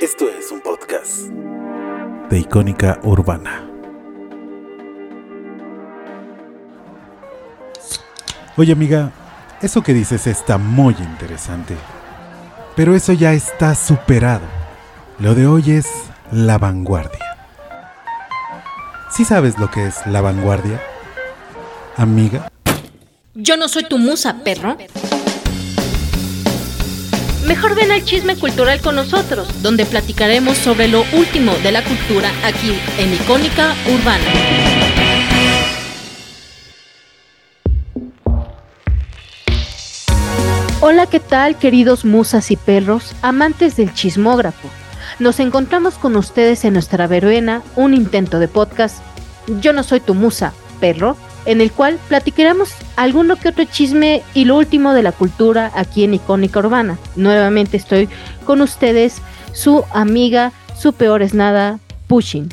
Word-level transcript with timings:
Esto 0.00 0.28
es 0.28 0.52
un 0.52 0.60
podcast 0.60 1.22
de 2.30 2.38
Icónica 2.38 3.00
Urbana. 3.02 3.68
Oye 8.56 8.72
amiga, 8.72 9.10
eso 9.60 9.82
que 9.82 9.92
dices 9.92 10.28
está 10.28 10.56
muy 10.56 10.94
interesante. 11.00 11.74
Pero 12.76 12.94
eso 12.94 13.12
ya 13.12 13.32
está 13.32 13.74
superado. 13.74 14.46
Lo 15.18 15.34
de 15.34 15.48
hoy 15.48 15.72
es 15.72 15.88
la 16.30 16.58
vanguardia. 16.58 17.36
¿Sí 19.10 19.24
sabes 19.24 19.58
lo 19.58 19.68
que 19.68 19.88
es 19.88 20.06
la 20.06 20.20
vanguardia? 20.20 20.80
Amiga. 21.96 22.48
Yo 23.34 23.56
no 23.56 23.66
soy 23.66 23.82
tu 23.88 23.98
musa, 23.98 24.36
perro. 24.44 24.76
Mejor 27.48 27.74
ven 27.74 27.90
al 27.90 28.04
chisme 28.04 28.36
cultural 28.36 28.82
con 28.82 28.94
nosotros, 28.94 29.62
donde 29.62 29.86
platicaremos 29.86 30.58
sobre 30.58 30.86
lo 30.86 31.02
último 31.14 31.54
de 31.62 31.72
la 31.72 31.82
cultura 31.82 32.30
aquí 32.44 32.78
en 32.98 33.14
Icónica 33.14 33.74
Urbana. 33.90 34.24
Hola, 40.82 41.06
¿qué 41.06 41.20
tal 41.20 41.56
queridos 41.56 42.04
musas 42.04 42.50
y 42.50 42.56
perros, 42.56 43.14
amantes 43.22 43.76
del 43.76 43.94
chismógrafo? 43.94 44.68
Nos 45.18 45.40
encontramos 45.40 45.94
con 45.94 46.16
ustedes 46.16 46.66
en 46.66 46.74
nuestra 46.74 47.06
verbena, 47.06 47.62
un 47.76 47.94
intento 47.94 48.40
de 48.40 48.48
podcast. 48.48 49.02
Yo 49.62 49.72
no 49.72 49.84
soy 49.84 50.00
tu 50.00 50.12
musa, 50.12 50.52
perro, 50.80 51.16
en 51.48 51.62
el 51.62 51.72
cual 51.72 51.98
platicaremos 52.08 52.74
alguno 52.96 53.36
que 53.36 53.48
otro 53.48 53.64
chisme 53.64 54.22
y 54.34 54.44
lo 54.44 54.58
último 54.58 54.92
de 54.92 55.02
la 55.02 55.12
cultura 55.12 55.72
aquí 55.74 56.04
en 56.04 56.12
Icónica 56.12 56.58
Urbana. 56.58 56.98
Nuevamente 57.16 57.78
estoy 57.78 58.06
con 58.44 58.60
ustedes, 58.60 59.22
su 59.52 59.82
amiga, 59.92 60.52
su 60.78 60.92
peor 60.92 61.22
es 61.22 61.32
nada, 61.32 61.78
Pushing. 62.06 62.50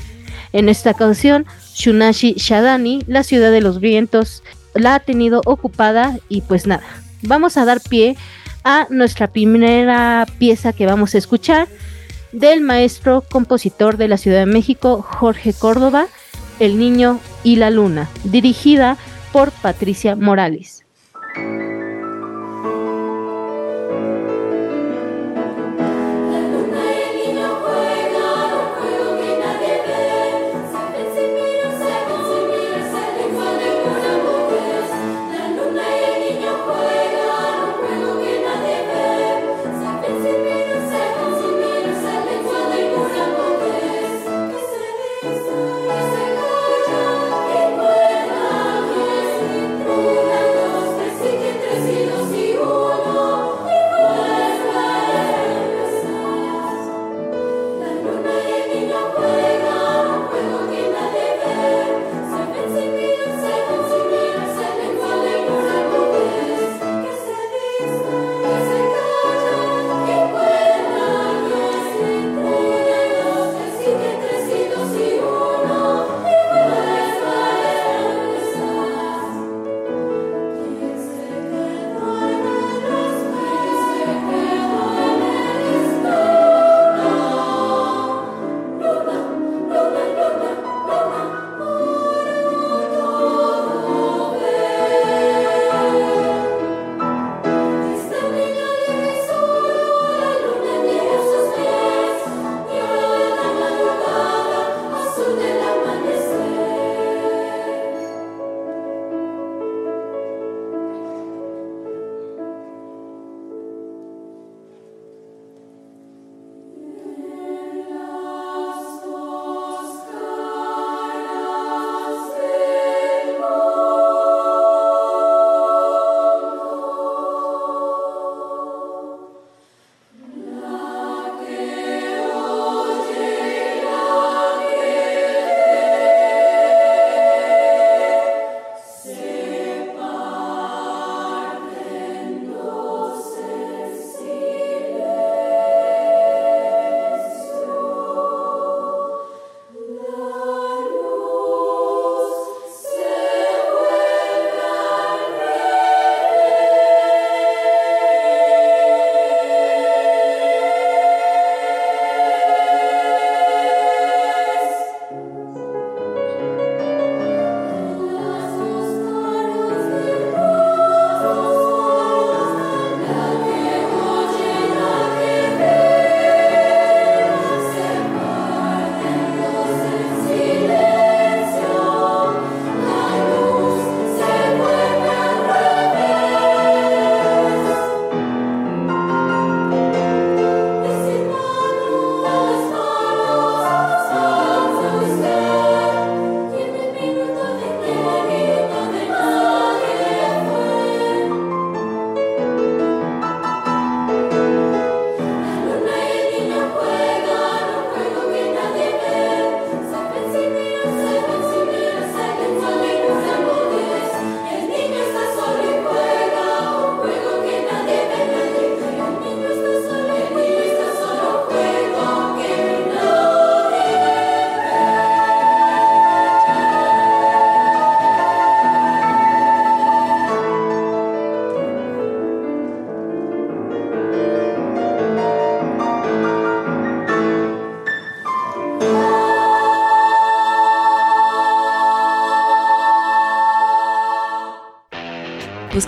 En 0.53 0.69
esta 0.69 0.91
ocasión, 0.91 1.45
Shunashi 1.73 2.35
Shadani, 2.37 3.03
la 3.05 3.23
ciudad 3.23 3.51
de 3.51 3.59
los 3.59 3.81
vientos, 3.81 4.43
la 4.73 4.95
ha 4.95 4.99
tenido 5.01 5.41
ocupada 5.45 6.17
y 6.29 6.39
pues 6.39 6.65
nada, 6.65 6.83
vamos 7.21 7.57
a 7.57 7.65
dar 7.65 7.81
pie 7.81 8.15
a 8.63 8.87
nuestra 8.89 9.27
primera 9.27 10.25
pieza 10.37 10.71
que 10.71 10.85
vamos 10.85 11.15
a 11.15 11.17
escuchar 11.17 11.67
del 12.31 12.61
maestro 12.61 13.25
compositor 13.29 13.97
de 13.97 14.07
la 14.07 14.17
Ciudad 14.17 14.39
de 14.39 14.45
México, 14.45 15.01
Jorge 15.01 15.51
Córdoba, 15.51 16.07
El 16.59 16.77
Niño 16.77 17.19
y 17.43 17.57
la 17.57 17.69
Luna, 17.69 18.09
dirigida 18.23 18.97
por 19.31 19.51
Patricia 19.51 20.15
Morales. 20.15 20.85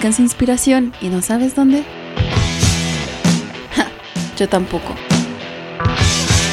Buscas 0.08 0.20
inspiración 0.20 0.94
y 1.02 1.10
no 1.10 1.22
sabes 1.22 1.56
dónde? 1.56 1.84
yo 4.38 4.48
tampoco. 4.48 4.96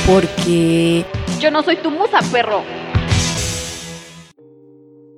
Porque... 0.06 1.04
Yo 1.40 1.50
no 1.50 1.62
soy 1.62 1.76
tu 1.76 1.90
musa, 1.90 2.18
perro. 2.32 2.62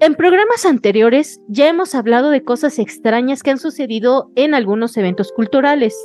En 0.00 0.14
programas 0.14 0.66
anteriores 0.66 1.40
ya 1.48 1.68
hemos 1.68 1.94
hablado 1.94 2.30
de 2.30 2.42
cosas 2.42 2.78
extrañas 2.78 3.42
que 3.42 3.50
han 3.50 3.58
sucedido 3.58 4.30
en 4.36 4.54
algunos 4.54 4.96
eventos 4.96 5.32
culturales. 5.32 5.96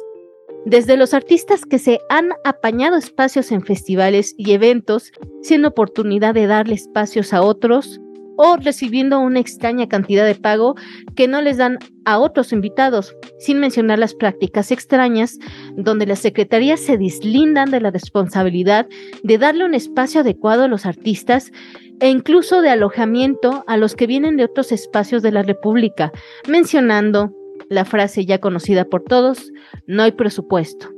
Desde 0.65 0.95
los 0.95 1.13
artistas 1.13 1.65
que 1.65 1.79
se 1.79 1.99
han 2.09 2.29
apañado 2.45 2.95
espacios 2.95 3.51
en 3.51 3.63
festivales 3.63 4.33
y 4.37 4.53
eventos 4.53 5.11
sin 5.41 5.65
oportunidad 5.65 6.33
de 6.33 6.47
darle 6.47 6.75
espacios 6.75 7.33
a 7.33 7.41
otros, 7.41 7.99
o 8.43 8.57
recibiendo 8.57 9.19
una 9.19 9.39
extraña 9.39 9.88
cantidad 9.88 10.25
de 10.25 10.33
pago 10.33 10.75
que 11.15 11.27
no 11.27 11.43
les 11.43 11.57
dan 11.57 11.77
a 12.05 12.17
otros 12.17 12.51
invitados, 12.51 13.15
sin 13.38 13.59
mencionar 13.59 13.99
las 13.99 14.15
prácticas 14.15 14.71
extrañas 14.71 15.38
donde 15.75 16.07
las 16.07 16.19
secretarías 16.19 16.79
se 16.79 16.97
deslindan 16.97 17.69
de 17.69 17.81
la 17.81 17.91
responsabilidad 17.91 18.88
de 19.21 19.38
darle 19.38 19.63
un 19.63 19.75
espacio 19.75 20.21
adecuado 20.21 20.63
a 20.63 20.67
los 20.67 20.88
artistas 20.88 21.51
e 21.99 22.09
incluso 22.09 22.63
de 22.63 22.71
alojamiento 22.71 23.63
a 23.67 23.77
los 23.77 23.95
que 23.95 24.07
vienen 24.07 24.38
de 24.38 24.45
otros 24.45 24.71
espacios 24.71 25.21
de 25.21 25.31
la 25.31 25.43
República, 25.43 26.11
mencionando 26.47 27.31
la 27.69 27.85
frase 27.85 28.25
ya 28.25 28.39
conocida 28.39 28.85
por 28.85 29.03
todos, 29.03 29.51
no 29.85 30.01
hay 30.01 30.13
presupuesto, 30.13 30.89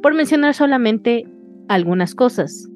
por 0.00 0.14
mencionar 0.14 0.54
solamente 0.54 1.26
algunas 1.68 2.14
cosas. 2.14 2.68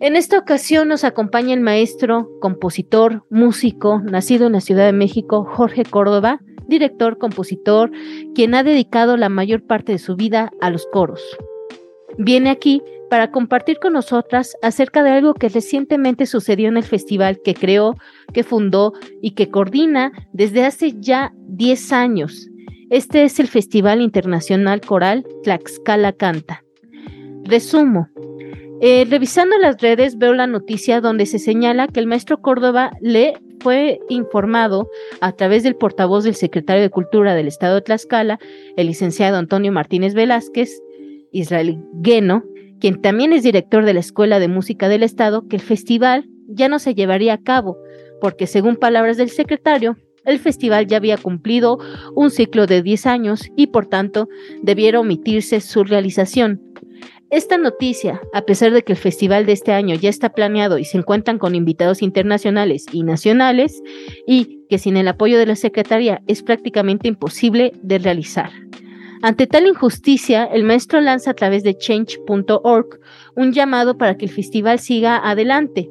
En 0.00 0.14
esta 0.14 0.38
ocasión 0.38 0.86
nos 0.86 1.02
acompaña 1.02 1.54
el 1.54 1.60
maestro, 1.60 2.30
compositor, 2.40 3.24
músico, 3.30 4.00
nacido 4.00 4.46
en 4.46 4.52
la 4.52 4.60
Ciudad 4.60 4.86
de 4.86 4.92
México, 4.92 5.44
Jorge 5.44 5.84
Córdoba, 5.84 6.40
director, 6.68 7.18
compositor, 7.18 7.90
quien 8.32 8.54
ha 8.54 8.62
dedicado 8.62 9.16
la 9.16 9.28
mayor 9.28 9.66
parte 9.66 9.90
de 9.90 9.98
su 9.98 10.14
vida 10.14 10.52
a 10.60 10.70
los 10.70 10.86
coros. 10.86 11.20
Viene 12.16 12.50
aquí 12.50 12.80
para 13.10 13.32
compartir 13.32 13.80
con 13.80 13.94
nosotras 13.94 14.56
acerca 14.62 15.02
de 15.02 15.10
algo 15.10 15.34
que 15.34 15.48
recientemente 15.48 16.26
sucedió 16.26 16.68
en 16.68 16.76
el 16.76 16.84
festival 16.84 17.40
que 17.42 17.54
creó, 17.54 17.96
que 18.32 18.44
fundó 18.44 18.92
y 19.20 19.32
que 19.32 19.50
coordina 19.50 20.12
desde 20.32 20.64
hace 20.64 20.94
ya 21.00 21.32
10 21.48 21.92
años. 21.92 22.48
Este 22.90 23.24
es 23.24 23.40
el 23.40 23.48
Festival 23.48 24.00
Internacional 24.00 24.80
Coral 24.80 25.26
Tlaxcala 25.42 26.12
Canta. 26.12 26.62
Resumo. 27.44 28.08
Eh, 28.80 29.06
revisando 29.10 29.58
las 29.58 29.80
redes 29.80 30.18
veo 30.18 30.34
la 30.34 30.46
noticia 30.46 31.00
donde 31.00 31.26
se 31.26 31.40
señala 31.40 31.88
que 31.88 31.98
el 31.98 32.06
maestro 32.06 32.40
Córdoba 32.40 32.92
le 33.00 33.34
fue 33.60 33.98
informado 34.08 34.88
a 35.20 35.32
través 35.32 35.64
del 35.64 35.74
portavoz 35.74 36.22
del 36.22 36.36
secretario 36.36 36.82
de 36.82 36.90
Cultura 36.90 37.34
del 37.34 37.48
Estado 37.48 37.76
de 37.76 37.82
Tlaxcala, 37.82 38.38
el 38.76 38.86
licenciado 38.86 39.36
Antonio 39.36 39.72
Martínez 39.72 40.14
Velázquez, 40.14 40.80
Israel 41.32 41.80
Gueno, 41.94 42.44
quien 42.80 43.02
también 43.02 43.32
es 43.32 43.42
director 43.42 43.84
de 43.84 43.94
la 43.94 44.00
Escuela 44.00 44.38
de 44.38 44.46
Música 44.46 44.88
del 44.88 45.02
Estado, 45.02 45.48
que 45.48 45.56
el 45.56 45.62
festival 45.62 46.28
ya 46.46 46.68
no 46.68 46.78
se 46.78 46.94
llevaría 46.94 47.34
a 47.34 47.42
cabo, 47.42 47.76
porque 48.20 48.46
según 48.46 48.76
palabras 48.76 49.16
del 49.16 49.30
secretario, 49.30 49.96
el 50.24 50.38
festival 50.38 50.86
ya 50.86 50.98
había 50.98 51.16
cumplido 51.16 51.78
un 52.14 52.30
ciclo 52.30 52.66
de 52.66 52.82
10 52.82 53.06
años 53.06 53.48
y 53.56 53.68
por 53.68 53.86
tanto 53.86 54.28
debiera 54.62 55.00
omitirse 55.00 55.60
su 55.60 55.84
realización. 55.84 56.60
Esta 57.30 57.58
noticia, 57.58 58.22
a 58.32 58.42
pesar 58.42 58.72
de 58.72 58.82
que 58.82 58.92
el 58.92 58.98
festival 58.98 59.44
de 59.44 59.52
este 59.52 59.72
año 59.72 59.94
ya 59.94 60.08
está 60.08 60.30
planeado 60.30 60.78
y 60.78 60.84
se 60.84 60.96
encuentran 60.96 61.38
con 61.38 61.54
invitados 61.54 62.00
internacionales 62.00 62.86
y 62.90 63.02
nacionales, 63.02 63.82
y 64.26 64.64
que 64.70 64.78
sin 64.78 64.96
el 64.96 65.08
apoyo 65.08 65.38
de 65.38 65.44
la 65.44 65.56
Secretaría 65.56 66.22
es 66.26 66.42
prácticamente 66.42 67.06
imposible 67.06 67.72
de 67.82 67.98
realizar. 67.98 68.50
Ante 69.20 69.46
tal 69.46 69.66
injusticia, 69.66 70.44
el 70.44 70.64
maestro 70.64 71.00
lanza 71.02 71.32
a 71.32 71.34
través 71.34 71.64
de 71.64 71.76
change.org 71.76 73.00
un 73.36 73.52
llamado 73.52 73.98
para 73.98 74.16
que 74.16 74.24
el 74.24 74.30
festival 74.30 74.78
siga 74.78 75.18
adelante. 75.18 75.90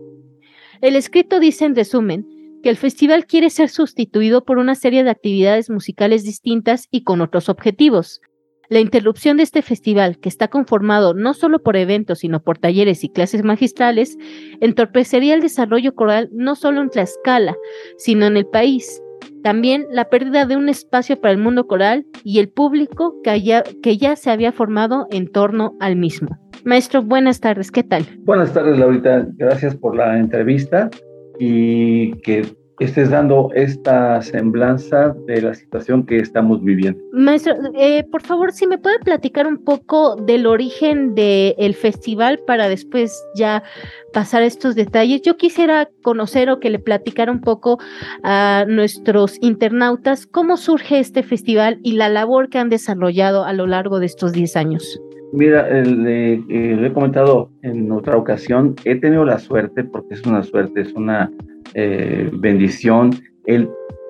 El 0.81 0.95
escrito 0.95 1.39
dice 1.39 1.66
en 1.66 1.75
resumen 1.75 2.25
que 2.63 2.69
el 2.69 2.78
festival 2.78 3.28
quiere 3.28 3.51
ser 3.51 3.69
sustituido 3.69 4.44
por 4.44 4.57
una 4.57 4.74
serie 4.74 5.04
de 5.04 5.12
actividades 5.12 5.69
musicales 5.69 6.24
distintas 6.24 6.88
y 6.89 7.04
con 7.04 7.22
otros 7.22 7.48
objetivos. 7.50 8.22
La 8.69 8.79
interrupción 8.81 9.37
de 9.37 9.43
este 9.43 9.61
festival, 9.61 10.17
que 10.19 10.27
está 10.27 10.49
conformado 10.49 11.13
no 11.13 11.33
solo 11.33 11.59
por 11.59 11.77
eventos, 11.77 12.19
sino 12.19 12.41
por 12.41 12.57
talleres 12.57 13.03
y 13.03 13.09
clases 13.09 13.43
magistrales, 13.43 14.17
entorpecería 14.59 15.35
el 15.35 15.41
desarrollo 15.41 15.95
coral 15.95 16.29
no 16.33 16.55
solo 16.55 16.81
en 16.81 16.89
Tlaxcala, 16.89 17.55
sino 17.97 18.25
en 18.25 18.35
el 18.35 18.45
país. 18.45 19.01
También 19.41 19.85
la 19.89 20.09
pérdida 20.09 20.45
de 20.45 20.57
un 20.57 20.67
espacio 20.67 21.19
para 21.21 21.31
el 21.31 21.37
mundo 21.37 21.67
coral 21.67 22.05
y 22.25 22.39
el 22.39 22.49
público 22.49 23.15
que 23.23 23.63
que 23.81 23.97
ya 23.97 24.15
se 24.17 24.31
había 24.31 24.51
formado 24.51 25.07
en 25.11 25.31
torno 25.31 25.77
al 25.79 25.95
mismo. 25.95 26.37
Maestro, 26.65 27.01
buenas 27.01 27.39
tardes, 27.39 27.71
¿qué 27.71 27.83
tal? 27.83 28.03
Buenas 28.25 28.53
tardes, 28.53 28.77
Laurita. 28.77 29.25
Gracias 29.37 29.77
por 29.77 29.95
la 29.95 30.19
entrevista 30.19 30.89
y 31.39 32.11
que 32.21 32.45
estés 32.79 33.09
dando 33.09 33.50
esta 33.56 34.21
semblanza 34.21 35.15
de 35.25 35.41
la 35.41 35.53
situación 35.53 36.06
que 36.06 36.18
estamos 36.18 36.63
viviendo. 36.63 37.00
Maestro, 37.12 37.56
eh, 37.75 38.03
por 38.03 38.21
favor, 38.21 38.51
si 38.51 38.68
me 38.68 38.77
puede 38.77 39.00
platicar 39.00 39.47
un 39.47 39.63
poco 39.63 40.15
del 40.15 40.45
origen 40.45 41.15
del 41.15 41.74
festival 41.74 42.39
para 42.45 42.69
después 42.69 43.25
ya 43.35 43.63
pasar 44.13 44.44
estos 44.44 44.75
detalles. 44.75 45.21
Yo 45.21 45.38
quisiera 45.38 45.89
conocer 46.03 46.50
o 46.50 46.59
que 46.59 46.69
le 46.69 46.79
platicara 46.79 47.31
un 47.31 47.41
poco 47.41 47.79
a 48.24 48.65
nuestros 48.68 49.38
internautas 49.41 50.25
cómo 50.25 50.57
surge 50.57 51.00
este 51.00 51.24
festival 51.24 51.79
y 51.83 51.94
la 51.94 52.09
labor 52.09 52.50
que 52.50 52.59
han 52.59 52.69
desarrollado 52.69 53.44
a 53.44 53.53
lo 53.53 53.68
largo 53.68 54.00
de 54.00 54.06
estos 54.06 54.31
10 54.33 54.56
años. 54.56 55.00
Mira, 55.33 55.69
le, 55.69 56.33
eh, 56.33 56.85
he 56.85 56.94
comentado 56.94 57.50
en 57.62 57.91
otra 57.91 58.15
ocasión, 58.15 58.75
he 58.85 58.95
tenido 58.95 59.25
la 59.25 59.39
suerte, 59.39 59.83
porque 59.83 60.13
es 60.13 60.25
una 60.25 60.41
suerte, 60.44 60.81
es 60.81 60.94
una 60.94 61.29
eh, 61.74 62.29
bendición 62.33 63.12
el 63.45 63.69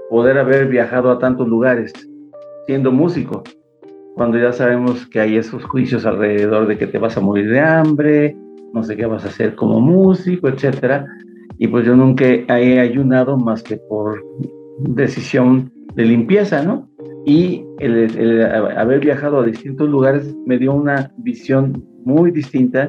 poder 0.09 0.37
haber 0.37 0.67
viajado 0.67 1.11
a 1.11 1.19
tantos 1.19 1.47
lugares 1.47 1.93
siendo 2.65 2.91
músico, 2.91 3.43
cuando 4.17 4.39
ya 4.39 4.51
sabemos 4.51 5.05
que 5.07 5.19
hay 5.19 5.37
esos 5.37 5.63
juicios 5.65 6.05
alrededor 6.05 6.67
de 6.67 6.77
que 6.77 6.87
te 6.87 6.97
vas 6.97 7.15
a 7.17 7.21
morir 7.21 7.49
de 7.49 7.59
hambre, 7.59 8.35
no 8.73 8.83
sé 8.83 8.97
qué 8.97 9.05
vas 9.05 9.23
a 9.23 9.27
hacer 9.27 9.55
como 9.55 9.79
músico, 9.79 10.47
etcétera. 10.47 11.05
Y 11.59 11.67
pues 11.67 11.85
yo 11.85 11.95
nunca 11.95 12.25
he 12.25 12.79
ayunado 12.79 13.37
más 13.37 13.61
que 13.61 13.77
por 13.77 14.23
decisión 14.79 15.71
de 15.93 16.05
limpieza, 16.05 16.63
¿no? 16.63 16.89
Y 17.27 17.65
el, 17.79 18.41
haber 18.77 19.01
viajado 19.01 19.41
a 19.41 19.45
distintos 19.45 19.89
lugares 19.89 20.33
me 20.45 20.57
dio 20.57 20.73
una 20.73 21.11
visión 21.17 21.85
muy 22.05 22.31
distinta 22.31 22.87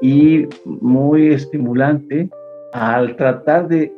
y 0.00 0.46
muy 0.64 1.28
estimulante 1.28 2.30
al 2.72 3.14
tratar 3.16 3.68
de, 3.68 3.92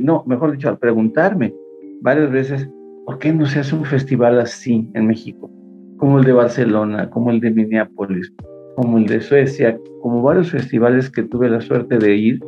no, 0.00 0.24
mejor 0.26 0.52
dicho, 0.52 0.70
al 0.70 0.78
preguntarme 0.78 1.54
varias 2.00 2.30
veces, 2.32 2.70
¿por 3.04 3.18
qué 3.18 3.30
no 3.30 3.44
se 3.44 3.58
hace 3.58 3.74
un 3.74 3.84
festival 3.84 4.40
así 4.40 4.88
en 4.94 5.06
México? 5.06 5.50
Como 5.98 6.20
el 6.20 6.24
de 6.24 6.32
Barcelona, 6.32 7.10
como 7.10 7.30
el 7.30 7.40
de 7.40 7.50
Minneapolis, 7.50 8.32
como 8.76 8.96
el 8.96 9.04
de 9.04 9.20
Suecia, 9.20 9.78
como 10.00 10.22
varios 10.22 10.50
festivales 10.50 11.10
que 11.10 11.24
tuve 11.24 11.50
la 11.50 11.60
suerte 11.60 11.98
de 11.98 12.16
ir. 12.16 12.40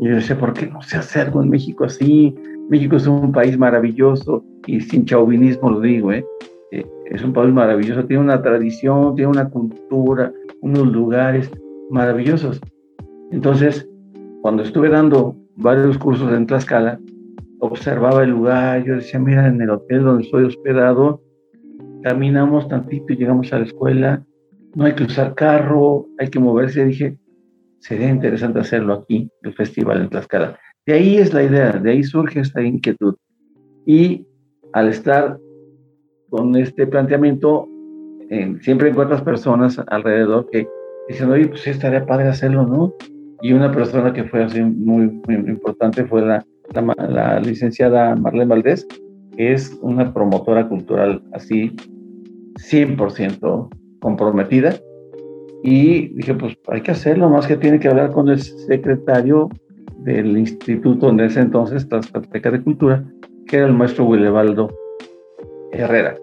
Y 0.00 0.08
yo 0.08 0.14
decía, 0.14 0.38
¿por 0.38 0.54
qué 0.54 0.66
no 0.66 0.80
se 0.80 0.96
hace 0.96 1.20
algo 1.20 1.42
en 1.42 1.50
México 1.50 1.84
así? 1.84 2.34
México 2.72 2.96
es 2.96 3.06
un 3.06 3.32
país 3.32 3.58
maravilloso 3.58 4.42
y 4.66 4.80
sin 4.80 5.04
chauvinismo 5.04 5.68
lo 5.68 5.80
digo, 5.80 6.10
¿eh? 6.10 6.24
¿eh? 6.70 6.86
es 7.04 7.22
un 7.22 7.34
país 7.34 7.52
maravilloso, 7.52 8.06
tiene 8.06 8.22
una 8.22 8.40
tradición, 8.40 9.14
tiene 9.14 9.30
una 9.30 9.50
cultura, 9.50 10.32
unos 10.62 10.86
lugares 10.90 11.50
maravillosos. 11.90 12.62
Entonces, 13.30 13.86
cuando 14.40 14.62
estuve 14.62 14.88
dando 14.88 15.36
varios 15.56 15.98
cursos 15.98 16.32
en 16.32 16.46
Tlaxcala, 16.46 16.98
observaba 17.60 18.22
el 18.22 18.30
lugar, 18.30 18.82
yo 18.84 18.94
decía, 18.94 19.20
mira, 19.20 19.48
en 19.48 19.60
el 19.60 19.68
hotel 19.68 20.04
donde 20.04 20.24
estoy 20.24 20.44
hospedado, 20.44 21.20
caminamos 22.02 22.68
tantito 22.68 23.12
y 23.12 23.16
llegamos 23.16 23.52
a 23.52 23.58
la 23.58 23.66
escuela, 23.66 24.24
no 24.74 24.86
hay 24.86 24.94
que 24.94 25.04
usar 25.04 25.34
carro, 25.34 26.06
hay 26.18 26.28
que 26.28 26.40
moverse. 26.40 26.86
dije, 26.86 27.18
sería 27.80 28.08
interesante 28.08 28.60
hacerlo 28.60 28.94
aquí, 28.94 29.30
el 29.42 29.52
festival 29.52 30.00
en 30.00 30.08
Tlaxcala. 30.08 30.58
De 30.84 30.94
ahí 30.94 31.16
es 31.18 31.32
la 31.32 31.44
idea, 31.44 31.72
de 31.72 31.92
ahí 31.92 32.02
surge 32.02 32.40
esta 32.40 32.60
inquietud. 32.60 33.14
Y 33.86 34.26
al 34.72 34.88
estar 34.88 35.38
con 36.28 36.56
este 36.56 36.88
planteamiento, 36.88 37.68
eh, 38.30 38.56
siempre 38.62 38.88
encuentras 38.88 39.22
personas 39.22 39.80
alrededor 39.88 40.48
que 40.50 40.66
dicen, 41.08 41.30
oye, 41.30 41.46
pues 41.46 41.66
estaría 41.68 42.04
padre 42.04 42.28
hacerlo, 42.28 42.66
¿no? 42.66 42.92
Y 43.42 43.52
una 43.52 43.70
persona 43.70 44.12
que 44.12 44.24
fue 44.24 44.42
así 44.42 44.60
muy, 44.60 45.08
muy 45.26 45.36
importante 45.50 46.04
fue 46.04 46.22
la, 46.22 46.44
la, 47.08 47.38
licenciada 47.38 48.16
Marlene 48.16 48.46
Valdés, 48.46 48.86
que 49.36 49.52
es 49.52 49.78
una 49.82 50.12
promotora 50.12 50.68
cultural 50.68 51.22
así 51.32 51.76
100% 52.54 53.68
comprometida. 54.00 54.74
Y 55.62 56.08
dije, 56.14 56.34
pues 56.34 56.56
hay 56.68 56.80
que 56.80 56.90
hacerlo, 56.90 57.28
más 57.28 57.46
que 57.46 57.56
tiene 57.56 57.78
que 57.78 57.88
hablar 57.88 58.10
con 58.10 58.28
el 58.28 58.40
secretario 58.40 59.48
del 60.04 60.36
instituto 60.36 61.10
en 61.10 61.20
ese 61.20 61.40
entonces, 61.40 61.88
Tlaxcalteca 61.88 62.50
de 62.50 62.62
Cultura, 62.62 63.04
que 63.46 63.58
era 63.58 63.66
el 63.66 63.72
maestro 63.72 64.04
Willebaldo 64.04 64.70
Herrera. 65.72 66.16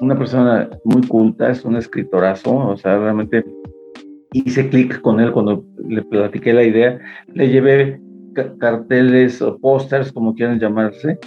Una 0.00 0.16
persona 0.16 0.70
muy 0.84 1.06
culta, 1.06 1.50
es 1.50 1.64
un 1.64 1.76
escritorazo, 1.76 2.56
o 2.56 2.76
sea, 2.76 2.98
realmente 2.98 3.44
hice 4.32 4.68
clic 4.68 5.00
con 5.00 5.20
él 5.20 5.30
cuando 5.32 5.64
le 5.86 6.02
platiqué 6.02 6.52
la 6.52 6.64
idea, 6.64 6.98
le 7.34 7.48
llevé 7.48 8.00
carteles 8.58 9.42
o 9.42 9.58
pósters, 9.58 10.10
como 10.10 10.34
quieran 10.34 10.58
llamarse, 10.58 11.18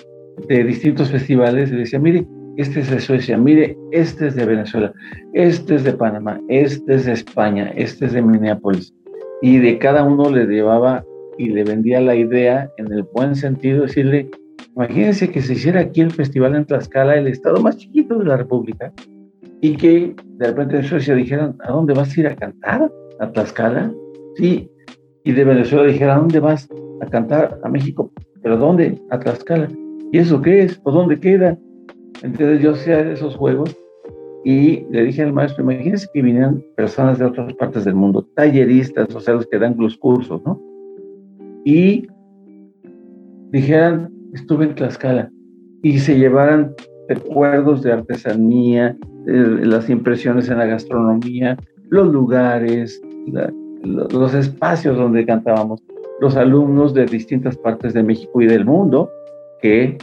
de 0.48 0.64
distintos 0.64 1.12
festivales 1.12 1.70
y 1.70 1.74
le 1.74 1.80
decía, 1.80 2.00
mire, 2.00 2.26
este 2.58 2.80
es 2.80 2.90
de 2.90 3.00
Suecia, 3.00 3.38
mire, 3.38 3.78
este 3.92 4.28
es 4.28 4.36
de 4.36 4.46
Venezuela, 4.46 4.94
este 5.34 5.76
es 5.76 5.84
de 5.84 5.94
Panamá, 5.94 6.40
este 6.48 6.96
es 6.96 7.06
de 7.06 7.14
España, 7.14 7.72
este 7.76 8.06
es 8.06 8.14
de 8.14 8.22
Minneapolis. 8.22 8.94
Y 9.42 9.58
de 9.58 9.78
cada 9.78 10.04
uno 10.04 10.30
le 10.30 10.46
llevaba 10.46 11.04
y 11.38 11.50
le 11.50 11.64
vendía 11.64 12.02
la 12.02 12.16
idea 12.16 12.70
en 12.78 12.92
el 12.92 13.04
buen 13.04 13.36
sentido, 13.36 13.84
decirle, 13.84 14.30
imagínense 14.76 15.30
que 15.30 15.42
se 15.42 15.54
hiciera 15.54 15.82
aquí 15.82 16.02
el 16.02 16.12
festival 16.12 16.56
en 16.56 16.66
Tlaxcala, 16.66 17.16
el 17.16 17.28
estado 17.28 17.62
más 17.62 17.78
chiquito 17.78 18.18
de 18.20 18.26
la 18.26 18.38
República, 18.38 18.94
y 19.62 19.76
que 19.78 20.16
de 20.38 20.48
repente 20.48 20.78
en 20.78 20.84
Suecia 20.84 21.16
dijeran, 21.16 21.56
¿a 21.64 21.72
dónde 21.72 21.94
vas 21.94 22.16
a 22.16 22.20
ir 22.20 22.28
a 22.28 22.36
cantar? 22.36 22.92
¿A 23.20 23.32
Tlaxcala? 23.32 23.94
Sí. 24.36 24.70
Y 25.24 25.32
de 25.32 25.44
Venezuela 25.44 25.92
dijeran, 25.92 26.18
¿a 26.18 26.20
dónde 26.20 26.40
vas 26.40 26.70
a 27.02 27.06
cantar? 27.08 27.60
A 27.64 27.70
México. 27.70 28.12
¿Pero 28.44 28.58
dónde? 28.58 29.02
A 29.10 29.20
Tlaxcala. 29.20 29.70
¿Y 30.12 30.20
eso 30.20 30.42
qué 30.42 30.62
es? 30.64 30.80
¿O 30.84 30.92
dónde 30.92 31.20
queda? 31.20 31.58
Entonces 32.22 32.62
yo 32.62 32.72
hacía 32.72 33.00
esos 33.12 33.36
juegos 33.36 33.76
y 34.46 34.86
le 34.92 35.04
dije 35.04 35.24
al 35.24 35.34
maestro, 35.34 35.64
imagínense 35.64 36.08
que 36.14 36.22
vinieran 36.22 36.64
personas 36.76 37.18
de 37.18 37.26
otras 37.26 37.52
partes 37.56 37.84
del 37.84 37.96
mundo, 37.96 38.28
talleristas, 38.36 39.14
o 39.16 39.20
sea, 39.20 39.34
los 39.34 39.48
que 39.48 39.58
dan 39.58 39.76
los 39.78 39.98
cursos, 39.98 40.42
¿no? 40.46 40.62
Y 41.66 42.08
dijeran, 43.52 44.12
estuve 44.34 44.66
en 44.66 44.76
Tlaxcala, 44.76 45.30
y 45.82 46.00
se 46.00 46.18
llevaran 46.18 46.74
recuerdos 47.10 47.82
de 47.84 47.92
artesanía, 47.92 48.96
las 49.26 49.90
impresiones 49.90 50.50
en 50.50 50.60
la 50.60 50.68
gastronomía, 50.68 51.58
los 51.90 52.12
lugares, 52.12 53.02
los 53.84 54.34
espacios 54.36 54.96
donde 54.96 55.26
cantábamos, 55.26 55.84
los 56.22 56.36
alumnos 56.36 56.94
de 56.94 57.06
distintas 57.06 57.58
partes 57.58 57.94
de 57.94 58.04
México 58.04 58.42
y 58.42 58.46
del 58.46 58.66
mundo 58.66 59.10
que 59.62 59.98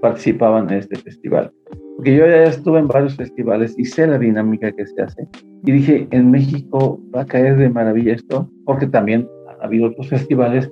participaban 0.00 0.70
en 0.70 0.78
este 0.78 0.96
festival. 0.96 1.50
Porque 1.96 2.14
yo 2.14 2.26
ya 2.26 2.44
estuve 2.44 2.78
en 2.78 2.86
varios 2.86 3.16
festivales 3.16 3.74
y 3.76 3.84
sé 3.84 4.06
la 4.06 4.18
dinámica 4.18 4.70
que 4.70 4.86
se 4.86 5.02
hace. 5.02 5.26
Y 5.64 5.72
dije, 5.72 6.06
en 6.12 6.30
México 6.30 7.00
va 7.14 7.22
a 7.22 7.26
caer 7.26 7.56
de 7.56 7.68
maravilla 7.68 8.14
esto, 8.14 8.48
porque 8.64 8.86
también 8.86 9.28
ha 9.60 9.66
habido 9.66 9.88
otros 9.88 10.08
festivales, 10.08 10.70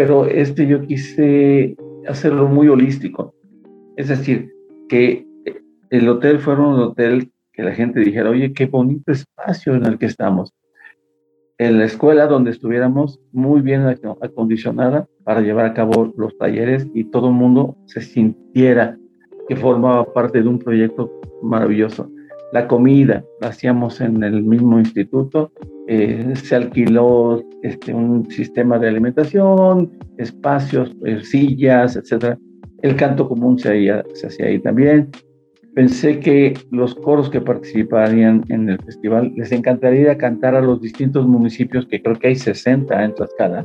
pero 0.00 0.24
este 0.24 0.66
yo 0.66 0.80
quise 0.80 1.76
hacerlo 2.08 2.48
muy 2.48 2.68
holístico. 2.68 3.34
Es 3.98 4.08
decir, 4.08 4.50
que 4.88 5.26
el 5.90 6.08
hotel 6.08 6.38
fuera 6.38 6.62
un 6.62 6.80
hotel 6.80 7.30
que 7.52 7.62
la 7.62 7.72
gente 7.72 8.00
dijera, 8.00 8.30
oye, 8.30 8.54
qué 8.54 8.64
bonito 8.64 9.12
espacio 9.12 9.74
en 9.74 9.84
el 9.84 9.98
que 9.98 10.06
estamos. 10.06 10.54
En 11.58 11.76
la 11.76 11.84
escuela 11.84 12.26
donde 12.26 12.50
estuviéramos 12.50 13.20
muy 13.32 13.60
bien 13.60 13.82
acondicionada 14.22 15.06
para 15.22 15.42
llevar 15.42 15.66
a 15.66 15.74
cabo 15.74 16.14
los 16.16 16.34
talleres 16.38 16.88
y 16.94 17.04
todo 17.04 17.28
el 17.28 17.34
mundo 17.34 17.76
se 17.84 18.00
sintiera 18.00 18.96
que 19.50 19.56
formaba 19.56 20.10
parte 20.14 20.40
de 20.40 20.48
un 20.48 20.60
proyecto 20.60 21.12
maravilloso. 21.42 22.10
La 22.52 22.66
comida 22.66 23.24
la 23.40 23.48
hacíamos 23.48 24.00
en 24.00 24.22
el 24.24 24.42
mismo 24.42 24.78
instituto, 24.78 25.52
eh, 25.86 26.34
se 26.34 26.56
alquiló 26.56 27.42
este, 27.62 27.94
un 27.94 28.28
sistema 28.30 28.78
de 28.78 28.88
alimentación, 28.88 29.90
espacios, 30.18 30.96
eh, 31.04 31.20
sillas, 31.22 31.96
etc. 31.96 32.36
El 32.82 32.96
canto 32.96 33.28
común 33.28 33.58
se, 33.58 33.86
se 34.14 34.26
hacía 34.26 34.46
ahí 34.46 34.58
también. 34.58 35.10
Pensé 35.74 36.18
que 36.18 36.54
los 36.72 36.96
coros 36.96 37.30
que 37.30 37.40
participarían 37.40 38.44
en 38.48 38.68
el 38.68 38.78
festival 38.82 39.32
les 39.36 39.52
encantaría 39.52 40.18
cantar 40.18 40.56
a 40.56 40.60
los 40.60 40.80
distintos 40.80 41.26
municipios, 41.28 41.86
que 41.86 42.02
creo 42.02 42.16
que 42.16 42.28
hay 42.28 42.36
60 42.36 43.04
en 43.04 43.14
Tlaxcala, 43.14 43.64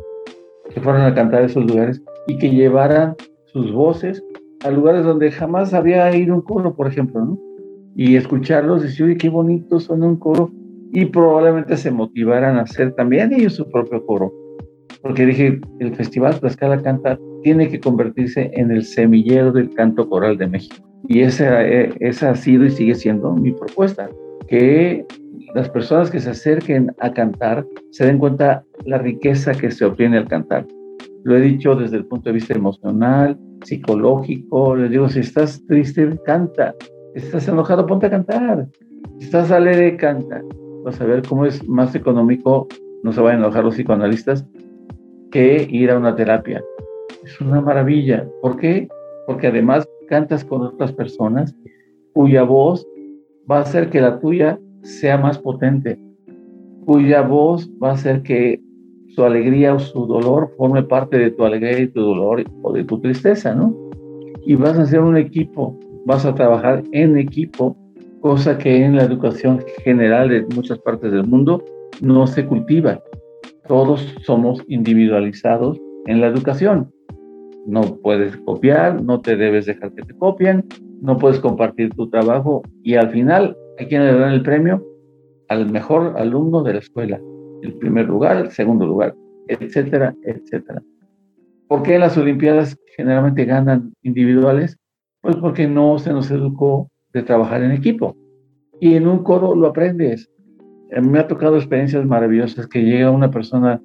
que 0.71 0.79
fueran 0.79 1.01
a 1.01 1.15
cantar 1.15 1.43
esos 1.43 1.65
lugares 1.65 2.03
y 2.27 2.37
que 2.37 2.51
llevaran 2.51 3.15
sus 3.45 3.71
voces 3.71 4.23
a 4.63 4.69
lugares 4.69 5.03
donde 5.03 5.31
jamás 5.31 5.73
había 5.73 6.15
ido 6.15 6.35
un 6.35 6.41
coro, 6.41 6.75
por 6.75 6.87
ejemplo, 6.87 7.25
¿no? 7.25 7.39
Y 7.95 8.15
escucharlos, 8.15 8.83
decir, 8.83 9.05
uy, 9.05 9.17
qué 9.17 9.29
bonito 9.29 9.79
suena 9.79 10.05
un 10.05 10.17
coro, 10.17 10.51
y 10.91 11.05
probablemente 11.05 11.75
se 11.77 11.91
motivaran 11.91 12.57
a 12.57 12.61
hacer 12.61 12.93
también 12.93 13.33
ellos 13.33 13.55
su 13.55 13.69
propio 13.69 14.05
coro. 14.05 14.33
Porque 15.01 15.25
dije, 15.25 15.59
el 15.79 15.95
Festival 15.95 16.39
Tlaxcala 16.39 16.81
Canta 16.81 17.19
tiene 17.43 17.69
que 17.69 17.79
convertirse 17.79 18.49
en 18.53 18.71
el 18.71 18.83
semillero 18.83 19.51
del 19.51 19.69
canto 19.71 20.09
coral 20.09 20.37
de 20.37 20.47
México. 20.47 20.75
Y 21.07 21.19
esa, 21.19 21.63
eh, 21.63 21.93
esa 21.99 22.31
ha 22.31 22.35
sido 22.35 22.65
y 22.65 22.71
sigue 22.71 22.95
siendo 22.95 23.33
mi 23.33 23.51
propuesta, 23.51 24.09
que 24.47 25.05
las 25.53 25.69
personas 25.69 26.09
que 26.09 26.19
se 26.19 26.31
acerquen 26.31 26.91
a 26.99 27.11
cantar 27.13 27.65
se 27.91 28.05
den 28.05 28.17
cuenta 28.17 28.63
la 28.85 28.97
riqueza 28.97 29.53
que 29.53 29.71
se 29.71 29.85
obtiene 29.85 30.17
al 30.17 30.27
cantar. 30.27 30.65
Lo 31.23 31.35
he 31.35 31.41
dicho 31.41 31.75
desde 31.75 31.97
el 31.97 32.05
punto 32.05 32.29
de 32.29 32.33
vista 32.33 32.53
emocional, 32.53 33.37
psicológico. 33.63 34.75
Les 34.75 34.91
digo, 34.91 35.09
si 35.09 35.19
estás 35.19 35.63
triste, 35.67 36.09
canta. 36.25 36.73
Estás 37.15 37.47
enojado, 37.47 37.85
ponte 37.85 38.07
a 38.07 38.09
cantar. 38.09 38.67
Si 39.19 39.25
estás 39.25 39.49
alegre, 39.49 39.95
canta. 39.95 40.43
Vas 40.83 40.99
a 40.99 41.05
ver 41.05 41.21
cómo 41.21 41.45
es 41.45 41.65
más 41.65 41.95
económico, 41.95 42.67
no 43.03 43.13
se 43.13 43.21
van 43.21 43.35
a 43.35 43.39
enojar 43.39 43.63
los 43.63 43.75
psicoanalistas, 43.75 44.45
que 45.31 45.65
ir 45.69 45.91
a 45.91 45.97
una 45.97 46.13
terapia. 46.13 46.61
Es 47.23 47.39
una 47.39 47.61
maravilla. 47.61 48.27
¿Por 48.41 48.57
qué? 48.57 48.89
Porque 49.27 49.47
además 49.47 49.87
cantas 50.09 50.43
con 50.43 50.61
otras 50.61 50.91
personas 50.91 51.55
cuya 52.13 52.43
voz 52.43 52.85
va 53.49 53.59
a 53.59 53.61
hacer 53.61 53.89
que 53.89 54.01
la 54.01 54.19
tuya 54.19 54.59
sea 54.81 55.17
más 55.17 55.39
potente, 55.39 55.97
cuya 56.85 57.21
voz 57.21 57.71
va 57.81 57.91
a 57.91 57.93
hacer 57.93 58.23
que 58.23 58.59
su 59.07 59.23
alegría 59.23 59.73
o 59.73 59.79
su 59.79 60.05
dolor 60.05 60.53
forme 60.57 60.83
parte 60.83 61.17
de 61.17 61.31
tu 61.31 61.45
alegría 61.45 61.79
y 61.79 61.87
tu 61.87 62.01
dolor 62.01 62.43
o 62.61 62.73
de 62.73 62.83
tu 62.83 62.99
tristeza, 62.99 63.55
¿no? 63.55 63.73
Y 64.45 64.55
vas 64.55 64.77
a 64.77 64.81
hacer 64.81 64.99
un 64.99 65.15
equipo, 65.15 65.79
vas 66.05 66.25
a 66.25 66.33
trabajar 66.33 66.83
en 66.91 67.17
equipo, 67.17 67.77
cosa 68.21 68.57
que 68.57 68.83
en 68.83 68.95
la 68.95 69.03
educación 69.03 69.63
general 69.83 70.29
de 70.29 70.45
muchas 70.55 70.79
partes 70.79 71.11
del 71.11 71.25
mundo 71.25 71.63
no 72.01 72.27
se 72.27 72.45
cultiva. 72.45 72.99
Todos 73.67 74.15
somos 74.23 74.63
individualizados 74.67 75.79
en 76.05 76.21
la 76.21 76.27
educación. 76.27 76.91
No 77.67 77.81
puedes 78.01 78.37
copiar, 78.37 79.01
no 79.01 79.21
te 79.21 79.35
debes 79.35 79.65
dejar 79.65 79.91
que 79.93 80.03
te 80.03 80.15
copien, 80.15 80.63
no 81.01 81.17
puedes 81.17 81.39
compartir 81.39 81.89
tu 81.91 82.09
trabajo 82.09 82.61
y 82.83 82.95
al 82.95 83.09
final, 83.09 83.57
¿a 83.79 83.85
quién 83.85 84.05
le 84.05 84.13
dan 84.13 84.33
el 84.33 84.43
premio? 84.43 84.85
Al 85.49 85.71
mejor 85.71 86.13
alumno 86.17 86.63
de 86.63 86.73
la 86.73 86.79
escuela 86.79 87.19
el 87.65 87.73
primer 87.75 88.07
lugar, 88.07 88.37
el 88.37 88.51
segundo 88.51 88.85
lugar, 88.85 89.15
etcétera, 89.47 90.15
etcétera. 90.23 90.81
¿Por 91.67 91.83
qué 91.83 91.97
las 91.97 92.17
Olimpiadas 92.17 92.77
generalmente 92.95 93.45
ganan 93.45 93.93
individuales? 94.03 94.77
Pues 95.25 95.37
porque 95.37 95.67
no 95.67 95.97
se 95.97 96.13
nos 96.13 96.29
educó 96.29 96.87
de 97.11 97.23
trabajar 97.23 97.63
en 97.63 97.71
equipo. 97.71 98.15
Y 98.79 98.93
en 98.93 99.07
un 99.07 99.23
coro 99.23 99.55
lo 99.55 99.65
aprendes. 99.65 100.29
Eh, 100.91 101.01
me 101.01 101.17
ha 101.17 101.27
tocado 101.27 101.55
experiencias 101.55 102.05
maravillosas 102.05 102.67
que 102.67 102.83
llega 102.83 103.09
una 103.09 103.31
persona 103.31 103.81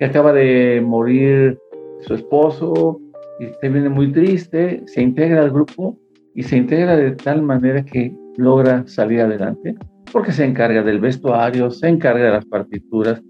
que 0.00 0.06
acaba 0.06 0.32
de 0.32 0.82
morir 0.84 1.56
su 2.00 2.14
esposo 2.14 3.00
y 3.38 3.44
se 3.60 3.68
viene 3.68 3.88
muy 3.88 4.10
triste, 4.10 4.82
se 4.86 5.00
integra 5.00 5.42
al 5.42 5.52
grupo 5.52 5.96
y 6.34 6.42
se 6.42 6.56
integra 6.56 6.96
de 6.96 7.12
tal 7.12 7.42
manera 7.42 7.84
que 7.84 8.12
logra 8.36 8.84
salir 8.88 9.20
adelante 9.20 9.76
porque 10.12 10.32
se 10.32 10.44
encarga 10.44 10.82
del 10.82 10.98
vestuario, 10.98 11.70
se 11.70 11.88
encarga 11.88 12.24
de 12.24 12.30
las 12.32 12.46
partituras, 12.46 13.22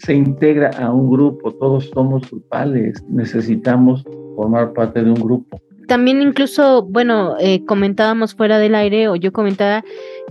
se 0.00 0.12
integra 0.12 0.68
a 0.78 0.92
un 0.92 1.10
grupo, 1.10 1.50
todos 1.52 1.88
somos 1.94 2.30
grupales, 2.30 3.02
necesitamos 3.08 4.04
formar 4.36 4.74
parte 4.74 5.02
de 5.02 5.08
un 5.08 5.22
grupo. 5.22 5.58
También 5.86 6.20
incluso, 6.20 6.82
bueno, 6.82 7.36
eh, 7.38 7.64
comentábamos 7.64 8.34
fuera 8.34 8.58
del 8.58 8.74
aire 8.74 9.08
o 9.08 9.16
yo 9.16 9.32
comentaba 9.32 9.84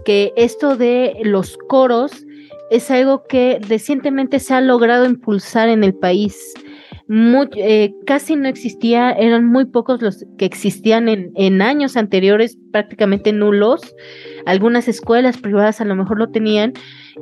que 0.04 0.34
esto 0.36 0.76
de 0.76 1.18
los 1.24 1.58
coros 1.70 2.26
es 2.72 2.92
algo 2.92 3.24
que 3.28 3.60
recientemente 3.68 4.40
se 4.40 4.54
ha 4.54 4.62
logrado 4.62 5.06
impulsar 5.06 5.70
en 5.70 5.84
el 5.84 5.94
país. 5.94 6.54
Eh, 7.56 7.94
casi 8.08 8.36
no 8.36 8.48
existía, 8.50 9.12
eran 9.12 9.46
muy 9.46 9.66
pocos 9.66 10.02
los 10.02 10.26
que 10.38 10.46
existían 10.46 11.08
en, 11.08 11.32
en 11.36 11.62
años 11.62 11.96
anteriores, 11.98 12.58
prácticamente 12.72 13.32
nulos. 13.32 13.96
Algunas 14.46 14.88
escuelas 14.88 15.38
privadas 15.38 15.80
a 15.82 15.86
lo 15.86 15.96
mejor 15.96 16.18
lo 16.18 16.32
tenían 16.32 16.74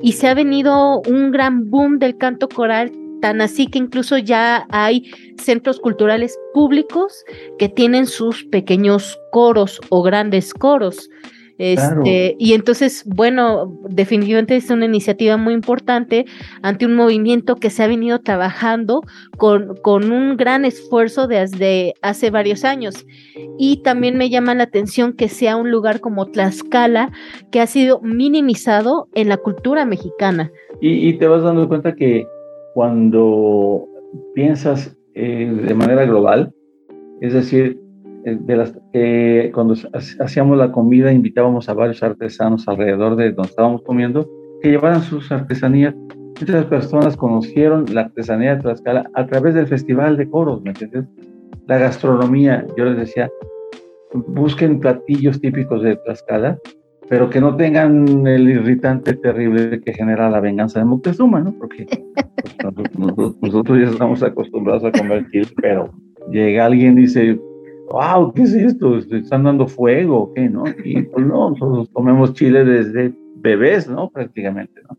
y 0.01 0.13
se 0.13 0.27
ha 0.27 0.33
venido 0.33 1.01
un 1.01 1.31
gran 1.31 1.69
boom 1.69 1.99
del 1.99 2.17
canto 2.17 2.47
coral 2.47 2.91
tan 3.23 3.39
así 3.39 3.67
que 3.67 3.79
incluso 3.79 4.17
ya 4.17 4.67
hay 4.69 5.09
centros 5.41 5.79
culturales 5.79 6.37
públicos 6.53 7.23
que 7.57 7.69
tienen 7.69 8.05
sus 8.05 8.43
pequeños 8.43 9.17
coros 9.31 9.79
o 9.87 10.03
grandes 10.03 10.53
coros. 10.53 11.09
Este, 11.57 12.35
Y 12.37 12.51
entonces, 12.51 13.05
bueno, 13.05 13.79
definitivamente 13.87 14.57
es 14.57 14.69
una 14.69 14.83
iniciativa 14.83 15.37
muy 15.37 15.53
importante 15.53 16.25
ante 16.63 16.85
un 16.85 16.95
movimiento 16.95 17.55
que 17.55 17.69
se 17.69 17.83
ha 17.83 17.87
venido 17.87 18.19
trabajando 18.19 19.03
con, 19.37 19.77
con 19.77 20.11
un 20.11 20.35
gran 20.35 20.65
esfuerzo 20.65 21.27
desde 21.27 21.93
hace 22.01 22.29
varios 22.29 22.65
años. 22.65 23.05
Y 23.57 23.83
también 23.83 24.17
me 24.17 24.29
llama 24.29 24.53
la 24.53 24.63
atención 24.63 25.13
que 25.13 25.29
sea 25.29 25.55
un 25.55 25.71
lugar 25.71 26.01
como 26.01 26.25
Tlaxcala, 26.25 27.13
que 27.53 27.61
ha 27.61 27.67
sido 27.67 28.01
minimizado 28.01 29.07
en 29.13 29.29
la 29.29 29.37
cultura 29.37 29.85
mexicana. 29.85 30.51
Y, 30.81 31.13
te 31.13 31.27
vas 31.27 31.43
dando 31.43 31.69
cuenta 31.69 31.95
que 31.95 32.27
cuando 32.73 33.87
piensas 34.33 34.97
eh, 35.13 35.51
de 35.67 35.73
manera 35.73 36.05
global, 36.05 36.53
es 37.21 37.33
decir, 37.33 37.79
eh, 38.25 38.37
de 38.39 38.55
las, 38.55 38.73
eh, 38.93 39.51
cuando 39.53 39.75
hacíamos 40.19 40.57
la 40.57 40.71
comida 40.71 41.11
invitábamos 41.11 41.67
a 41.69 41.73
varios 41.73 42.01
artesanos 42.01 42.67
alrededor 42.67 43.15
de 43.15 43.31
donde 43.31 43.49
estábamos 43.49 43.81
comiendo 43.83 44.29
que 44.61 44.71
llevaran 44.71 45.01
sus 45.01 45.31
artesanías. 45.31 45.93
Muchas 46.39 46.65
personas 46.65 47.15
conocieron 47.15 47.85
la 47.93 48.01
artesanía 48.01 48.55
de 48.55 48.61
Tlaxcala 48.61 49.09
a 49.13 49.25
través 49.27 49.53
del 49.53 49.67
Festival 49.67 50.17
de 50.17 50.29
Coros, 50.29 50.61
¿me 50.63 50.71
entiendes? 50.71 51.05
La 51.67 51.77
gastronomía, 51.77 52.65
yo 52.75 52.85
les 52.85 52.97
decía, 52.97 53.29
busquen 54.13 54.79
platillos 54.79 55.39
típicos 55.39 55.83
de 55.83 55.95
Tlaxcala, 55.97 56.57
pero 57.09 57.29
que 57.29 57.39
no 57.39 57.55
tengan 57.55 58.25
el 58.27 58.49
irritante 58.49 59.13
terrible 59.13 59.81
que 59.81 59.93
genera 59.93 60.29
la 60.29 60.39
venganza 60.39 60.79
de 60.79 60.85
Moctezuma, 60.85 61.39
¿no? 61.41 61.53
Porque 61.53 61.85
nosotros, 62.63 63.35
nosotros, 63.41 63.79
ya 63.79 63.89
estamos 63.89 64.23
acostumbrados 64.23 64.83
a 64.85 64.91
comer 64.91 65.27
chile, 65.29 65.47
pero 65.61 65.91
llega 66.31 66.65
alguien 66.65 66.97
y 66.97 67.01
dice, 67.01 67.39
wow, 67.89 68.33
¿qué 68.33 68.43
es 68.43 68.53
esto? 68.53 68.97
¿Están 68.97 69.43
dando 69.43 69.67
fuego 69.67 70.31
qué, 70.33 70.49
no? 70.49 70.63
Y 70.83 71.03
pues 71.03 71.25
no, 71.25 71.51
nosotros 71.51 71.89
comemos 71.91 72.33
chile 72.33 72.63
desde 72.63 73.13
bebés, 73.35 73.89
¿no? 73.89 74.09
Prácticamente, 74.09 74.81
¿no? 74.89 74.97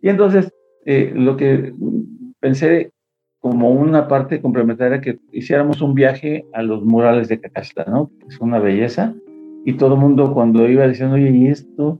Y 0.00 0.08
entonces, 0.08 0.52
eh, 0.84 1.12
lo 1.14 1.36
que 1.36 1.72
pensé 2.40 2.92
como 3.44 3.70
una 3.70 4.08
parte 4.08 4.40
complementaria 4.40 5.00
que 5.02 5.18
hiciéramos 5.30 5.82
un 5.82 5.94
viaje 5.94 6.46
a 6.54 6.62
los 6.62 6.82
murales 6.82 7.28
de 7.28 7.40
Cacasta, 7.40 7.84
¿no? 7.86 8.10
Es 8.26 8.40
una 8.40 8.58
belleza. 8.58 9.14
Y 9.64 9.74
todo 9.74 9.94
el 9.94 10.00
mundo 10.00 10.32
cuando 10.32 10.68
iba 10.68 10.86
diciendo, 10.86 11.14
oye, 11.14 11.30
¿y 11.30 11.46
esto? 11.48 11.98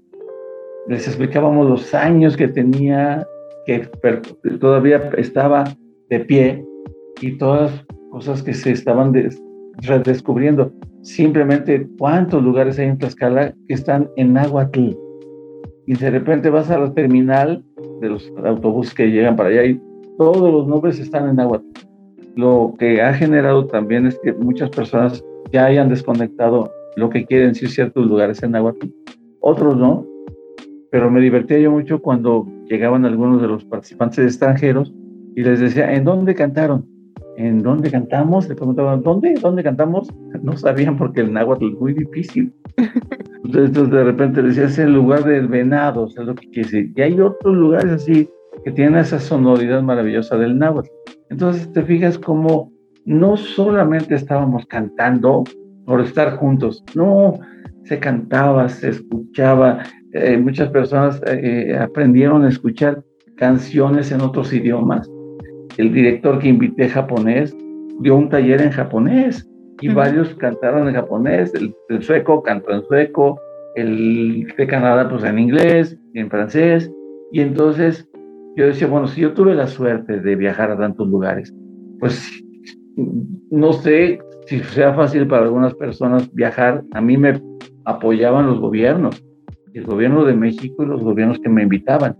Les 0.86 1.06
explicábamos 1.08 1.68
los 1.68 1.94
años 1.94 2.36
que 2.36 2.48
tenía, 2.48 3.26
que 3.66 3.88
todavía 4.60 5.10
estaba 5.16 5.64
de 6.10 6.20
pie 6.20 6.64
y 7.22 7.38
todas 7.38 7.84
cosas 8.10 8.42
que 8.42 8.52
se 8.52 8.72
estaban 8.72 9.14
redescubriendo. 9.78 10.72
Simplemente 11.02 11.88
cuántos 11.98 12.42
lugares 12.42 12.78
hay 12.78 12.88
en 12.88 12.98
Tlaxcala 12.98 13.54
que 13.66 13.74
están 13.74 14.10
en 14.16 14.34
Nahuatl. 14.34 14.90
Y 15.86 15.94
de 15.94 16.10
repente 16.10 16.50
vas 16.50 16.70
a 16.70 16.78
la 16.78 16.92
terminal 16.92 17.64
de 18.00 18.08
los 18.10 18.30
autobuses 18.44 18.94
que 18.94 19.10
llegan 19.10 19.36
para 19.36 19.48
allá 19.50 19.64
y 19.64 19.80
todos 20.18 20.52
los 20.52 20.66
nombres 20.66 20.98
están 20.98 21.30
en 21.30 21.36
Nahuatl. 21.36 21.66
Lo 22.36 22.74
que 22.78 23.00
ha 23.00 23.14
generado 23.14 23.66
también 23.66 24.06
es 24.06 24.18
que 24.22 24.32
muchas 24.32 24.68
personas 24.70 25.24
ya 25.52 25.66
hayan 25.66 25.88
desconectado 25.88 26.70
lo 26.96 27.10
que 27.10 27.24
quieren 27.26 27.48
decir 27.48 27.70
ciertos 27.70 28.06
lugares 28.06 28.42
en 28.42 28.52
Nahuatl, 28.52 28.86
otros 29.40 29.76
no, 29.76 30.06
pero 30.90 31.10
me 31.10 31.20
divertía 31.20 31.58
yo 31.58 31.70
mucho 31.70 32.00
cuando 32.00 32.46
llegaban 32.68 33.04
algunos 33.04 33.42
de 33.42 33.48
los 33.48 33.64
participantes 33.64 34.24
extranjeros 34.24 34.92
y 35.34 35.42
les 35.42 35.60
decía, 35.60 35.92
¿en 35.92 36.04
dónde 36.04 36.34
cantaron? 36.34 36.86
¿en 37.36 37.62
dónde 37.62 37.90
cantamos? 37.90 38.48
Le 38.48 38.54
preguntaban, 38.54 39.02
¿dónde? 39.02 39.34
¿Dónde 39.34 39.62
cantamos? 39.62 40.08
No 40.42 40.56
sabían 40.56 40.98
porque 40.98 41.22
el 41.22 41.32
náhuatl 41.32 41.68
es 41.68 41.80
muy 41.80 41.94
difícil. 41.94 42.52
Entonces, 43.44 43.90
de 43.90 44.04
repente 44.04 44.42
decía, 44.42 44.64
es 44.64 44.78
el 44.78 44.92
lugar 44.92 45.24
del 45.24 45.48
venado, 45.48 46.06
es 46.06 46.16
lo 46.16 46.34
que 46.34 46.50
quiere 46.50 46.68
decir. 46.68 46.92
Y 46.94 47.00
hay 47.00 47.20
otros 47.20 47.54
lugares 47.54 47.92
así 47.92 48.28
que 48.62 48.72
tienen 48.72 48.96
esa 48.96 49.18
sonoridad 49.18 49.82
maravillosa 49.82 50.36
del 50.36 50.58
náhuatl. 50.58 50.90
Entonces, 51.30 51.72
te 51.72 51.82
fijas 51.82 52.18
cómo 52.18 52.72
no 53.06 53.36
solamente 53.36 54.14
estábamos 54.14 54.66
cantando 54.66 55.44
por 55.86 56.00
estar 56.00 56.36
juntos, 56.36 56.82
no, 56.94 57.38
se 57.84 57.98
cantaba, 57.98 58.68
se 58.68 58.90
escuchaba, 58.90 59.82
eh, 60.12 60.36
muchas 60.38 60.70
personas 60.70 61.20
eh, 61.26 61.76
aprendieron 61.78 62.44
a 62.44 62.48
escuchar 62.48 63.02
canciones 63.36 64.10
en 64.12 64.20
otros 64.20 64.52
idiomas. 64.52 65.10
El 65.76 65.92
director 65.92 66.38
que 66.38 66.48
invité 66.48 66.88
japonés 66.88 67.54
dio 68.00 68.16
un 68.16 68.28
taller 68.28 68.62
en 68.62 68.70
japonés 68.70 69.48
y 69.80 69.88
varios 69.88 70.34
cantaron 70.36 70.88
en 70.88 70.94
japonés, 70.94 71.52
el, 71.54 72.02
sueco 72.02 72.42
cantó 72.42 72.72
en 72.72 72.84
sueco, 72.84 73.40
el 73.74 74.46
de 74.56 74.66
Canadá 74.66 75.08
pues 75.08 75.24
en 75.24 75.38
inglés, 75.38 75.98
en 76.14 76.30
francés, 76.30 76.90
y 77.32 77.40
entonces 77.40 78.08
yo 78.56 78.66
decía, 78.66 78.86
bueno, 78.86 79.08
si 79.08 79.20
yo 79.20 79.34
tuve 79.34 79.54
la 79.54 79.66
suerte 79.66 80.20
de 80.20 80.36
viajar 80.36 80.70
a 80.70 80.78
tantos 80.78 81.08
lugares, 81.08 81.52
pues 81.98 82.30
no 83.50 83.72
sé 83.72 84.20
si 84.46 84.60
sea 84.60 84.94
fácil 84.94 85.26
para 85.26 85.44
algunas 85.44 85.74
personas 85.74 86.32
viajar, 86.34 86.82
a 86.92 87.00
mí 87.00 87.16
me 87.16 87.40
apoyaban 87.84 88.46
los 88.46 88.60
gobiernos, 88.60 89.24
el 89.72 89.84
gobierno 89.84 90.24
de 90.24 90.34
México 90.34 90.82
y 90.82 90.86
los 90.86 91.02
gobiernos 91.02 91.38
que 91.40 91.48
me 91.48 91.62
invitaban 91.62 92.16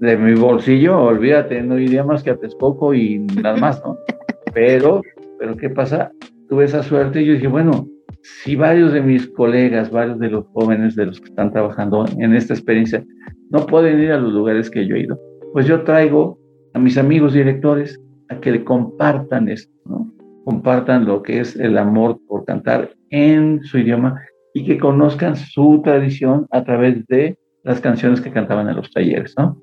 de 0.00 0.16
mi 0.16 0.34
bolsillo, 0.34 1.00
olvídate, 1.00 1.62
no 1.62 1.78
iría 1.78 2.04
más 2.04 2.22
que 2.22 2.30
a 2.30 2.36
Texcoco 2.36 2.94
y 2.94 3.20
nada 3.42 3.56
más, 3.56 3.82
¿no? 3.84 3.96
Pero, 4.54 5.02
pero 5.36 5.56
¿qué 5.56 5.68
pasa? 5.68 6.12
Tuve 6.48 6.66
esa 6.66 6.80
suerte 6.84 7.20
y 7.20 7.26
yo 7.26 7.32
dije, 7.32 7.48
bueno, 7.48 7.88
si 8.22 8.54
varios 8.54 8.92
de 8.92 9.02
mis 9.02 9.26
colegas, 9.30 9.90
varios 9.90 10.20
de 10.20 10.30
los 10.30 10.46
jóvenes 10.52 10.94
de 10.94 11.06
los 11.06 11.20
que 11.20 11.26
están 11.26 11.50
trabajando 11.50 12.04
en 12.18 12.36
esta 12.36 12.54
experiencia, 12.54 13.04
no 13.50 13.66
pueden 13.66 13.98
ir 13.98 14.12
a 14.12 14.18
los 14.18 14.32
lugares 14.32 14.70
que 14.70 14.86
yo 14.86 14.94
he 14.94 15.00
ido, 15.00 15.18
pues 15.52 15.66
yo 15.66 15.82
traigo 15.82 16.38
a 16.72 16.78
mis 16.78 16.96
amigos 16.96 17.32
directores 17.32 18.00
a 18.28 18.38
que 18.38 18.52
le 18.52 18.62
compartan 18.62 19.48
esto, 19.48 19.74
¿no? 19.86 20.13
Compartan 20.44 21.06
lo 21.06 21.22
que 21.22 21.40
es 21.40 21.56
el 21.56 21.78
amor 21.78 22.18
por 22.28 22.44
cantar 22.44 22.94
en 23.10 23.62
su 23.64 23.78
idioma 23.78 24.20
y 24.54 24.64
que 24.64 24.78
conozcan 24.78 25.36
su 25.36 25.80
tradición 25.82 26.46
a 26.50 26.64
través 26.64 27.06
de 27.06 27.36
las 27.64 27.80
canciones 27.80 28.20
que 28.20 28.30
cantaban 28.30 28.68
en 28.68 28.76
los 28.76 28.90
talleres, 28.90 29.34
¿no? 29.38 29.58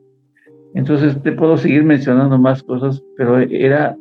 Entonces 0.74 1.22
te 1.22 1.32
puedo 1.32 1.58
seguir 1.58 1.84
mencionando 1.84 2.38
más 2.38 2.64
cosas, 2.64 3.04
pero 3.18 3.40
era, 3.40 3.96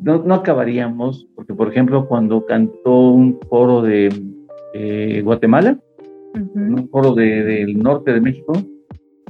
no, 0.00 0.22
no 0.22 0.34
acabaríamos, 0.34 1.26
porque 1.34 1.54
por 1.54 1.68
ejemplo 1.68 2.06
cuando 2.06 2.46
cantó 2.46 3.10
un 3.10 3.38
coro 3.48 3.82
de 3.82 4.10
Guatemala, 5.24 5.78
un 6.54 6.86
coro 6.88 7.14
del 7.14 7.78
norte 7.78 8.12
de 8.12 8.20
México, 8.20 8.52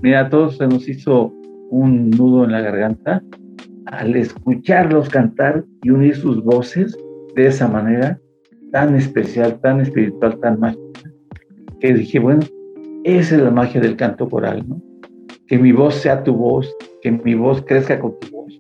mira, 0.03 0.21
a 0.21 0.31
todos 0.31 0.59
se 0.59 0.67
nos 0.67 0.89
hizo 0.89 1.33
un 1.71 2.11
nudo 2.11 2.45
en 2.45 2.53
la 2.53 2.61
garganta 2.61 3.23
al 3.93 4.17
escucharlos 4.17 5.09
cantar 5.09 5.65
y 5.83 5.91
unir 5.91 6.17
sus 6.17 6.43
voces 6.45 6.97
de 7.35 7.47
esa 7.47 7.69
manera 7.69 8.19
tan 8.73 8.95
especial, 8.95 9.59
tan 9.61 9.81
espiritual, 9.81 10.39
tan 10.41 10.61
mágica, 10.61 11.11
que 11.81 11.95
dije, 11.95 12.19
bueno, 12.19 12.43
esa 13.05 13.37
es 13.37 13.43
la 13.43 13.51
magia 13.51 13.81
del 13.81 13.97
canto 13.97 14.29
coral, 14.29 14.69
¿no? 14.69 14.81
que 15.47 15.59
mi 15.59 15.73
voz 15.73 15.95
sea 15.95 16.23
tu 16.23 16.35
voz, 16.35 16.73
que 17.03 17.11
mi 17.11 17.35
voz 17.35 17.63
crezca 17.63 17.99
con 17.99 18.19
tu 18.21 18.31
voz 18.31 18.59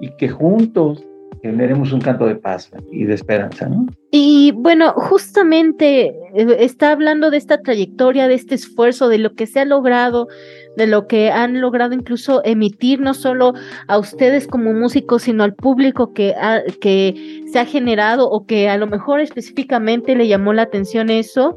y 0.00 0.10
que 0.16 0.28
juntos 0.28 1.04
generemos 1.44 1.92
un 1.92 2.00
canto 2.00 2.24
de 2.24 2.36
paz 2.36 2.70
y 2.90 3.04
de 3.04 3.12
esperanza, 3.12 3.68
¿no? 3.68 3.86
Y 4.10 4.52
bueno, 4.52 4.94
justamente 4.96 6.06
eh, 6.06 6.56
está 6.60 6.90
hablando 6.90 7.30
de 7.30 7.36
esta 7.36 7.60
trayectoria, 7.60 8.28
de 8.28 8.34
este 8.34 8.54
esfuerzo, 8.54 9.08
de 9.08 9.18
lo 9.18 9.34
que 9.34 9.46
se 9.46 9.60
ha 9.60 9.66
logrado, 9.66 10.26
de 10.78 10.86
lo 10.86 11.06
que 11.06 11.30
han 11.30 11.60
logrado 11.60 11.92
incluso 11.92 12.40
emitir 12.46 13.00
no 13.00 13.12
solo 13.12 13.52
a 13.88 13.98
ustedes 13.98 14.46
como 14.46 14.72
músicos, 14.72 15.24
sino 15.24 15.44
al 15.44 15.54
público 15.54 16.14
que, 16.14 16.32
se 17.52 17.58
ha 17.58 17.66
generado 17.66 18.30
o 18.30 18.46
que 18.46 18.70
a 18.70 18.78
lo 18.78 18.86
mejor 18.86 19.20
específicamente 19.20 20.16
le 20.16 20.26
llamó 20.26 20.54
la 20.54 20.62
atención 20.62 21.10
eso, 21.10 21.56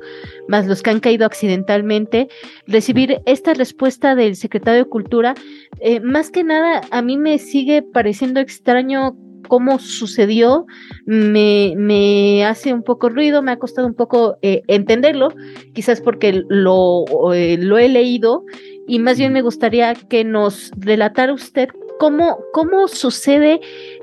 más 0.49 0.67
los 0.67 0.83
que 0.83 0.89
han 0.89 0.99
caído 0.99 1.25
accidentalmente, 1.25 2.27
recibir 2.67 3.21
esta 3.25 3.53
respuesta 3.53 4.15
del 4.15 4.35
secretario 4.35 4.83
de 4.83 4.89
Cultura, 4.89 5.33
eh, 5.79 6.01
más 6.01 6.29
que 6.29 6.43
nada 6.43 6.81
a 6.91 7.01
mí 7.01 7.17
me 7.17 7.37
sigue 7.37 7.83
pareciendo 7.83 8.41
extraño 8.41 9.15
cómo 9.47 9.79
sucedió, 9.79 10.65
me, 11.05 11.73
me, 11.77 12.45
hace 12.45 12.73
un 12.73 12.83
poco 12.83 13.09
ruido, 13.09 13.41
me 13.41 13.51
ha 13.51 13.57
costado 13.57 13.87
un 13.87 13.95
poco 13.95 14.37
eh, 14.41 14.63
entenderlo, 14.67 15.29
quizás 15.73 16.01
porque 16.01 16.43
lo, 16.47 17.05
eh, 17.33 17.57
lo 17.59 17.77
he 17.77 17.89
leído 17.89 18.43
y 18.87 18.99
más 18.99 19.17
bien 19.17 19.33
me 19.33 19.41
gustaría 19.41 19.93
que 19.95 20.23
nos 20.23 20.71
relatara 20.77 21.33
usted 21.33 21.69
cómo, 21.99 22.39
cómo 22.53 22.87
sucede 22.87 23.59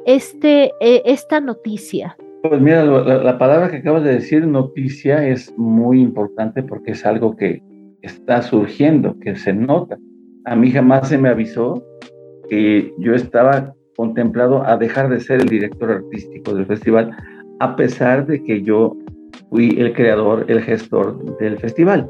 este, 0.06 0.72
eh, 0.80 1.02
esta 1.04 1.40
noticia. 1.40 2.16
Pues 2.42 2.60
mira, 2.60 2.84
la, 2.84 3.38
palabra 3.38 3.70
que 3.70 3.78
acabas 3.78 4.04
de 4.04 4.14
decir, 4.14 4.46
noticia, 4.46 5.26
es 5.26 5.54
muy 5.56 6.02
importante 6.02 6.62
porque 6.62 6.90
es 6.90 7.06
algo 7.06 7.36
que 7.36 7.62
está 8.02 8.42
surgiendo, 8.42 9.18
que 9.18 9.34
se 9.34 9.54
nota. 9.54 9.96
A 10.44 10.54
mí 10.54 10.70
jamás 10.70 11.08
se 11.08 11.16
me 11.16 11.30
avisó 11.30 11.82
que 12.50 12.92
yo 12.98 13.14
estaba 13.14 13.73
contemplado 13.96 14.64
a 14.66 14.76
dejar 14.76 15.08
de 15.08 15.20
ser 15.20 15.40
el 15.40 15.48
director 15.48 15.90
artístico 15.90 16.54
del 16.54 16.66
festival, 16.66 17.16
a 17.60 17.76
pesar 17.76 18.26
de 18.26 18.42
que 18.42 18.62
yo 18.62 18.96
fui 19.50 19.76
el 19.78 19.92
creador, 19.92 20.44
el 20.48 20.60
gestor 20.62 21.38
del 21.38 21.58
festival. 21.58 22.08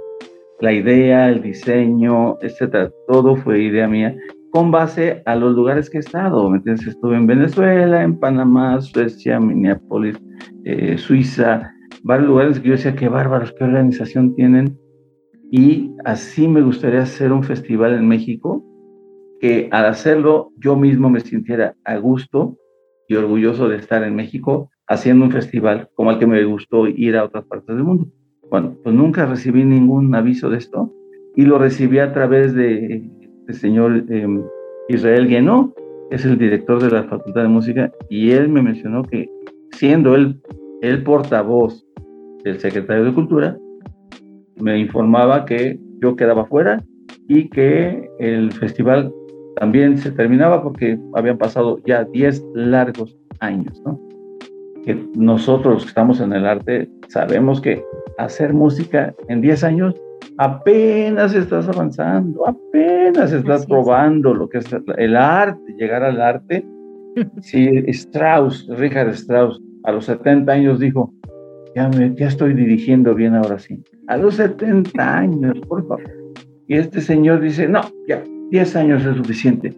la 0.60 0.72
idea, 0.72 1.28
el 1.28 1.42
diseño, 1.42 2.38
etcétera, 2.40 2.90
todo 3.08 3.36
fue 3.36 3.60
idea 3.60 3.86
mía 3.86 4.14
con 4.54 4.70
base 4.70 5.20
a 5.26 5.34
los 5.34 5.52
lugares 5.52 5.90
que 5.90 5.96
he 5.96 6.00
estado. 6.00 6.54
Entonces 6.54 6.86
estuve 6.86 7.16
en 7.16 7.26
Venezuela, 7.26 8.04
en 8.04 8.16
Panamá, 8.20 8.80
Suecia, 8.80 9.40
Minneapolis, 9.40 10.16
eh, 10.64 10.96
Suiza, 10.96 11.72
varios 12.04 12.28
lugares 12.28 12.60
que 12.60 12.68
yo 12.68 12.74
decía, 12.74 12.94
qué 12.94 13.08
bárbaros, 13.08 13.52
qué 13.58 13.64
organización 13.64 14.32
tienen. 14.36 14.78
Y 15.50 15.90
así 16.04 16.46
me 16.46 16.62
gustaría 16.62 17.02
hacer 17.02 17.32
un 17.32 17.42
festival 17.42 17.94
en 17.94 18.06
México, 18.06 18.64
que 19.44 19.68
al 19.72 19.84
hacerlo 19.84 20.52
yo 20.56 20.74
mismo 20.74 21.10
me 21.10 21.20
sintiera 21.20 21.74
a 21.84 21.98
gusto 21.98 22.56
y 23.08 23.14
orgulloso 23.14 23.68
de 23.68 23.76
estar 23.76 24.02
en 24.02 24.16
México 24.16 24.70
haciendo 24.86 25.26
un 25.26 25.32
festival 25.32 25.90
como 25.96 26.12
el 26.12 26.18
que 26.18 26.26
me 26.26 26.42
gustó 26.46 26.86
ir 26.86 27.14
a 27.14 27.24
otras 27.24 27.44
partes 27.44 27.76
del 27.76 27.84
mundo. 27.84 28.06
Bueno, 28.50 28.74
pues 28.82 28.96
nunca 28.96 29.26
recibí 29.26 29.62
ningún 29.62 30.14
aviso 30.14 30.48
de 30.48 30.56
esto 30.56 30.90
y 31.36 31.42
lo 31.42 31.58
recibí 31.58 31.98
a 31.98 32.14
través 32.14 32.54
de 32.54 33.06
el 33.46 33.54
señor 33.54 34.06
em, 34.08 34.42
Israel 34.88 35.28
Guénot, 35.28 35.74
es 36.10 36.24
el 36.24 36.38
director 36.38 36.82
de 36.82 36.90
la 36.90 37.04
Facultad 37.04 37.42
de 37.42 37.48
Música, 37.48 37.92
y 38.08 38.30
él 38.30 38.48
me 38.48 38.62
mencionó 38.62 39.02
que 39.02 39.28
siendo 39.72 40.14
él 40.14 40.40
el 40.80 41.02
portavoz 41.02 41.86
del 42.44 42.60
secretario 42.60 43.04
de 43.04 43.12
Cultura, 43.12 43.58
me 44.58 44.78
informaba 44.78 45.44
que 45.44 45.78
yo 46.00 46.16
quedaba 46.16 46.46
fuera 46.46 46.82
y 47.28 47.50
que 47.50 48.08
el 48.18 48.50
festival 48.50 49.12
también 49.56 49.98
se 49.98 50.10
terminaba 50.10 50.62
porque 50.62 50.98
habían 51.14 51.38
pasado 51.38 51.78
ya 51.86 52.04
10 52.04 52.44
largos 52.54 53.16
años, 53.40 53.80
¿no? 53.84 54.00
Que 54.84 55.02
nosotros 55.14 55.82
que 55.82 55.88
estamos 55.88 56.20
en 56.20 56.32
el 56.32 56.46
arte 56.46 56.90
sabemos 57.08 57.60
que 57.60 57.82
hacer 58.18 58.52
música 58.52 59.14
en 59.28 59.40
10 59.40 59.64
años 59.64 59.94
apenas 60.38 61.34
estás 61.34 61.68
avanzando, 61.68 62.46
apenas 62.46 63.32
estás 63.32 63.66
probando 63.66 64.34
lo 64.34 64.48
que 64.48 64.58
es 64.58 64.66
el 64.96 65.16
arte, 65.16 65.74
llegar 65.78 66.02
al 66.02 66.20
arte. 66.20 66.66
Sí, 67.42 67.68
Strauss, 67.86 68.66
Richard 68.70 69.10
Strauss, 69.10 69.62
a 69.84 69.92
los 69.92 70.06
70 70.06 70.50
años 70.50 70.80
dijo, 70.80 71.14
ya, 71.76 71.88
me, 71.88 72.12
ya 72.16 72.26
estoy 72.26 72.54
dirigiendo 72.54 73.14
bien 73.14 73.36
ahora 73.36 73.56
sí. 73.60 73.80
A 74.08 74.16
los 74.16 74.34
70 74.34 75.18
años, 75.18 75.60
por 75.68 75.86
favor. 75.86 76.02
Y 76.66 76.74
este 76.74 77.00
señor 77.00 77.40
dice, 77.40 77.68
no, 77.68 77.82
ya, 78.08 78.20
10 78.50 78.76
años 78.76 79.04
es 79.04 79.16
suficiente. 79.16 79.74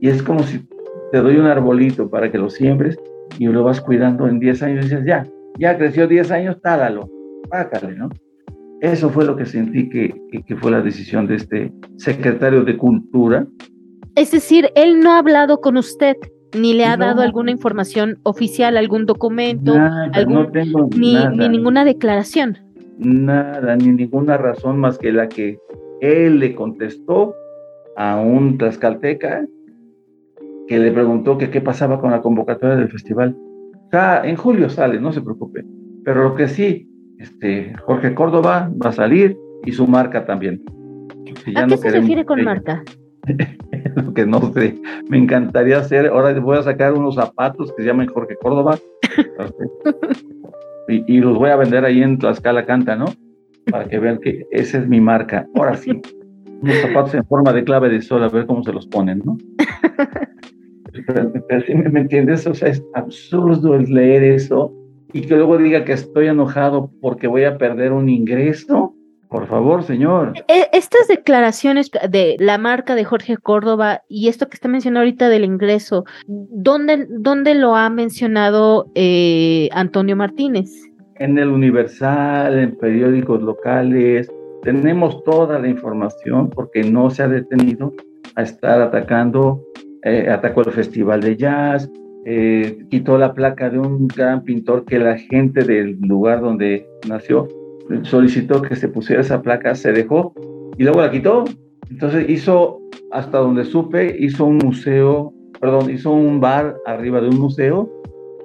Y 0.00 0.08
es 0.08 0.22
como 0.22 0.42
si 0.42 0.66
te 1.12 1.20
doy 1.20 1.36
un 1.36 1.46
arbolito 1.46 2.10
para 2.10 2.30
que 2.30 2.38
lo 2.38 2.50
siembres 2.50 2.98
y 3.38 3.46
lo 3.46 3.64
vas 3.64 3.80
cuidando 3.80 4.26
en 4.26 4.40
10 4.40 4.62
años 4.62 4.86
y 4.86 4.88
dices, 4.88 5.04
ya, 5.06 5.26
ya 5.58 5.76
creció 5.76 6.06
10 6.06 6.30
años, 6.30 6.60
tálalo, 6.60 7.08
pácale, 7.48 7.94
¿no? 7.94 8.08
Eso 8.80 9.10
fue 9.10 9.24
lo 9.24 9.36
que 9.36 9.46
sentí 9.46 9.88
que, 9.88 10.12
que, 10.44 10.56
fue 10.56 10.72
la 10.72 10.80
decisión 10.80 11.28
de 11.28 11.36
este 11.36 11.72
secretario 11.98 12.64
de 12.64 12.76
Cultura. 12.76 13.46
Es 14.16 14.32
decir, 14.32 14.70
él 14.74 14.98
no 14.98 15.12
ha 15.12 15.18
hablado 15.18 15.60
con 15.60 15.76
usted, 15.76 16.16
ni 16.58 16.74
le 16.74 16.84
ha 16.84 16.96
dado 16.96 17.22
alguna 17.22 17.52
información 17.52 18.18
oficial, 18.24 18.76
algún 18.76 19.06
documento, 19.06 19.78
no 19.78 20.50
tengo 20.50 20.88
ni, 20.96 21.14
ni 21.14 21.48
ninguna 21.48 21.84
declaración. 21.84 22.58
Nada, 22.98 23.76
ni 23.76 23.92
ninguna 23.92 24.36
razón 24.36 24.80
más 24.80 24.98
que 24.98 25.12
la 25.12 25.28
que 25.28 25.58
él 26.00 26.40
le 26.40 26.54
contestó 26.56 27.36
a 27.96 28.16
un 28.16 28.58
tlaxcalteca 28.58 29.46
que 30.68 30.78
le 30.78 30.92
preguntó 30.92 31.38
que 31.38 31.50
qué 31.50 31.60
pasaba 31.60 32.00
con 32.00 32.10
la 32.10 32.22
convocatoria 32.22 32.76
del 32.76 32.90
festival. 32.90 33.36
Ya 33.92 34.22
en 34.24 34.36
julio 34.36 34.70
sale, 34.70 35.00
no 35.00 35.12
se 35.12 35.20
preocupe. 35.20 35.64
Pero 36.04 36.24
lo 36.24 36.34
que 36.34 36.48
sí, 36.48 36.88
este, 37.18 37.74
Jorge 37.84 38.14
Córdoba 38.14 38.70
va 38.82 38.90
a 38.90 38.92
salir 38.92 39.36
y 39.64 39.72
su 39.72 39.86
marca 39.86 40.24
también. 40.24 40.62
¿A 41.56 41.66
qué 41.66 41.76
se 41.76 41.90
refiere 41.90 42.24
con 42.24 42.42
marca? 42.42 42.82
lo 43.96 44.14
que 44.14 44.26
no 44.26 44.52
sé, 44.52 44.80
me 45.08 45.18
encantaría 45.18 45.78
hacer, 45.78 46.06
ahora 46.06 46.38
voy 46.40 46.58
a 46.58 46.62
sacar 46.62 46.92
unos 46.92 47.14
zapatos 47.14 47.72
que 47.72 47.82
se 47.82 47.88
llaman 47.88 48.08
Jorge 48.08 48.36
Córdoba 48.36 48.78
y, 50.88 51.20
los 51.20 51.38
voy 51.38 51.50
a 51.50 51.56
vender 51.56 51.84
ahí 51.84 52.02
en 52.02 52.18
Tlaxcala 52.18 52.66
Canta, 52.66 52.96
¿no? 52.96 53.06
Para 53.70 53.88
que 53.88 53.98
vean 53.98 54.18
que 54.18 54.46
esa 54.50 54.78
es 54.78 54.88
mi 54.88 55.00
marca. 55.00 55.46
Ahora 55.54 55.76
sí, 55.76 56.00
unos 56.62 56.76
zapatos 56.76 57.14
en 57.14 57.24
forma 57.26 57.52
de 57.52 57.64
clave 57.64 57.88
de 57.88 58.00
sol, 58.00 58.22
a 58.22 58.28
ver 58.28 58.46
cómo 58.46 58.62
se 58.62 58.72
los 58.72 58.86
ponen, 58.86 59.22
¿no? 59.24 59.36
Pero, 61.06 61.30
¿me 61.90 62.00
entiendes? 62.00 62.46
O 62.46 62.54
sea, 62.54 62.68
es 62.68 62.82
absurdo 62.94 63.74
el 63.74 63.92
leer 63.92 64.22
eso 64.22 64.72
y 65.12 65.22
que 65.22 65.36
luego 65.36 65.58
diga 65.58 65.84
que 65.84 65.92
estoy 65.92 66.28
enojado 66.28 66.90
porque 67.00 67.26
voy 67.26 67.44
a 67.44 67.58
perder 67.58 67.92
un 67.92 68.08
ingreso. 68.08 68.94
Por 69.28 69.46
favor, 69.46 69.82
señor. 69.82 70.34
E, 70.48 70.68
estas 70.74 71.08
declaraciones 71.08 71.90
de 72.10 72.36
la 72.38 72.58
marca 72.58 72.94
de 72.94 73.04
Jorge 73.04 73.38
Córdoba 73.38 74.02
y 74.06 74.28
esto 74.28 74.48
que 74.48 74.56
está 74.56 74.68
mencionando 74.68 75.00
ahorita 75.00 75.30
del 75.30 75.44
ingreso, 75.44 76.04
¿dónde, 76.26 77.06
dónde 77.08 77.54
lo 77.54 77.74
ha 77.74 77.88
mencionado 77.88 78.90
eh, 78.94 79.70
Antonio 79.72 80.16
Martínez? 80.16 80.70
En 81.16 81.38
el 81.38 81.48
Universal, 81.48 82.58
en 82.58 82.76
periódicos 82.76 83.40
locales, 83.40 84.30
tenemos 84.62 85.22
toda 85.24 85.58
la 85.58 85.68
información 85.68 86.48
porque 86.50 86.82
no 86.82 87.10
se 87.10 87.22
ha 87.22 87.28
detenido 87.28 87.92
a 88.36 88.42
estar 88.42 88.80
atacando, 88.80 89.62
eh, 90.04 90.28
atacó 90.30 90.62
el 90.62 90.72
Festival 90.72 91.20
de 91.20 91.36
Jazz, 91.36 91.90
eh, 92.24 92.78
quitó 92.88 93.18
la 93.18 93.34
placa 93.34 93.68
de 93.68 93.78
un 93.78 94.06
gran 94.06 94.44
pintor 94.44 94.84
que 94.84 94.98
la 94.98 95.18
gente 95.18 95.64
del 95.64 95.98
lugar 96.00 96.40
donde 96.40 96.86
nació 97.08 97.48
solicitó 98.02 98.62
que 98.62 98.76
se 98.76 98.88
pusiera 98.88 99.22
esa 99.22 99.42
placa, 99.42 99.74
se 99.74 99.92
dejó 99.92 100.32
y 100.78 100.84
luego 100.84 101.00
la 101.00 101.10
quitó. 101.10 101.44
Entonces 101.90 102.28
hizo, 102.30 102.80
hasta 103.10 103.38
donde 103.38 103.64
supe, 103.64 104.16
hizo 104.18 104.44
un 104.44 104.58
museo, 104.58 105.34
perdón, 105.60 105.90
hizo 105.90 106.12
un 106.12 106.40
bar 106.40 106.76
arriba 106.86 107.20
de 107.20 107.28
un 107.28 107.38
museo 107.38 107.90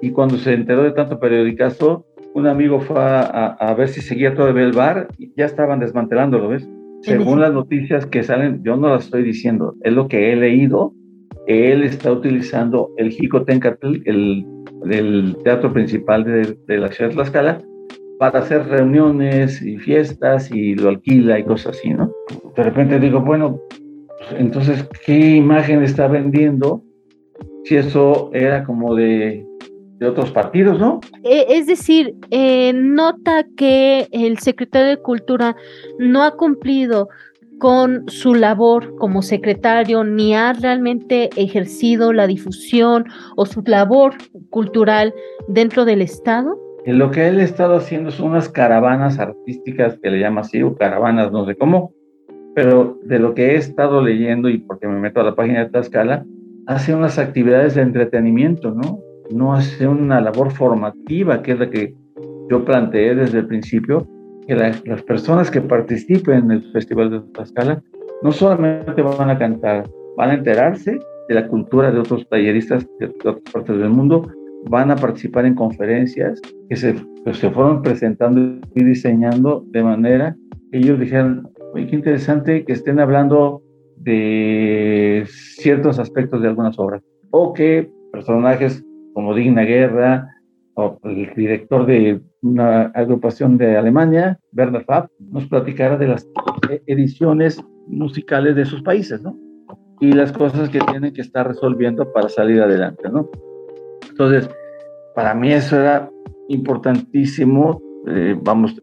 y 0.02 0.10
cuando 0.10 0.36
se 0.36 0.52
enteró 0.52 0.82
de 0.82 0.92
tanto 0.92 1.18
periodicazo, 1.18 2.04
un 2.34 2.46
amigo 2.46 2.80
fue 2.80 2.96
a, 2.98 3.74
ver 3.76 3.88
si 3.88 4.00
seguía 4.00 4.34
todavía 4.34 4.64
el 4.64 4.72
bar 4.72 5.08
y 5.18 5.32
ya 5.36 5.46
estaban 5.46 5.80
desmantelándolo, 5.80 6.48
¿ves? 6.48 6.68
Según 7.00 7.40
las 7.40 7.52
noticias 7.52 8.06
que 8.06 8.22
salen, 8.22 8.62
yo 8.64 8.76
no 8.76 8.88
las 8.88 9.04
estoy 9.04 9.22
diciendo, 9.22 9.74
es 9.82 9.92
lo 9.92 10.08
que 10.08 10.32
he 10.32 10.36
leído 10.36 10.92
él 11.48 11.82
está 11.82 12.12
utilizando 12.12 12.90
el 12.98 13.10
Jicotencatl, 13.10 14.02
el, 14.04 14.46
el 14.90 15.36
teatro 15.42 15.72
principal 15.72 16.22
de, 16.22 16.78
la 16.78 16.88
ciudad 16.88 17.08
de 17.08 17.14
Tlaxcala, 17.16 17.62
para 18.18 18.40
hacer 18.40 18.66
reuniones 18.66 19.62
y 19.62 19.78
fiestas 19.78 20.50
y 20.52 20.74
lo 20.74 20.90
alquila 20.90 21.38
y 21.38 21.44
cosas 21.44 21.78
así, 21.78 21.88
¿no? 21.88 22.12
De 22.54 22.62
repente 22.62 23.00
digo, 23.00 23.20
bueno, 23.20 23.58
pues, 24.18 24.40
entonces, 24.40 24.86
¿qué 25.06 25.36
imagen 25.36 25.82
está 25.82 26.06
vendiendo 26.06 26.82
si 27.64 27.76
eso 27.76 28.28
era 28.34 28.64
como 28.64 28.94
de, 28.94 29.46
de 29.98 30.06
otros 30.06 30.30
partidos, 30.30 30.78
¿no? 30.78 31.00
E, 31.24 31.46
es 31.48 31.66
decir, 31.66 32.14
eh, 32.30 32.72
nota 32.74 33.44
que 33.56 34.08
el 34.12 34.38
secretario 34.38 34.88
de 34.88 34.96
Cultura 34.98 35.56
no 35.98 36.22
ha 36.22 36.36
cumplido 36.36 37.08
con 37.58 38.08
su 38.08 38.34
labor 38.34 38.94
como 38.96 39.22
secretario, 39.22 40.04
ni 40.04 40.34
ha 40.34 40.52
realmente 40.52 41.30
ejercido 41.36 42.12
la 42.12 42.26
difusión 42.26 43.06
o 43.36 43.46
su 43.46 43.62
labor 43.66 44.14
cultural 44.50 45.12
dentro 45.48 45.84
del 45.84 46.00
Estado? 46.00 46.56
Lo 46.86 47.10
que 47.10 47.28
él 47.28 47.40
ha 47.40 47.42
estado 47.42 47.74
haciendo 47.74 48.10
son 48.10 48.30
unas 48.30 48.48
caravanas 48.48 49.18
artísticas 49.18 49.98
que 50.00 50.10
le 50.10 50.20
llama 50.20 50.42
así, 50.42 50.62
o 50.62 50.74
caravanas, 50.76 51.32
no 51.32 51.44
sé 51.44 51.56
cómo, 51.56 51.92
pero 52.54 52.98
de 53.02 53.18
lo 53.18 53.34
que 53.34 53.50
he 53.50 53.56
estado 53.56 54.00
leyendo 54.02 54.48
y 54.48 54.58
porque 54.58 54.86
me 54.86 54.98
meto 54.98 55.20
a 55.20 55.24
la 55.24 55.34
página 55.34 55.60
de 55.60 55.70
Tlaxcala, 55.70 56.24
hace 56.66 56.94
unas 56.94 57.18
actividades 57.18 57.74
de 57.74 57.82
entretenimiento, 57.82 58.70
¿no? 58.70 59.00
No 59.30 59.54
hace 59.54 59.86
una 59.86 60.20
labor 60.20 60.50
formativa, 60.50 61.42
que 61.42 61.52
es 61.52 61.58
la 61.58 61.70
que 61.70 61.94
yo 62.50 62.64
planteé 62.64 63.14
desde 63.14 63.40
el 63.40 63.46
principio, 63.46 64.06
que 64.46 64.54
las 64.54 65.02
personas 65.02 65.50
que 65.50 65.60
participen 65.60 66.44
en 66.44 66.50
el 66.52 66.72
Festival 66.72 67.10
de 67.10 67.20
Tlaxcala 67.32 67.82
no 68.22 68.32
solamente 68.32 69.02
van 69.02 69.30
a 69.30 69.38
cantar, 69.38 69.84
van 70.16 70.30
a 70.30 70.34
enterarse 70.34 70.98
de 71.28 71.34
la 71.34 71.46
cultura 71.46 71.90
de 71.92 72.00
otros 72.00 72.26
talleristas 72.28 72.86
de 72.98 73.06
otras 73.06 73.40
partes 73.52 73.78
del 73.78 73.90
mundo, 73.90 74.26
van 74.64 74.90
a 74.90 74.96
participar 74.96 75.44
en 75.44 75.54
conferencias 75.54 76.40
que 76.68 76.76
se, 76.76 76.94
se 77.32 77.50
fueron 77.50 77.82
presentando 77.82 78.58
y 78.74 78.84
diseñando 78.84 79.64
de 79.68 79.82
manera 79.82 80.36
que 80.72 80.78
ellos 80.78 80.98
dijeran, 80.98 81.46
oye, 81.74 81.86
qué 81.86 81.96
interesante 81.96 82.64
que 82.64 82.72
estén 82.72 82.98
hablando 82.98 83.62
de 83.96 85.24
ciertos 85.26 85.98
aspectos 85.98 86.40
de 86.42 86.48
algunas 86.48 86.78
obras, 86.78 87.02
o 87.30 87.52
que 87.52 87.90
personajes 88.12 88.84
como 89.18 89.34
Digna 89.34 89.62
Guerra, 89.62 90.28
o 90.74 91.00
el 91.02 91.34
director 91.34 91.84
de 91.86 92.20
una 92.40 92.82
agrupación 92.94 93.58
de 93.58 93.76
Alemania, 93.76 94.38
Werner 94.56 94.86
Pfaff, 94.86 95.10
nos 95.18 95.44
platicara 95.46 95.96
de 95.96 96.06
las 96.06 96.28
ediciones 96.86 97.60
musicales 97.88 98.54
de 98.54 98.64
sus 98.64 98.80
países, 98.82 99.20
¿no? 99.20 99.36
Y 100.00 100.12
las 100.12 100.30
cosas 100.30 100.68
que 100.68 100.78
tienen 100.78 101.12
que 101.12 101.22
estar 101.22 101.48
resolviendo 101.48 102.12
para 102.12 102.28
salir 102.28 102.62
adelante, 102.62 103.08
¿no? 103.10 103.28
Entonces, 104.08 104.48
para 105.16 105.34
mí 105.34 105.50
eso 105.50 105.80
era 105.80 106.08
importantísimo. 106.48 107.82
Eh, 108.06 108.38
vamos, 108.40 108.76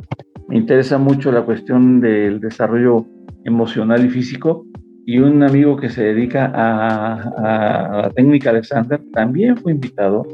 me 0.50 0.58
interesa 0.58 0.98
mucho 0.98 1.32
la 1.32 1.44
cuestión 1.44 2.02
del 2.02 2.42
desarrollo 2.42 3.06
emocional 3.46 4.06
y 4.06 4.10
físico. 4.10 4.66
Y 5.06 5.20
un 5.20 5.44
amigo 5.44 5.78
que 5.78 5.90
se 5.90 6.04
dedica 6.04 6.52
a, 6.54 8.02
la 8.02 8.10
técnica 8.10 8.50
Alexander 8.50 9.00
también 9.14 9.56
fue 9.58 9.72
invitado 9.74 10.26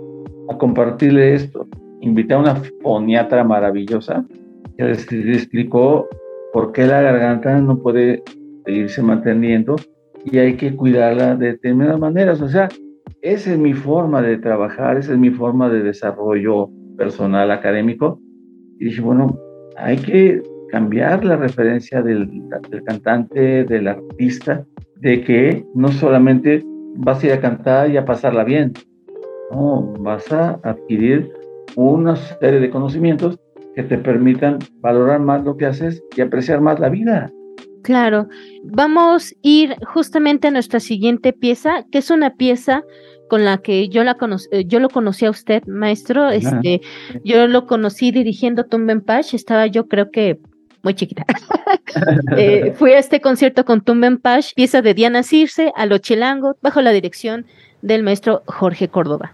a 0.49 0.57
compartirle 0.57 1.34
esto. 1.34 1.67
Invité 1.99 2.34
a 2.34 2.39
una 2.39 2.55
foniatra 2.81 3.43
maravillosa 3.43 4.25
que 4.77 4.84
le 4.86 5.34
explicó 5.34 6.07
por 6.53 6.71
qué 6.71 6.86
la 6.86 7.01
garganta 7.01 7.60
no 7.60 7.79
puede 7.79 8.23
seguirse 8.65 9.01
manteniendo 9.01 9.75
y 10.25 10.38
hay 10.38 10.55
que 10.55 10.75
cuidarla 10.75 11.36
de 11.36 11.53
determinadas 11.53 11.99
maneras. 11.99 12.41
O 12.41 12.47
sea, 12.47 12.69
esa 13.21 13.51
es 13.51 13.57
mi 13.57 13.73
forma 13.73 14.21
de 14.21 14.38
trabajar, 14.38 14.97
esa 14.97 15.13
es 15.13 15.19
mi 15.19 15.31
forma 15.31 15.69
de 15.69 15.84
desarrollo 15.84 16.69
personal 16.97 17.51
académico. 17.51 18.19
Y 18.79 18.86
dije, 18.86 19.01
bueno, 19.01 19.38
hay 19.77 19.97
que 19.97 20.41
cambiar 20.71 21.23
la 21.23 21.36
referencia 21.36 22.01
del, 22.01 22.27
del, 22.69 22.84
cantante, 22.84 23.63
del 23.65 23.88
artista, 23.88 24.65
de 24.97 25.23
que 25.23 25.65
no 25.75 25.89
solamente 25.89 26.63
vas 26.95 27.23
a 27.23 27.27
ir 27.27 27.34
a 27.34 27.41
cantar 27.41 27.91
y 27.91 27.97
a 27.97 28.05
pasarla 28.05 28.43
bien, 28.43 28.73
no, 29.51 29.93
vas 29.99 30.31
a 30.31 30.60
adquirir 30.63 31.31
una 31.75 32.15
serie 32.15 32.60
de 32.60 32.69
conocimientos 32.69 33.39
que 33.75 33.84
te 33.84 33.97
permitan 33.97 34.60
valorar 34.81 35.19
más 35.19 35.43
lo 35.43 35.57
que 35.57 35.65
haces 35.65 36.03
y 36.15 36.21
apreciar 36.21 36.62
más 36.62 36.79
la 36.79 36.89
vida. 36.89 37.31
Claro, 37.84 38.27
vamos 38.63 39.31
a 39.31 39.36
ir 39.41 39.75
justamente 39.88 40.47
a 40.47 40.51
nuestra 40.51 40.79
siguiente 40.79 41.34
pieza, 41.34 41.86
que 41.91 41.97
es 41.97 42.12
una 42.12 42.36
pieza 42.36 42.84
con 43.31 43.45
la 43.45 43.60
que 43.60 43.88
yo 43.88 44.03
la 44.03 44.15
conocí, 44.15 44.47
eh, 44.51 44.65
yo 44.67 44.79
lo 44.79 44.89
conocí 44.89 45.25
a 45.25 45.29
usted, 45.29 45.63
maestro. 45.65 46.29
Este, 46.29 46.81
yo 47.23 47.47
lo 47.47 47.65
conocí 47.65 48.12
dirigiendo 48.12 48.65
Tumbenpash, 48.65 49.34
estaba 49.34 49.67
yo 49.67 49.88
creo 49.88 50.12
que 50.12 50.38
muy 50.84 50.94
chiquita. 50.94 51.26
eh, 52.38 52.74
fui 52.78 52.91
a 52.91 53.00
este 53.00 53.22
concierto 53.22 53.65
con 53.65 53.82
Tumbenpash, 53.82 54.54
pieza 54.56 54.82
de 54.82 54.94
Diana 54.94 55.24
Circe, 55.24 55.72
a 55.76 56.00
Chilango, 56.00 56.58
bajo 56.62 56.82
la 56.82 56.91
dirección 56.91 57.46
del 57.82 58.04
maestro 58.04 58.44
Jorge 58.46 58.88
Córdoba. 58.88 59.34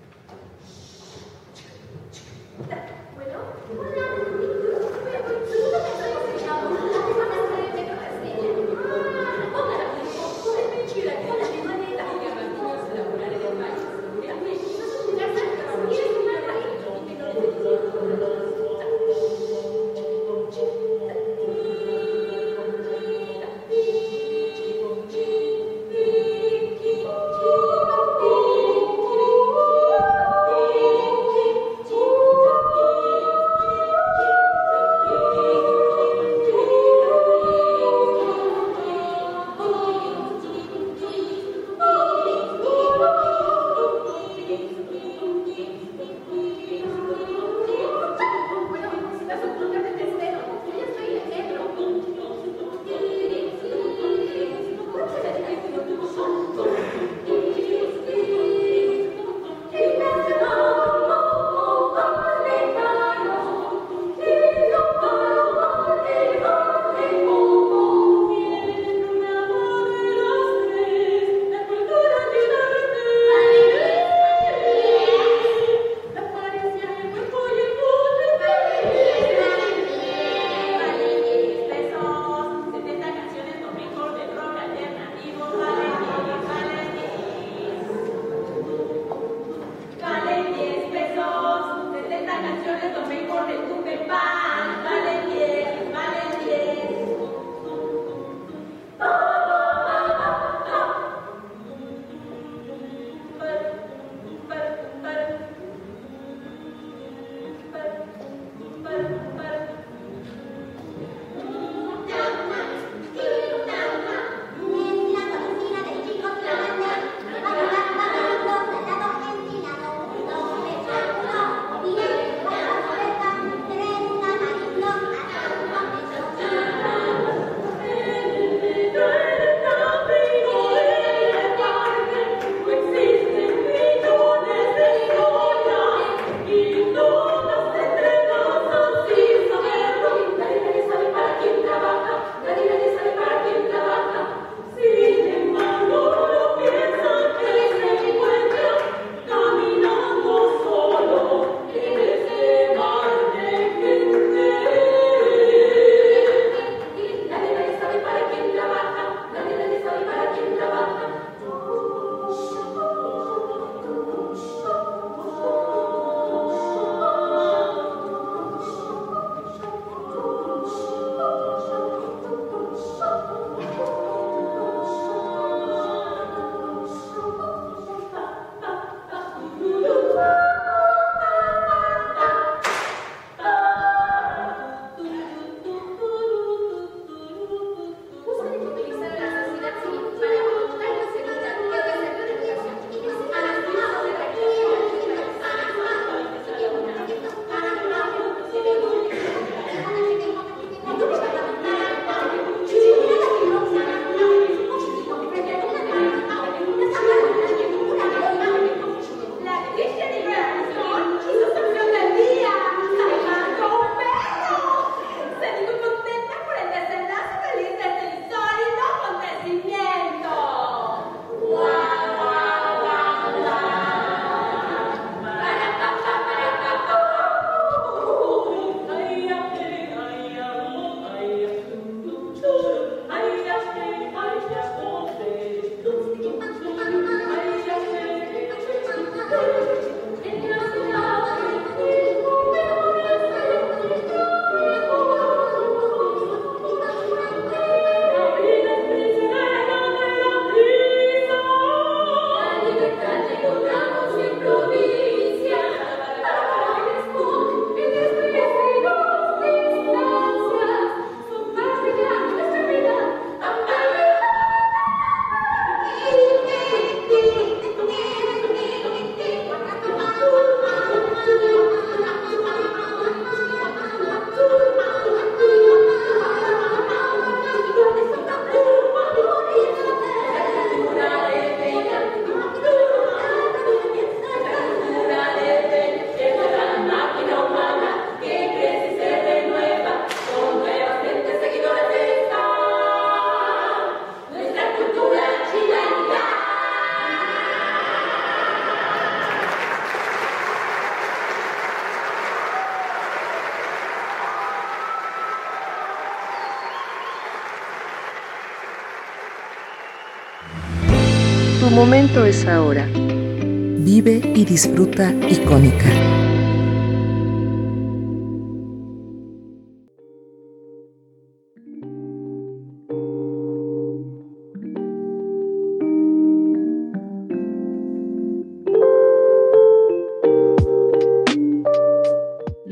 Es 312.26 312.46
ahora. 312.46 312.86
Vive 312.94 314.22
y 314.36 314.44
disfruta 314.44 315.14
icónica. 315.30 315.90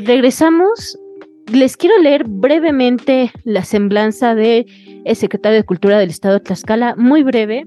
regresamos. 0.05 0.97
Les 1.51 1.77
quiero 1.77 1.97
leer 1.99 2.23
brevemente 2.27 3.31
la 3.43 3.63
semblanza 3.63 4.34
de 4.34 4.65
el 5.03 5.15
secretario 5.15 5.58
de 5.58 5.65
Cultura 5.65 5.99
del 5.99 6.10
Estado 6.10 6.36
de 6.36 6.39
Tlaxcala, 6.39 6.95
muy 6.95 7.23
breve. 7.23 7.65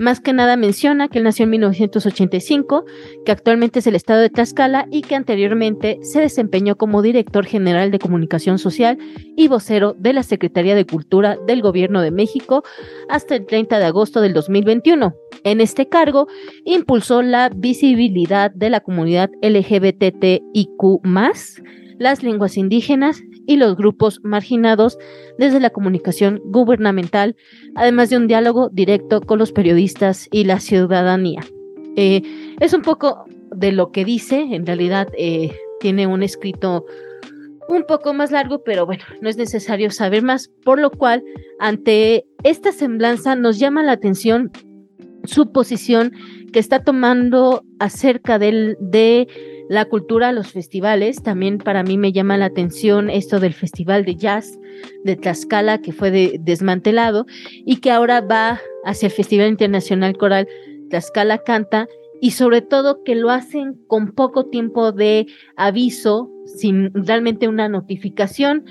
Más 0.00 0.18
que 0.18 0.32
nada 0.32 0.56
menciona 0.56 1.08
que 1.08 1.18
él 1.18 1.24
nació 1.24 1.44
en 1.44 1.50
1985, 1.50 2.86
que 3.26 3.32
actualmente 3.32 3.80
es 3.80 3.86
el 3.86 3.94
Estado 3.94 4.20
de 4.20 4.30
Tlaxcala 4.30 4.86
y 4.90 5.02
que 5.02 5.14
anteriormente 5.14 5.98
se 6.00 6.22
desempeñó 6.22 6.76
como 6.76 7.02
director 7.02 7.44
general 7.44 7.90
de 7.90 7.98
comunicación 7.98 8.58
social 8.58 8.96
y 9.36 9.48
vocero 9.48 9.94
de 9.98 10.14
la 10.14 10.22
Secretaría 10.22 10.74
de 10.74 10.86
Cultura 10.86 11.36
del 11.46 11.60
Gobierno 11.60 12.00
de 12.00 12.12
México 12.12 12.62
hasta 13.10 13.36
el 13.36 13.44
30 13.44 13.78
de 13.78 13.84
agosto 13.84 14.22
del 14.22 14.32
2021. 14.32 15.14
En 15.44 15.60
este 15.60 15.86
cargo, 15.86 16.28
impulsó 16.64 17.20
la 17.20 17.50
visibilidad 17.54 18.50
de 18.52 18.70
la 18.70 18.80
comunidad 18.80 19.28
LGBTIQ, 19.42 21.04
las 22.00 22.22
lenguas 22.22 22.56
indígenas 22.56 23.22
y 23.46 23.56
los 23.56 23.76
grupos 23.76 24.20
marginados 24.24 24.98
desde 25.38 25.60
la 25.60 25.68
comunicación 25.68 26.40
gubernamental, 26.46 27.36
además 27.74 28.08
de 28.08 28.16
un 28.16 28.26
diálogo 28.26 28.70
directo 28.72 29.20
con 29.20 29.38
los 29.38 29.52
periodistas 29.52 30.26
y 30.32 30.44
la 30.44 30.60
ciudadanía. 30.60 31.42
Eh, 31.96 32.22
es 32.58 32.72
un 32.72 32.80
poco 32.80 33.26
de 33.54 33.72
lo 33.72 33.92
que 33.92 34.06
dice, 34.06 34.40
en 34.40 34.64
realidad 34.64 35.08
eh, 35.18 35.54
tiene 35.78 36.06
un 36.06 36.22
escrito 36.22 36.86
un 37.68 37.84
poco 37.84 38.14
más 38.14 38.32
largo, 38.32 38.62
pero 38.64 38.86
bueno, 38.86 39.04
no 39.20 39.28
es 39.28 39.36
necesario 39.36 39.90
saber 39.90 40.22
más, 40.22 40.50
por 40.64 40.80
lo 40.80 40.90
cual 40.90 41.22
ante 41.58 42.24
esta 42.44 42.72
semblanza 42.72 43.36
nos 43.36 43.58
llama 43.58 43.82
la 43.82 43.92
atención 43.92 44.50
su 45.24 45.52
posición 45.52 46.12
que 46.50 46.60
está 46.60 46.82
tomando 46.82 47.62
acerca 47.78 48.38
del, 48.38 48.78
de 48.80 49.28
la 49.70 49.84
cultura, 49.84 50.32
los 50.32 50.48
festivales. 50.48 51.22
También 51.22 51.58
para 51.58 51.84
mí 51.84 51.96
me 51.96 52.10
llama 52.10 52.36
la 52.36 52.46
atención 52.46 53.08
esto 53.08 53.38
del 53.38 53.54
Festival 53.54 54.04
de 54.04 54.16
Jazz 54.16 54.58
de 55.04 55.14
Tlaxcala, 55.14 55.80
que 55.80 55.92
fue 55.92 56.10
desmantelado 56.40 57.24
y 57.64 57.76
que 57.76 57.92
ahora 57.92 58.20
va 58.20 58.60
hacia 58.84 59.06
el 59.06 59.12
Festival 59.12 59.48
Internacional 59.48 60.16
Coral 60.16 60.48
Tlaxcala 60.90 61.38
Canta 61.38 61.86
y 62.20 62.32
sobre 62.32 62.62
todo 62.62 63.04
que 63.04 63.14
lo 63.14 63.30
hacen 63.30 63.74
con 63.86 64.10
poco 64.10 64.46
tiempo 64.46 64.90
de 64.90 65.26
aviso, 65.54 66.28
sin 66.46 66.92
realmente 66.92 67.46
una 67.46 67.68
notificación 67.68 68.64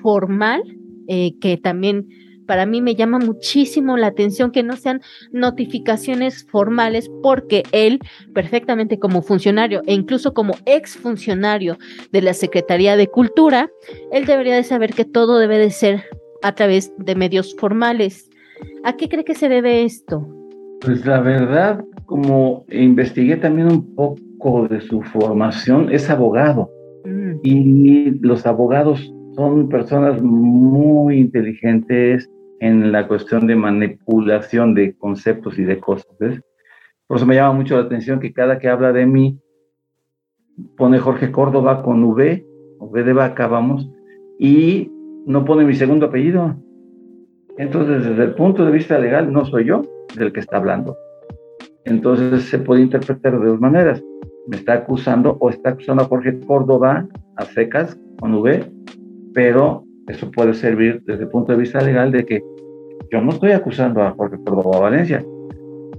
formal, 0.00 0.62
eh, 1.06 1.38
que 1.38 1.58
también 1.58 2.08
para 2.46 2.66
mí 2.66 2.80
me 2.80 2.94
llama 2.94 3.18
muchísimo 3.18 3.96
la 3.96 4.08
atención 4.08 4.50
que 4.50 4.62
no 4.62 4.76
sean 4.76 5.00
notificaciones 5.32 6.46
formales 6.50 7.10
porque 7.22 7.62
él, 7.72 8.00
perfectamente 8.34 8.98
como 8.98 9.22
funcionario 9.22 9.82
e 9.86 9.94
incluso 9.94 10.32
como 10.32 10.54
exfuncionario 10.64 11.76
de 12.12 12.22
la 12.22 12.34
Secretaría 12.34 12.96
de 12.96 13.08
Cultura, 13.08 13.70
él 14.12 14.26
debería 14.26 14.54
de 14.54 14.62
saber 14.62 14.94
que 14.94 15.04
todo 15.04 15.38
debe 15.38 15.58
de 15.58 15.70
ser 15.70 16.04
a 16.42 16.54
través 16.54 16.92
de 16.98 17.14
medios 17.14 17.56
formales. 17.58 18.30
¿A 18.84 18.96
qué 18.96 19.08
cree 19.08 19.24
que 19.24 19.34
se 19.34 19.48
debe 19.48 19.84
esto? 19.84 20.26
Pues 20.80 21.04
la 21.06 21.20
verdad, 21.20 21.84
como 22.04 22.64
investigué 22.70 23.36
también 23.36 23.68
un 23.68 23.94
poco 23.94 24.68
de 24.68 24.80
su 24.80 25.02
formación, 25.02 25.92
es 25.92 26.08
abogado. 26.10 26.70
Mm. 27.04 27.32
Y 27.42 28.10
los 28.20 28.46
abogados 28.46 29.12
son 29.34 29.68
personas 29.68 30.22
muy 30.22 31.18
inteligentes, 31.18 32.30
en 32.60 32.92
la 32.92 33.06
cuestión 33.06 33.46
de 33.46 33.56
manipulación 33.56 34.74
de 34.74 34.96
conceptos 34.96 35.58
y 35.58 35.64
de 35.64 35.78
cosas. 35.78 36.06
Por 37.06 37.16
eso 37.16 37.26
me 37.26 37.34
llama 37.34 37.52
mucho 37.52 37.76
la 37.76 37.82
atención 37.82 38.20
que 38.20 38.32
cada 38.32 38.58
que 38.58 38.68
habla 38.68 38.92
de 38.92 39.06
mí, 39.06 39.38
pone 40.76 40.98
Jorge 40.98 41.30
Córdoba 41.30 41.82
con 41.82 42.02
V, 42.04 42.46
V 42.78 43.04
de 43.04 43.12
vaca, 43.12 43.46
vamos, 43.46 43.88
y 44.38 44.90
no 45.26 45.44
pone 45.44 45.64
mi 45.64 45.74
segundo 45.74 46.06
apellido. 46.06 46.56
Entonces, 47.58 48.04
desde 48.04 48.24
el 48.24 48.34
punto 48.34 48.64
de 48.64 48.72
vista 48.72 48.98
legal, 48.98 49.32
no 49.32 49.44
soy 49.44 49.66
yo 49.66 49.82
del 50.16 50.32
que 50.32 50.40
está 50.40 50.58
hablando. 50.58 50.96
Entonces, 51.84 52.44
se 52.44 52.58
puede 52.58 52.82
interpretar 52.82 53.38
de 53.38 53.46
dos 53.46 53.60
maneras. 53.60 54.02
Me 54.48 54.56
está 54.56 54.74
acusando 54.74 55.36
o 55.40 55.50
está 55.50 55.70
acusando 55.70 56.02
a 56.02 56.06
Jorge 56.06 56.38
Córdoba 56.40 57.06
a 57.36 57.44
secas 57.44 57.98
con 58.20 58.34
V, 58.34 58.70
pero 59.32 59.85
eso 60.08 60.30
puede 60.30 60.54
servir 60.54 61.02
desde 61.04 61.24
el 61.24 61.28
punto 61.28 61.52
de 61.52 61.58
vista 61.58 61.80
legal 61.80 62.12
de 62.12 62.24
que 62.24 62.42
yo 63.10 63.20
no 63.20 63.30
estoy 63.30 63.52
acusando 63.52 64.02
a 64.02 64.12
Jorge 64.12 64.36
Córdoba 64.44 64.80
Valencia, 64.80 65.24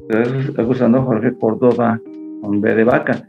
estoy 0.10 0.54
acusando 0.58 1.00
a 1.00 1.02
Jorge 1.04 1.34
Córdoba 1.38 2.02
con 2.42 2.62
B 2.62 2.76
de 2.76 2.84
vaca. 2.84 3.28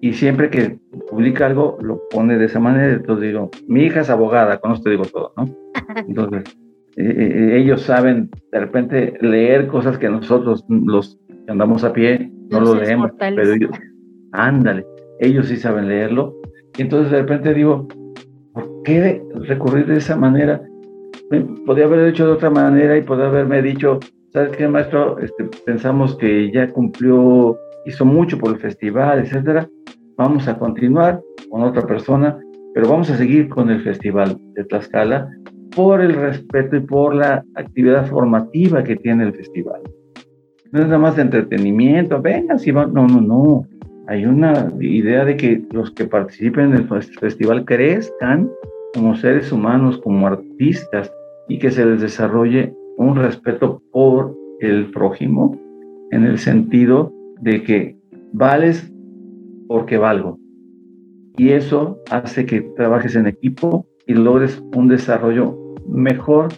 Y 0.00 0.12
siempre 0.12 0.48
que 0.48 0.78
publica 1.10 1.46
algo, 1.46 1.76
lo 1.82 2.00
pone 2.10 2.38
de 2.38 2.44
esa 2.44 2.60
manera. 2.60 2.94
Entonces 2.94 3.28
digo, 3.28 3.50
mi 3.66 3.82
hija 3.84 4.00
es 4.00 4.10
abogada, 4.10 4.58
con 4.58 4.72
esto 4.72 4.90
digo 4.90 5.04
todo, 5.04 5.32
¿no? 5.36 5.48
Entonces, 6.08 6.56
eh, 6.96 7.14
eh, 7.18 7.58
ellos 7.58 7.82
saben 7.82 8.30
de 8.52 8.60
repente 8.60 9.18
leer 9.20 9.66
cosas 9.66 9.98
que 9.98 10.08
nosotros, 10.08 10.64
los 10.68 11.18
que 11.28 11.50
andamos 11.50 11.82
a 11.82 11.92
pie, 11.92 12.30
no 12.50 12.60
lo 12.60 12.74
leemos, 12.76 13.10
pero 13.18 13.52
ellos, 13.52 13.70
ándale, 14.32 14.86
ellos 15.18 15.48
sí 15.48 15.56
saben 15.56 15.88
leerlo. 15.88 16.36
Y 16.76 16.82
entonces 16.82 17.10
de 17.10 17.18
repente 17.18 17.52
digo, 17.52 17.88
¿Por 17.88 17.97
qué 18.88 19.22
recurrir 19.46 19.86
de 19.86 19.98
esa 19.98 20.16
manera? 20.16 20.62
Podría 21.66 21.84
haber 21.84 22.08
hecho 22.08 22.26
de 22.26 22.32
otra 22.32 22.48
manera 22.48 22.96
y 22.96 23.02
podría 23.02 23.26
haberme 23.26 23.60
dicho, 23.60 24.00
¿sabes 24.32 24.56
qué, 24.56 24.66
maestro? 24.66 25.18
Este, 25.18 25.44
pensamos 25.66 26.16
que 26.16 26.50
ya 26.50 26.68
cumplió, 26.68 27.58
hizo 27.84 28.04
mucho 28.06 28.38
por 28.38 28.52
el 28.52 28.58
festival, 28.58 29.18
etcétera. 29.18 29.68
Vamos 30.16 30.48
a 30.48 30.58
continuar 30.58 31.20
con 31.50 31.62
otra 31.62 31.82
persona, 31.86 32.38
pero 32.72 32.88
vamos 32.88 33.10
a 33.10 33.16
seguir 33.18 33.50
con 33.50 33.68
el 33.68 33.82
festival 33.82 34.38
de 34.54 34.64
Tlaxcala 34.64 35.28
por 35.76 36.00
el 36.00 36.14
respeto 36.14 36.76
y 36.76 36.80
por 36.80 37.14
la 37.14 37.44
actividad 37.56 38.06
formativa 38.06 38.82
que 38.82 38.96
tiene 38.96 39.24
el 39.24 39.34
festival. 39.34 39.82
No 40.72 40.80
es 40.80 40.86
nada 40.86 40.98
más 40.98 41.16
de 41.16 41.22
entretenimiento, 41.22 42.22
venga, 42.22 42.58
si 42.58 42.70
va, 42.70 42.86
no, 42.86 43.06
no, 43.06 43.20
no 43.20 43.66
hay 44.06 44.24
una 44.24 44.72
idea 44.80 45.26
de 45.26 45.36
que 45.36 45.62
los 45.72 45.90
que 45.90 46.06
participen 46.06 46.72
en 46.72 46.76
el 46.78 47.02
festival 47.20 47.66
crezcan 47.66 48.50
como 48.94 49.16
seres 49.16 49.52
humanos, 49.52 49.98
como 49.98 50.26
artistas, 50.26 51.12
y 51.48 51.58
que 51.58 51.70
se 51.70 51.84
les 51.84 52.00
desarrolle 52.00 52.74
un 52.96 53.16
respeto 53.16 53.82
por 53.92 54.36
el 54.60 54.90
prójimo, 54.90 55.58
en 56.10 56.24
el 56.24 56.38
sentido 56.38 57.12
de 57.40 57.62
que 57.62 57.96
vales 58.32 58.92
porque 59.68 59.98
valgo. 59.98 60.38
Y 61.36 61.50
eso 61.50 61.98
hace 62.10 62.46
que 62.46 62.62
trabajes 62.76 63.14
en 63.14 63.26
equipo 63.26 63.86
y 64.06 64.14
logres 64.14 64.62
un 64.74 64.88
desarrollo 64.88 65.56
mejor 65.86 66.48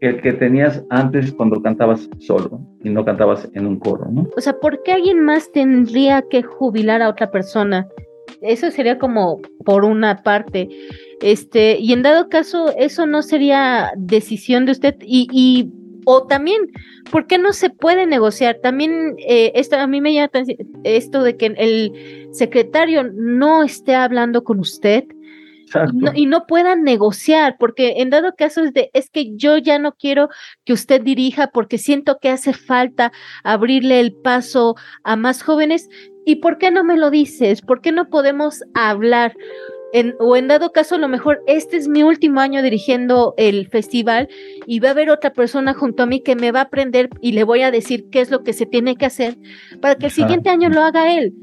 el 0.00 0.20
que 0.20 0.32
tenías 0.32 0.84
antes 0.90 1.32
cuando 1.32 1.60
cantabas 1.60 2.08
solo 2.18 2.60
y 2.84 2.90
no 2.90 3.04
cantabas 3.04 3.50
en 3.54 3.66
un 3.66 3.78
coro, 3.80 4.06
¿no? 4.10 4.28
O 4.36 4.40
sea, 4.40 4.58
¿por 4.60 4.82
qué 4.84 4.92
alguien 4.92 5.24
más 5.24 5.50
tendría 5.50 6.22
que 6.22 6.42
jubilar 6.42 7.02
a 7.02 7.08
otra 7.08 7.30
persona? 7.30 7.88
Eso 8.42 8.70
sería 8.70 8.98
como 8.98 9.40
por 9.64 9.84
una 9.84 10.22
parte. 10.22 10.68
Este, 11.20 11.78
y 11.78 11.92
en 11.92 12.02
dado 12.02 12.28
caso, 12.28 12.72
eso 12.76 13.06
no 13.06 13.22
sería 13.22 13.92
decisión 13.96 14.66
de 14.66 14.72
usted 14.72 14.94
y, 15.00 15.26
y 15.32 15.70
o 16.10 16.26
también, 16.26 16.72
¿por 17.10 17.26
qué 17.26 17.36
no 17.36 17.52
se 17.52 17.68
puede 17.68 18.06
negociar? 18.06 18.60
También 18.62 19.16
eh, 19.18 19.52
esto, 19.54 19.76
a 19.76 19.86
mí 19.86 20.00
me 20.00 20.14
llama 20.14 20.30
esto 20.84 21.22
de 21.22 21.36
que 21.36 21.46
el 21.58 22.28
secretario 22.32 23.04
no 23.12 23.62
esté 23.62 23.94
hablando 23.94 24.42
con 24.42 24.58
usted 24.58 25.04
y 26.14 26.26
no, 26.26 26.46
puedan 26.46 26.82
negociar, 26.82 27.56
porque 27.58 27.96
en 27.98 28.10
dado 28.10 28.34
caso 28.36 28.62
es 28.62 28.72
de, 28.72 28.90
es 28.94 29.10
que 29.10 29.36
yo 29.36 29.58
ya 29.58 29.78
no 29.78 29.92
quiero 29.92 30.28
que 30.64 30.72
usted 30.72 31.02
dirija 31.02 31.50
porque 31.52 31.78
siento 31.78 32.18
que 32.20 32.30
hace 32.30 32.52
falta 32.52 33.12
abrirle 33.44 34.00
el 34.00 34.14
paso 34.14 34.76
a 35.04 35.16
más 35.16 35.42
jóvenes. 35.42 35.88
¿Y 36.24 36.36
por 36.36 36.58
qué 36.58 36.70
no 36.70 36.84
me 36.84 36.96
lo 36.96 37.10
dices? 37.10 37.60
¿Por 37.60 37.80
qué 37.80 37.92
no 37.92 38.08
podemos 38.08 38.62
hablar? 38.74 39.34
En, 39.92 40.14
o 40.18 40.36
en 40.36 40.48
dado 40.48 40.70
caso, 40.70 40.96
a 40.96 40.98
lo 40.98 41.08
mejor 41.08 41.42
este 41.46 41.76
es 41.76 41.88
mi 41.88 42.02
último 42.02 42.40
año 42.40 42.62
dirigiendo 42.62 43.34
el 43.36 43.68
festival 43.68 44.28
y 44.66 44.80
va 44.80 44.88
a 44.88 44.92
haber 44.92 45.10
otra 45.10 45.32
persona 45.32 45.74
junto 45.74 46.02
a 46.02 46.06
mí 46.06 46.20
que 46.20 46.36
me 46.36 46.52
va 46.52 46.60
a 46.60 46.64
aprender 46.64 47.08
y 47.20 47.32
le 47.32 47.44
voy 47.44 47.62
a 47.62 47.70
decir 47.70 48.08
qué 48.10 48.20
es 48.20 48.30
lo 48.30 48.42
que 48.42 48.52
se 48.52 48.66
tiene 48.66 48.96
que 48.96 49.06
hacer 49.06 49.38
para 49.80 49.94
que 49.94 50.06
el 50.06 50.12
siguiente 50.12 50.50
año 50.50 50.68
lo 50.68 50.82
haga 50.82 51.14
él. 51.14 51.34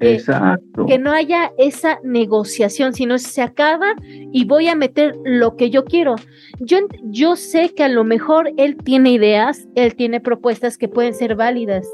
Exacto. 0.00 0.84
Que 0.86 0.98
no 0.98 1.12
haya 1.12 1.52
esa 1.58 1.98
negociación, 2.02 2.92
sino 2.92 3.18
se 3.18 3.40
acaba 3.40 3.94
y 4.04 4.44
voy 4.44 4.68
a 4.68 4.74
meter 4.74 5.14
lo 5.24 5.56
que 5.56 5.70
yo 5.70 5.84
quiero. 5.84 6.16
Yo, 6.60 6.78
yo 7.04 7.36
sé 7.36 7.70
que 7.74 7.84
a 7.84 7.88
lo 7.88 8.04
mejor 8.04 8.52
él 8.56 8.76
tiene 8.76 9.12
ideas, 9.12 9.66
él 9.74 9.94
tiene 9.94 10.20
propuestas 10.20 10.76
que 10.76 10.88
pueden 10.88 11.14
ser 11.14 11.34
válidas, 11.34 11.88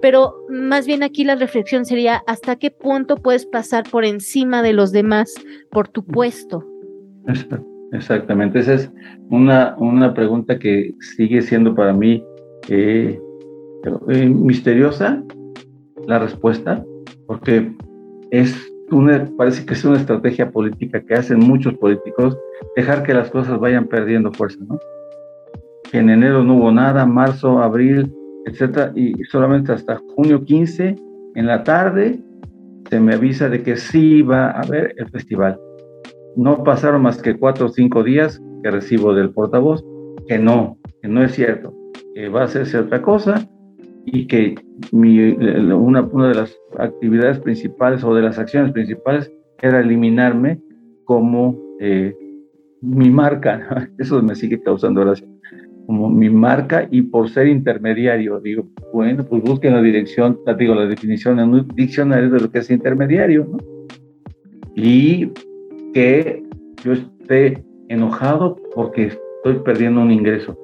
pero 0.00 0.34
más 0.48 0.86
bien 0.86 1.02
aquí 1.02 1.24
la 1.24 1.36
reflexión 1.36 1.84
sería 1.84 2.22
hasta 2.26 2.56
qué 2.56 2.70
punto 2.70 3.16
puedes 3.16 3.46
pasar 3.46 3.84
por 3.90 4.04
encima 4.04 4.62
de 4.62 4.72
los 4.72 4.92
demás 4.92 5.34
por 5.70 5.88
tu 5.88 6.04
puesto. 6.04 6.64
Exactamente, 7.92 8.58
esa 8.58 8.74
es 8.74 8.92
una, 9.30 9.76
una 9.78 10.12
pregunta 10.14 10.58
que 10.58 10.94
sigue 11.16 11.42
siendo 11.42 11.74
para 11.74 11.92
mí 11.92 12.24
eh, 12.68 13.18
eh, 14.08 14.26
misteriosa 14.26 15.22
la 16.06 16.18
respuesta, 16.18 16.84
porque 17.26 17.72
es 18.30 18.54
una, 18.90 19.28
parece 19.36 19.64
que 19.64 19.74
es 19.74 19.84
una 19.84 19.96
estrategia 19.96 20.50
política 20.50 21.02
que 21.04 21.14
hacen 21.14 21.38
muchos 21.38 21.74
políticos, 21.74 22.36
dejar 22.76 23.02
que 23.02 23.14
las 23.14 23.30
cosas 23.30 23.58
vayan 23.58 23.86
perdiendo 23.86 24.32
fuerza, 24.32 24.58
¿no? 24.68 24.78
En 25.92 26.10
enero 26.10 26.42
no 26.42 26.56
hubo 26.56 26.72
nada, 26.72 27.06
marzo, 27.06 27.60
abril, 27.60 28.12
etcétera, 28.46 28.92
y 28.94 29.12
solamente 29.24 29.72
hasta 29.72 30.00
junio 30.14 30.44
15 30.44 30.96
en 31.34 31.46
la 31.46 31.64
tarde 31.64 32.20
se 32.90 33.00
me 33.00 33.14
avisa 33.14 33.48
de 33.48 33.62
que 33.62 33.76
sí 33.76 34.22
va 34.22 34.50
a 34.50 34.60
haber 34.60 34.94
el 34.98 35.08
festival. 35.10 35.58
No 36.36 36.62
pasaron 36.62 37.02
más 37.02 37.20
que 37.20 37.36
cuatro 37.36 37.66
o 37.66 37.68
cinco 37.70 38.02
días 38.02 38.40
que 38.62 38.70
recibo 38.70 39.14
del 39.14 39.30
portavoz 39.30 39.84
que 40.26 40.38
no, 40.38 40.78
que 41.02 41.08
no 41.08 41.22
es 41.22 41.32
cierto, 41.32 41.74
que 42.14 42.28
va 42.28 42.42
a 42.42 42.44
hacerse 42.44 42.78
otra 42.78 43.02
cosa 43.02 43.48
y 44.06 44.26
que 44.26 44.54
mi, 44.92 45.18
una, 45.20 46.02
una 46.02 46.28
de 46.28 46.34
las 46.34 46.56
actividades 46.78 47.38
principales 47.38 48.04
o 48.04 48.14
de 48.14 48.22
las 48.22 48.38
acciones 48.38 48.72
principales 48.72 49.30
era 49.60 49.80
eliminarme 49.80 50.60
como 51.04 51.58
eh, 51.80 52.14
mi 52.80 53.10
marca. 53.10 53.90
Eso 53.98 54.22
me 54.22 54.34
sigue 54.34 54.60
causando 54.62 55.00
gracia. 55.02 55.26
Como 55.86 56.08
mi 56.08 56.30
marca 56.30 56.88
y 56.90 57.02
por 57.02 57.28
ser 57.28 57.46
intermediario. 57.48 58.40
Digo, 58.40 58.66
bueno, 58.92 59.24
pues 59.24 59.42
busquen 59.42 59.74
la 59.74 59.82
dirección, 59.82 60.38
digo, 60.58 60.74
la 60.74 60.86
definición 60.86 61.40
en 61.40 61.50
un 61.50 61.68
diccionario 61.74 62.30
de 62.30 62.40
lo 62.40 62.50
que 62.50 62.58
es 62.60 62.70
intermediario. 62.70 63.46
¿no? 63.50 63.58
Y 64.74 65.30
que 65.92 66.42
yo 66.82 66.92
esté 66.92 67.62
enojado 67.88 68.56
porque 68.74 69.12
estoy 69.44 69.62
perdiendo 69.64 70.00
un 70.00 70.10
ingreso. 70.10 70.58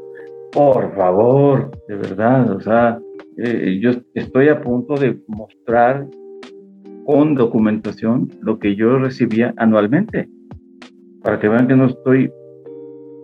Por 0.52 0.94
favor, 0.96 1.70
de 1.86 1.96
verdad, 1.96 2.50
o 2.50 2.60
sea, 2.60 2.98
eh, 3.36 3.78
yo 3.80 3.90
estoy 4.14 4.48
a 4.48 4.60
punto 4.60 4.94
de 4.94 5.18
mostrar 5.28 6.06
con 7.04 7.34
documentación 7.34 8.28
lo 8.42 8.58
que 8.58 8.74
yo 8.74 8.98
recibía 8.98 9.54
anualmente, 9.56 10.28
para 11.22 11.38
que 11.38 11.48
vean 11.48 11.68
que 11.68 11.76
no 11.76 11.86
estoy 11.86 12.30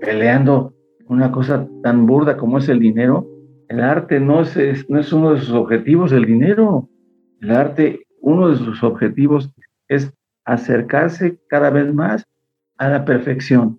peleando 0.00 0.72
una 1.08 1.32
cosa 1.32 1.68
tan 1.82 2.06
burda 2.06 2.36
como 2.36 2.58
es 2.58 2.68
el 2.68 2.80
dinero. 2.80 3.26
El 3.68 3.80
arte 3.80 4.20
no 4.20 4.42
es, 4.42 4.88
no 4.88 4.98
es 4.98 5.12
uno 5.12 5.34
de 5.34 5.40
sus 5.40 5.50
objetivos, 5.50 6.12
el 6.12 6.24
dinero. 6.24 6.88
El 7.40 7.50
arte, 7.50 8.06
uno 8.20 8.48
de 8.48 8.56
sus 8.56 8.82
objetivos 8.82 9.50
es 9.88 10.12
acercarse 10.44 11.38
cada 11.48 11.70
vez 11.70 11.92
más 11.92 12.24
a 12.78 12.88
la 12.88 13.04
perfección. 13.04 13.78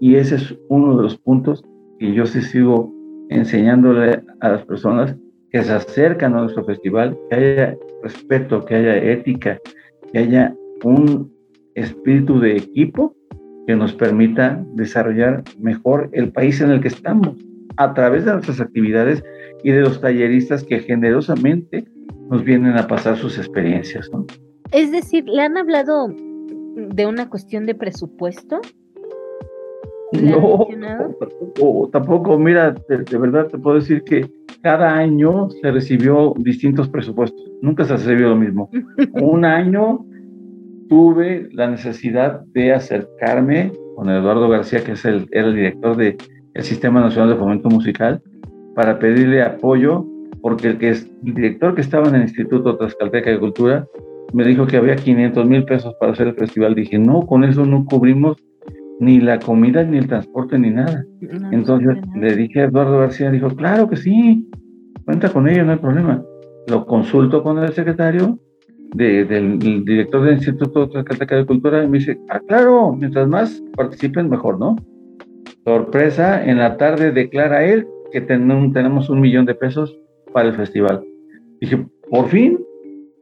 Y 0.00 0.16
ese 0.16 0.36
es 0.36 0.56
uno 0.68 0.96
de 0.96 1.02
los 1.04 1.18
puntos 1.18 1.64
que 1.98 2.12
yo 2.12 2.26
sí 2.26 2.42
sigo 2.42 2.92
enseñándole 3.30 4.22
a 4.40 4.48
las 4.48 4.64
personas 4.64 5.16
que 5.50 5.62
se 5.62 5.72
acercan 5.72 6.34
a 6.34 6.42
nuestro 6.42 6.64
festival, 6.64 7.16
que 7.30 7.36
haya 7.36 7.76
respeto, 8.02 8.64
que 8.64 8.74
haya 8.74 8.96
ética, 8.96 9.58
que 10.12 10.18
haya 10.18 10.54
un 10.82 11.32
espíritu 11.74 12.38
de 12.40 12.56
equipo 12.56 13.16
que 13.66 13.76
nos 13.76 13.94
permita 13.94 14.62
desarrollar 14.74 15.42
mejor 15.58 16.10
el 16.12 16.30
país 16.32 16.60
en 16.60 16.70
el 16.70 16.80
que 16.80 16.88
estamos 16.88 17.36
a 17.76 17.94
través 17.94 18.24
de 18.24 18.32
nuestras 18.32 18.60
actividades 18.60 19.24
y 19.62 19.70
de 19.70 19.80
los 19.80 20.00
talleristas 20.00 20.64
que 20.64 20.80
generosamente 20.80 21.84
nos 22.30 22.44
vienen 22.44 22.76
a 22.76 22.86
pasar 22.86 23.16
sus 23.16 23.38
experiencias. 23.38 24.10
Es 24.72 24.92
decir, 24.92 25.24
¿le 25.26 25.42
han 25.42 25.56
hablado 25.56 26.08
de 26.08 27.06
una 27.06 27.28
cuestión 27.28 27.66
de 27.66 27.74
presupuesto? 27.74 28.60
No, 30.12 30.68
tampoco, 31.18 31.88
tampoco, 31.90 32.38
mira, 32.38 32.74
de, 32.88 33.18
verdad 33.18 33.48
te 33.48 33.58
puedo 33.58 33.76
decir 33.76 34.04
que 34.04 34.30
cada 34.62 34.94
año 34.94 35.48
se 35.60 35.72
recibió 35.72 36.34
distintos 36.38 36.88
presupuestos, 36.88 37.40
nunca 37.62 37.84
se 37.84 37.94
recibió 37.94 38.28
lo 38.28 38.36
mismo. 38.36 38.70
Un 39.20 39.44
año 39.44 40.06
tuve 40.88 41.48
la 41.52 41.68
necesidad 41.68 42.40
de 42.52 42.72
acercarme 42.72 43.72
con 43.96 44.08
Eduardo 44.10 44.48
García, 44.48 44.82
que 44.82 44.92
es 44.92 45.04
el, 45.04 45.26
era 45.30 45.48
el 45.48 45.54
director 45.54 45.96
del 45.96 46.16
Sistema 46.60 47.00
Nacional 47.00 47.30
de 47.30 47.36
Fomento 47.36 47.68
Musical, 47.68 48.22
para 48.74 48.98
pedirle 48.98 49.42
apoyo, 49.42 50.06
porque 50.42 50.68
el, 50.68 50.78
que 50.78 50.90
es, 50.90 51.10
el 51.24 51.34
director 51.34 51.74
que 51.74 51.80
estaba 51.80 52.08
en 52.08 52.16
el 52.16 52.22
Instituto 52.22 52.76
Tlaxcalteca 52.76 53.30
de 53.30 53.38
Cultura 53.38 53.86
me 54.32 54.44
dijo 54.44 54.66
que 54.66 54.76
había 54.76 54.96
500 54.96 55.46
mil 55.46 55.64
pesos 55.64 55.94
para 56.00 56.12
hacer 56.12 56.28
el 56.28 56.34
festival. 56.34 56.74
Dije, 56.74 56.98
no, 56.98 57.22
con 57.22 57.44
eso 57.44 57.64
no 57.64 57.84
cubrimos 57.84 58.36
ni 58.98 59.20
la 59.20 59.38
comida, 59.38 59.84
ni 59.84 59.98
el 59.98 60.08
transporte, 60.08 60.58
ni 60.58 60.70
nada. 60.70 61.04
Entonces 61.52 61.96
le 62.16 62.34
dije 62.34 62.62
a 62.62 62.64
Eduardo 62.64 62.98
García, 62.98 63.30
dijo, 63.30 63.48
claro 63.50 63.88
que 63.88 63.96
sí, 63.96 64.48
cuenta 65.04 65.28
con 65.28 65.48
ello, 65.48 65.64
no 65.64 65.72
hay 65.72 65.78
problema. 65.78 66.22
Lo 66.66 66.84
consulto 66.86 67.42
con 67.42 67.58
el 67.58 67.72
secretario 67.72 68.38
del 68.94 69.58
director 69.84 70.22
del 70.24 70.34
Instituto 70.34 70.86
de 70.86 71.46
Cultura 71.46 71.84
y 71.84 71.88
me 71.88 71.98
dice, 71.98 72.18
ah, 72.30 72.40
claro, 72.46 72.94
mientras 72.94 73.28
más 73.28 73.62
participen, 73.76 74.30
mejor, 74.30 74.58
¿no? 74.58 74.76
Sorpresa, 75.64 76.44
en 76.44 76.58
la 76.58 76.76
tarde 76.76 77.10
declara 77.10 77.64
él 77.64 77.86
que 78.12 78.20
tenemos 78.20 79.10
un 79.10 79.20
millón 79.20 79.46
de 79.46 79.54
pesos 79.54 79.98
para 80.32 80.48
el 80.48 80.54
festival. 80.54 81.02
Dije, 81.60 81.86
por 82.10 82.28
fin. 82.28 82.58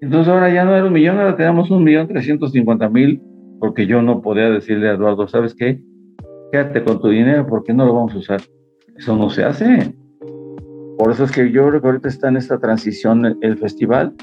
Entonces 0.00 0.32
ahora 0.32 0.52
ya 0.52 0.64
no 0.64 0.74
era 0.74 0.84
un 0.84 0.92
millón, 0.92 1.18
ahora 1.18 1.36
tenemos 1.36 1.70
un 1.70 1.84
millón 1.84 2.08
trescientos 2.08 2.52
cincuenta 2.52 2.88
mil 2.88 3.22
porque 3.60 3.86
yo 3.86 4.02
no 4.02 4.20
podía 4.20 4.50
decirle 4.50 4.88
a 4.88 4.94
Eduardo, 4.94 5.28
¿sabes 5.28 5.54
qué? 5.54 5.80
Quédate 6.50 6.82
con 6.82 7.00
tu 7.00 7.08
dinero 7.08 7.46
porque 7.46 7.72
no 7.72 7.86
lo 7.86 7.94
vamos 7.94 8.14
a 8.14 8.18
usar. 8.18 8.40
Eso 8.96 9.16
no 9.16 9.30
se 9.30 9.44
hace. 9.44 9.94
Por 10.98 11.12
eso 11.12 11.24
es 11.24 11.30
que 11.30 11.50
yo 11.52 11.68
creo 11.68 11.80
que 11.80 11.86
ahorita 11.86 12.08
está 12.08 12.28
en 12.28 12.36
esta 12.36 12.58
transición 12.58 13.38
el, 13.40 13.56
festival, 13.58 14.14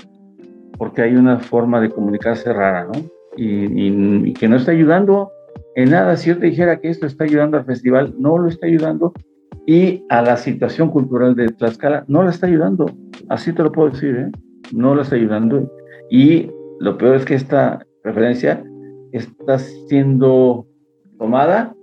porque 0.80 1.02
hay 1.02 1.16
una 1.16 1.40
forma 1.40 1.82
de 1.82 1.90
comunicarse 1.90 2.52
rara, 2.54 2.86
¿no? 2.86 2.94
Y, 3.36 4.34
que 4.34 4.48
no 4.48 4.56
está 4.56 4.72
ayudando 4.72 5.30
en 5.76 5.92
nada. 5.92 6.16
Si 6.16 6.30
yo 6.30 6.40
te 6.40 6.46
dijera 6.48 6.80
que 6.80 6.90
esto 6.90 7.06
está 7.06 7.26
ayudando 7.26 7.58
al 7.58 7.66
festival, 7.66 8.16
no 8.18 8.38
lo 8.38 8.48
está 8.48 8.66
ayudando. 8.66 9.14
Y 9.68 10.06
a 10.10 10.22
la 10.22 10.38
situación 10.38 10.90
cultural 10.90 11.36
de 11.36 11.50
Tlaxcala, 11.50 12.06
no 12.08 12.24
la 12.24 12.30
está 12.30 12.48
ayudando. 12.48 12.86
Así 13.28 13.54
te 13.54 13.62
lo 13.62 13.72
puedo 13.74 13.90
decir, 13.90 14.16
¿eh? 14.16 14.32
No 14.72 14.96
la 14.96 15.02
está 15.02 15.16
ayudando. 15.16 15.70
Y 16.10 16.50
lo 16.80 16.98
peor 16.98 17.18
es 17.18 17.26
que 17.26 17.36
esta 17.36 17.86
referencia 18.04 18.64
está 19.12 19.60
siendo 19.60 20.66
tomada 21.18 21.76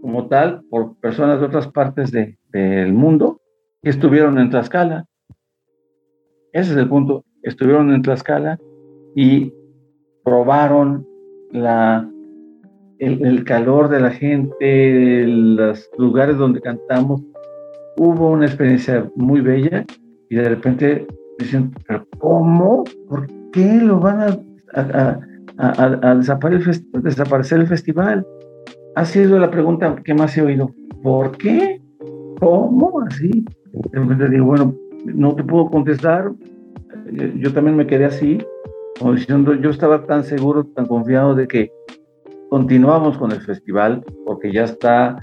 como 0.00 0.28
tal 0.28 0.62
por 0.70 0.96
personas 1.00 1.40
de 1.40 1.46
otras 1.46 1.66
partes 1.68 2.12
de, 2.12 2.38
del 2.52 2.92
mundo 2.92 3.40
que 3.82 3.90
estuvieron 3.90 4.38
en 4.38 4.50
Tlaxcala. 4.50 5.06
Ese 6.52 6.70
es 6.72 6.76
el 6.76 6.88
punto. 6.88 7.24
Estuvieron 7.42 7.92
en 7.92 8.02
Tlaxcala 8.02 8.58
y 9.14 9.52
probaron 10.24 11.06
la, 11.50 12.08
el, 12.98 13.44
calor 13.44 13.88
de 13.88 14.00
la 14.00 14.10
gente, 14.10 15.26
los 15.26 15.90
lugares 15.98 16.36
donde 16.38 16.60
cantamos. 16.60 17.22
Hubo 17.96 18.30
una 18.30 18.46
experiencia 18.46 19.10
muy 19.16 19.40
bella 19.40 19.84
y 20.30 20.36
de 20.36 20.48
repente 20.48 21.06
dicen, 21.38 21.72
¿pero 21.86 22.06
cómo? 22.18 22.84
¿Por 23.08 23.26
qué 23.52 23.80
lo 23.82 24.00
van 24.00 24.20
a 24.74 25.20
a, 25.58 26.14
desaparecer, 26.14 27.60
el 27.60 27.66
festival. 27.66 28.26
Ha 28.94 29.04
sido 29.04 29.38
la 29.38 29.50
pregunta 29.50 29.96
que 30.04 30.14
más 30.14 30.36
he 30.36 30.42
oído. 30.42 30.70
¿Por 31.02 31.36
qué? 31.36 31.80
¿Cómo 32.40 33.00
así? 33.02 33.44
De 33.92 34.28
digo, 34.28 34.46
bueno, 34.46 34.74
no 35.04 35.34
te 35.34 35.44
puedo 35.44 35.70
contestar. 35.70 36.32
Yo, 37.36 37.52
también 37.52 37.76
me 37.76 37.86
quedé 37.86 38.04
así, 38.04 38.38
como 38.98 39.14
diciendo, 39.14 39.54
yo 39.54 39.70
estaba 39.70 40.06
tan 40.06 40.24
seguro, 40.24 40.64
tan 40.64 40.86
confiado 40.86 41.34
de 41.34 41.48
que 41.48 41.70
continuamos 42.50 43.18
con 43.18 43.32
el 43.32 43.40
festival, 43.40 44.04
porque 44.24 44.52
ya 44.52 44.64
está, 44.64 45.22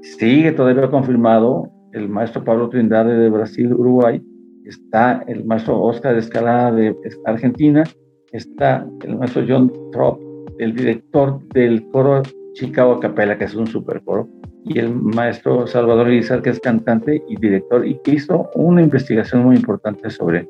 sigue 0.00 0.52
todavía 0.52 0.90
confirmado 0.90 1.70
el 1.92 2.08
maestro 2.08 2.44
Pablo 2.44 2.68
Trindade 2.68 3.16
de 3.16 3.30
Brasil, 3.30 3.72
Uruguay, 3.72 4.22
está 4.64 5.24
el 5.26 5.44
maestro 5.44 5.80
Oscar 5.80 6.16
Escalada 6.16 6.72
de 6.72 6.96
Argentina, 7.24 7.84
está 8.32 8.86
el 9.04 9.16
maestro 9.16 9.44
John 9.48 9.72
Trop, 9.92 10.20
el 10.58 10.74
director 10.74 11.40
del 11.54 11.86
coro 11.90 12.22
Chicago 12.54 13.00
Capella, 13.00 13.38
que 13.38 13.44
es 13.44 13.54
un 13.54 13.66
super 13.66 14.02
coro, 14.04 14.28
y 14.64 14.78
el 14.78 14.94
maestro 14.94 15.66
Salvador 15.66 16.08
Irizar, 16.08 16.42
que 16.42 16.50
es 16.50 16.60
cantante 16.60 17.22
y 17.28 17.36
director, 17.36 17.86
y 17.86 17.98
que 18.02 18.12
hizo 18.12 18.50
una 18.54 18.82
investigación 18.82 19.44
muy 19.44 19.56
importante 19.56 20.10
sobre 20.10 20.46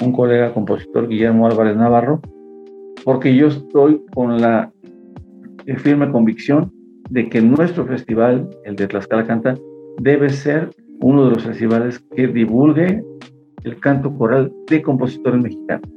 un 0.00 0.12
colega 0.12 0.52
compositor, 0.52 1.08
Guillermo 1.08 1.46
Álvarez 1.46 1.76
Navarro, 1.76 2.20
porque 3.04 3.34
yo 3.34 3.48
estoy 3.48 4.02
con 4.14 4.40
la 4.40 4.72
firme 5.78 6.10
convicción 6.10 6.72
de 7.10 7.28
que 7.28 7.40
nuestro 7.40 7.86
festival, 7.86 8.48
el 8.64 8.76
de 8.76 8.86
Tlaxcala 8.86 9.26
Canta, 9.26 9.54
debe 9.98 10.30
ser 10.30 10.70
uno 11.00 11.24
de 11.24 11.30
los 11.34 11.44
festivales 11.44 11.98
que 12.14 12.26
divulgue 12.28 13.02
el 13.64 13.80
canto 13.80 14.16
coral 14.16 14.52
de 14.68 14.82
compositores 14.82 15.42
mexicanos. 15.42 15.88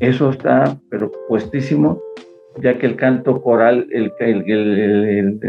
Eso 0.00 0.30
está, 0.30 0.78
pero 0.90 1.10
puestísimo, 1.28 2.00
ya 2.62 2.78
que 2.78 2.86
el 2.86 2.96
canto 2.96 3.40
coral, 3.40 3.86
el, 3.90 4.12
el, 4.20 5.40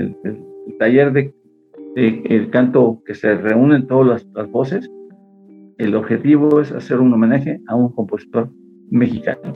taller 0.80 1.12
de, 1.12 1.34
el 1.95 2.49
canto 2.49 3.01
que 3.05 3.14
se 3.14 3.36
reúnen 3.36 3.88
todas 3.88 4.26
las, 4.34 4.49
voces, 4.49 4.89
el 5.78 5.95
objetivo 5.95 6.61
es 6.61 6.72
hacer 6.72 6.99
un 6.99 7.13
homenaje 7.13 7.59
a 7.67 7.76
un 7.76 7.91
compositor 7.93 8.49
mexicano. 8.89 9.53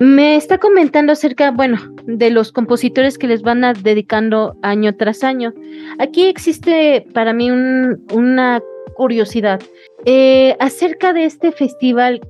Me 0.00 0.34
está 0.34 0.58
comentando 0.58 1.12
acerca, 1.12 1.52
bueno, 1.52 1.78
de 2.06 2.30
los 2.30 2.50
compositores 2.50 3.18
que 3.18 3.28
les 3.28 3.42
van 3.42 3.62
dedicando 3.82 4.56
año 4.62 4.96
tras 4.96 5.22
año. 5.22 5.54
Aquí 6.00 6.26
existe 6.26 7.06
para 7.14 7.32
mí 7.32 7.50
una 7.50 8.60
curiosidad 8.94 9.60
eh, 10.04 10.56
acerca 10.58 11.12
de 11.12 11.24
este 11.24 11.52
festival. 11.52 12.20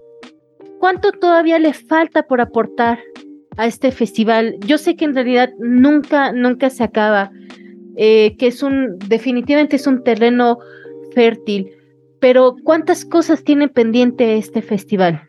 ¿Cuánto 0.80 1.12
todavía 1.12 1.58
le 1.58 1.72
falta 1.72 2.24
por 2.24 2.40
aportar 2.40 2.98
a 3.56 3.66
este 3.66 3.90
festival? 3.90 4.56
Yo 4.66 4.76
sé 4.76 4.94
que 4.94 5.06
en 5.06 5.14
realidad 5.14 5.50
nunca, 5.58 6.32
nunca 6.32 6.68
se 6.68 6.84
acaba, 6.84 7.30
eh, 7.96 8.36
que 8.36 8.48
es 8.48 8.62
un, 8.62 8.98
definitivamente 9.08 9.76
es 9.76 9.86
un 9.86 10.04
terreno 10.04 10.58
fértil, 11.14 11.70
pero 12.22 12.54
¿cuántas 12.62 13.04
cosas 13.04 13.42
tiene 13.42 13.66
pendiente 13.66 14.36
este 14.38 14.62
festival? 14.62 15.22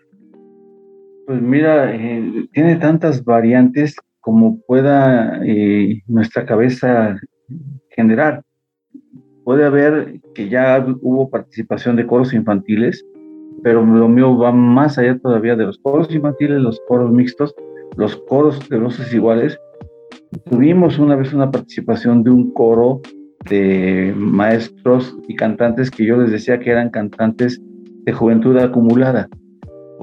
Pues 1.25 1.41
mira, 1.41 1.91
eh, 1.91 2.47
tiene 2.53 2.75
tantas 2.75 3.23
variantes 3.25 3.95
como 4.19 4.59
pueda 4.67 5.41
eh, 5.43 6.03
nuestra 6.05 6.45
cabeza 6.45 7.17
generar. 7.89 8.43
Puede 9.43 9.65
haber 9.65 10.19
que 10.35 10.49
ya 10.49 10.85
hubo 11.01 11.31
participación 11.31 11.95
de 11.95 12.05
coros 12.05 12.31
infantiles, 12.31 13.03
pero 13.63 13.83
lo 13.83 14.07
mío 14.07 14.37
va 14.37 14.51
más 14.51 14.99
allá 14.99 15.17
todavía 15.17 15.55
de 15.55 15.65
los 15.65 15.79
coros 15.79 16.13
infantiles, 16.13 16.61
los 16.61 16.79
coros 16.87 17.11
mixtos, 17.11 17.55
los 17.97 18.15
coros 18.27 18.69
de 18.69 18.77
voces 18.77 19.11
iguales. 19.11 19.59
Tuvimos 20.47 20.99
una 20.99 21.15
vez 21.15 21.33
una 21.33 21.49
participación 21.49 22.23
de 22.23 22.29
un 22.29 22.53
coro 22.53 23.01
de 23.49 24.13
maestros 24.15 25.15
y 25.27 25.35
cantantes 25.35 25.91
que 25.91 26.05
yo 26.05 26.17
les 26.17 26.31
decía 26.31 26.59
que 26.59 26.71
eran 26.71 26.89
cantantes 26.89 27.61
de 28.05 28.13
juventud 28.13 28.57
acumulada 28.57 29.27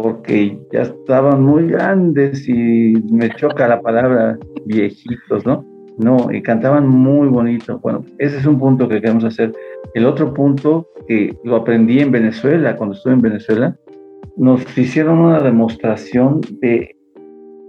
porque 0.02 0.58
ya 0.72 0.82
estaban 0.82 1.42
muy 1.42 1.68
grandes 1.68 2.48
y 2.48 2.94
me 3.10 3.30
choca 3.30 3.68
la 3.68 3.80
palabra 3.80 4.38
viejitos, 4.66 5.44
¿no? 5.44 5.64
No, 5.98 6.32
y 6.32 6.42
cantaban 6.42 6.88
muy 6.88 7.28
bonito. 7.28 7.78
Bueno, 7.80 8.04
ese 8.18 8.38
es 8.38 8.46
un 8.46 8.58
punto 8.58 8.88
que 8.88 9.00
queremos 9.00 9.24
hacer. 9.24 9.52
El 9.94 10.06
otro 10.06 10.32
punto 10.32 10.88
que 11.06 11.36
lo 11.44 11.56
aprendí 11.56 12.00
en 12.00 12.10
Venezuela, 12.10 12.76
cuando 12.76 12.94
estuve 12.94 13.14
en 13.14 13.20
Venezuela, 13.20 13.76
nos 14.36 14.62
hicieron 14.78 15.18
una 15.18 15.40
demostración 15.40 16.40
de 16.62 16.96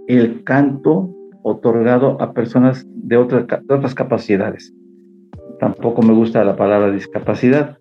el 0.08 0.42
canto 0.44 1.14
otorgado 1.42 2.16
a 2.22 2.32
personas 2.32 2.86
de, 2.88 3.16
otras 3.18 3.46
de 3.46 3.74
otras 3.74 3.94
capacidades. 3.94 4.72
Tampoco 5.62 6.02
me 6.02 6.12
gusta 6.12 6.42
la 6.42 6.56
palabra 6.56 6.90
discapacidad, 6.90 7.78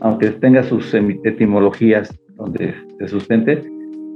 aunque 0.00 0.30
tenga 0.30 0.64
sus 0.64 0.92
etimologías 0.92 2.12
donde 2.34 2.74
se 2.98 3.06
sustente, 3.06 3.62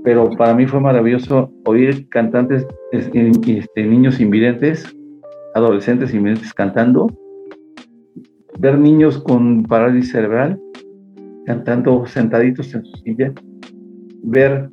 pero 0.02 0.28
para 0.30 0.54
mí 0.54 0.66
fue 0.66 0.80
maravilloso 0.80 1.52
oír 1.66 2.08
cantantes, 2.08 2.66
este, 2.90 3.30
niños 3.84 4.18
invidentes, 4.18 4.92
adolescentes 5.54 6.12
invidentes 6.12 6.52
cantando, 6.52 7.06
ver 8.58 8.76
niños 8.76 9.22
con 9.22 9.62
parálisis 9.62 10.10
cerebral 10.10 10.60
cantando 11.46 12.04
sentaditos 12.06 12.74
en 12.74 12.84
su 12.86 12.96
silla, 13.04 13.32
ver 14.24 14.68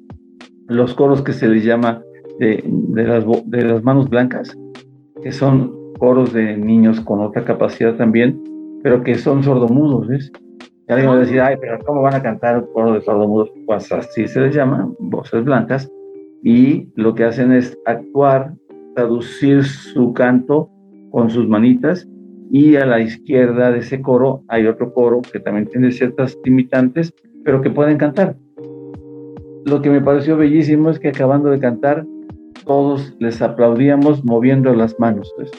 los 0.67 0.95
coros 0.95 1.21
que 1.21 1.33
se 1.33 1.47
les 1.47 1.63
llama 1.63 2.01
de, 2.39 2.63
las, 2.95 3.23
de 3.45 3.61
las 3.63 3.83
manos 3.83 4.09
blancas, 4.09 4.57
que 5.21 5.31
son 5.31 5.80
coros 6.01 6.33
de 6.33 6.57
niños 6.57 6.99
con 6.99 7.19
otra 7.19 7.45
capacidad 7.45 7.95
también, 7.95 8.41
pero 8.81 9.03
que 9.03 9.13
son 9.13 9.43
sordomudos, 9.43 10.07
¿ves? 10.07 10.31
Y 10.89 10.91
alguien 10.91 11.11
va 11.11 11.13
a 11.13 11.19
decir, 11.19 11.39
ay, 11.39 11.57
pero 11.61 11.77
¿cómo 11.85 12.01
van 12.01 12.15
a 12.15 12.23
cantar 12.23 12.57
un 12.57 12.73
coro 12.73 12.93
de 12.93 13.01
sordomudos? 13.01 13.51
Pues 13.67 13.91
así 13.91 14.27
se 14.27 14.41
les 14.41 14.55
llama, 14.55 14.91
voces 14.97 15.43
blancas, 15.43 15.91
y 16.43 16.89
lo 16.95 17.13
que 17.13 17.25
hacen 17.25 17.51
es 17.51 17.77
actuar, 17.85 18.55
traducir 18.95 19.63
su 19.63 20.11
canto 20.13 20.71
con 21.11 21.29
sus 21.29 21.47
manitas, 21.47 22.09
y 22.49 22.77
a 22.77 22.85
la 22.87 22.99
izquierda 22.99 23.71
de 23.71 23.77
ese 23.77 24.01
coro 24.01 24.41
hay 24.47 24.65
otro 24.65 24.91
coro 24.95 25.21
que 25.21 25.39
también 25.39 25.67
tiene 25.67 25.91
ciertas 25.91 26.35
limitantes, 26.43 27.13
pero 27.45 27.61
que 27.61 27.69
pueden 27.69 27.99
cantar. 27.99 28.35
Lo 29.65 29.83
que 29.83 29.91
me 29.91 30.01
pareció 30.01 30.35
bellísimo 30.35 30.89
es 30.89 30.97
que 30.97 31.09
acabando 31.09 31.51
de 31.51 31.59
cantar, 31.59 32.07
todos 32.65 33.15
les 33.19 33.39
aplaudíamos 33.39 34.25
moviendo 34.25 34.73
las 34.73 34.99
manos. 34.99 35.31
Pues. 35.37 35.51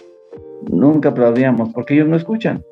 Nunca 0.70 1.10
aplaudíamos 1.10 1.72
porque 1.72 1.94
ellos 1.94 2.08
no 2.08 2.16
escuchan 2.16 2.62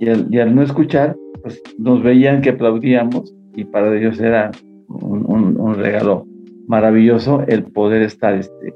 y 0.00 0.38
al, 0.38 0.54
no 0.54 0.62
escuchar, 0.62 1.16
pues 1.42 1.60
nos 1.78 2.02
veían 2.02 2.40
que 2.40 2.50
aplaudíamos 2.50 3.34
y 3.54 3.64
para 3.64 3.96
ellos 3.96 4.20
era 4.20 4.50
un, 4.88 5.74
regalo 5.74 6.26
maravilloso 6.66 7.44
el 7.46 7.64
poder 7.64 8.02
estar 8.02 8.34
este, 8.34 8.74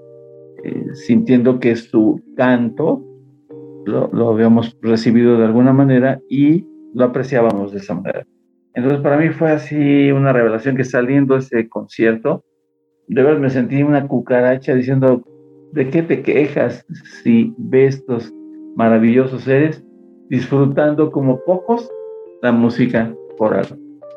eh, 0.64 0.86
sintiendo 0.94 1.58
que 1.58 1.76
su 1.76 2.20
canto 2.36 3.04
lo, 3.86 4.08
lo, 4.12 4.30
habíamos 4.30 4.76
recibido 4.82 5.38
de 5.38 5.44
alguna 5.44 5.72
manera 5.72 6.20
y 6.28 6.66
lo 6.94 7.04
apreciábamos 7.04 7.72
de 7.72 7.78
esa 7.78 7.94
manera. 7.94 8.26
Entonces 8.74 9.00
para 9.00 9.16
mí 9.16 9.30
fue 9.30 9.50
así 9.50 10.10
una 10.12 10.32
revelación 10.32 10.76
que 10.76 10.84
saliendo 10.84 11.36
ese 11.36 11.68
concierto, 11.68 12.44
de 13.08 13.22
verdad 13.22 13.40
me 13.40 13.50
sentí 13.50 13.82
una 13.82 14.06
cucaracha 14.06 14.74
diciendo, 14.74 15.24
¿de 15.72 15.88
qué 15.90 16.02
te 16.02 16.22
quejas 16.22 16.84
si 17.22 17.54
ves 17.58 17.96
estos 17.96 18.32
maravillosos 18.76 19.42
seres 19.42 19.84
disfrutando 20.28 21.10
como 21.10 21.40
pocos 21.44 21.88
la 22.42 22.52
música 22.52 23.14
coral. 23.38 23.66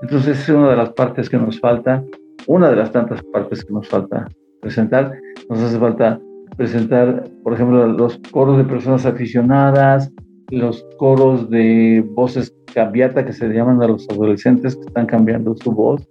Entonces 0.01 0.39
es 0.39 0.49
una 0.49 0.71
de 0.71 0.77
las 0.77 0.89
partes 0.91 1.29
que 1.29 1.37
nos 1.37 1.59
falta, 1.59 2.03
una 2.47 2.69
de 2.69 2.75
las 2.75 2.91
tantas 2.91 3.21
partes 3.23 3.63
que 3.63 3.73
nos 3.73 3.87
falta 3.87 4.27
presentar. 4.61 5.13
Nos 5.49 5.59
hace 5.59 5.77
falta 5.77 6.19
presentar, 6.57 7.29
por 7.43 7.53
ejemplo, 7.53 7.85
los 7.87 8.17
coros 8.31 8.57
de 8.57 8.63
personas 8.63 9.05
aficionadas, 9.05 10.11
los 10.49 10.85
coros 10.97 11.49
de 11.49 12.03
voces 12.13 12.53
cambiata 12.73 13.25
que 13.25 13.33
se 13.33 13.47
llaman 13.47 13.81
a 13.81 13.87
los 13.87 14.07
adolescentes 14.09 14.75
que 14.75 14.83
están 14.83 15.05
cambiando 15.05 15.55
su 15.55 15.71
voz. 15.71 16.07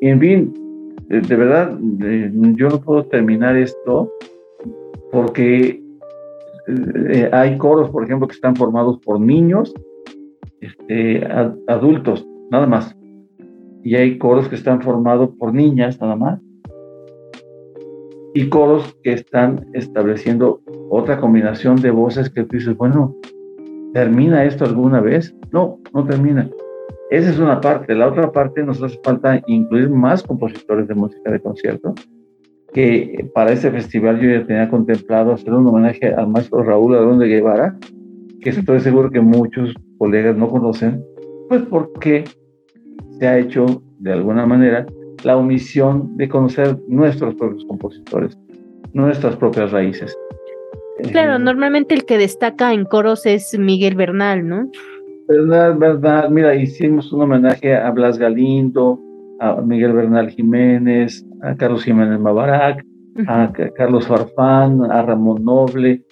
Y 0.00 0.08
en 0.08 0.20
fin, 0.20 0.69
de, 1.10 1.36
verdad, 1.36 1.76
yo 2.54 2.68
no 2.68 2.80
puedo 2.80 3.04
terminar 3.06 3.56
esto 3.56 4.12
porque 5.10 5.82
eh, 6.68 7.28
hay 7.32 7.58
coros, 7.58 7.90
por 7.90 8.04
ejemplo, 8.04 8.28
que 8.28 8.34
están 8.34 8.54
formados 8.54 8.98
por 9.00 9.20
niños, 9.20 9.74
este, 10.60 11.26
adultos, 11.66 12.24
nada 12.50 12.66
más. 12.66 12.96
Y 13.82 13.96
hay 13.96 14.18
coros 14.18 14.48
que 14.48 14.54
están 14.54 14.82
formados 14.82 15.30
por 15.36 15.52
niñas, 15.52 16.00
nada 16.00 16.14
más. 16.14 16.40
Y 18.32 18.48
coros 18.48 18.96
que 19.02 19.14
están 19.14 19.66
estableciendo 19.72 20.60
otra 20.90 21.20
combinación 21.20 21.76
de 21.76 21.90
voces 21.90 22.30
que 22.30 22.44
tú 22.44 22.56
dices, 22.56 22.76
bueno, 22.76 23.16
¿termina 23.94 24.44
esto 24.44 24.64
alguna 24.64 25.00
vez? 25.00 25.34
No, 25.50 25.80
no 25.92 26.04
termina. 26.04 26.48
Esa 27.10 27.30
es 27.30 27.38
una 27.38 27.60
parte. 27.60 27.94
La 27.94 28.08
otra 28.08 28.30
parte 28.30 28.62
nos 28.62 28.82
hace 28.82 28.98
falta 29.02 29.42
incluir 29.46 29.90
más 29.90 30.22
compositores 30.22 30.86
de 30.88 30.94
música 30.94 31.30
de 31.30 31.40
concierto 31.40 31.94
que 32.72 33.28
para 33.34 33.52
este 33.52 33.70
festival 33.70 34.20
yo 34.20 34.30
ya 34.30 34.46
tenía 34.46 34.68
contemplado 34.68 35.32
hacer 35.32 35.52
un 35.52 35.66
homenaje 35.66 36.14
al 36.14 36.28
maestro 36.28 36.62
Raúl 36.62 36.94
Arón 36.94 37.18
de 37.18 37.26
Guevara, 37.26 37.76
que 38.40 38.50
estoy 38.50 38.80
seguro 38.80 39.10
que 39.10 39.20
muchos 39.20 39.74
colegas 39.98 40.36
no 40.36 40.48
conocen, 40.48 41.04
pues 41.48 41.62
porque 41.62 42.24
se 43.18 43.26
ha 43.26 43.38
hecho 43.38 43.82
de 43.98 44.12
alguna 44.12 44.46
manera 44.46 44.86
la 45.24 45.36
omisión 45.36 46.16
de 46.16 46.28
conocer 46.28 46.78
nuestros 46.88 47.34
propios 47.34 47.64
compositores, 47.66 48.38
nuestras 48.92 49.36
propias 49.36 49.72
raíces. 49.72 50.16
Claro, 51.10 51.36
eh, 51.36 51.38
normalmente 51.38 51.94
el 51.94 52.04
que 52.04 52.18
destaca 52.18 52.72
en 52.72 52.84
coros 52.84 53.26
es 53.26 53.58
Miguel 53.58 53.96
Bernal, 53.96 54.46
¿no? 54.46 54.70
Verdad, 55.30 55.78
verdad. 55.78 56.28
Mira, 56.28 56.56
hicimos 56.56 57.12
un 57.12 57.22
homenaje 57.22 57.76
a 57.76 57.88
Blas 57.92 58.18
Galindo, 58.18 59.00
a 59.38 59.60
Miguel 59.60 59.92
Bernal 59.92 60.28
Jiménez, 60.28 61.24
a 61.42 61.54
Carlos 61.54 61.84
Jiménez 61.84 62.18
Mabarak, 62.18 62.84
a 63.28 63.52
Carlos 63.76 64.08
Farfán, 64.08 64.90
a 64.90 65.02
Ramón 65.02 65.44
Noble. 65.44 66.02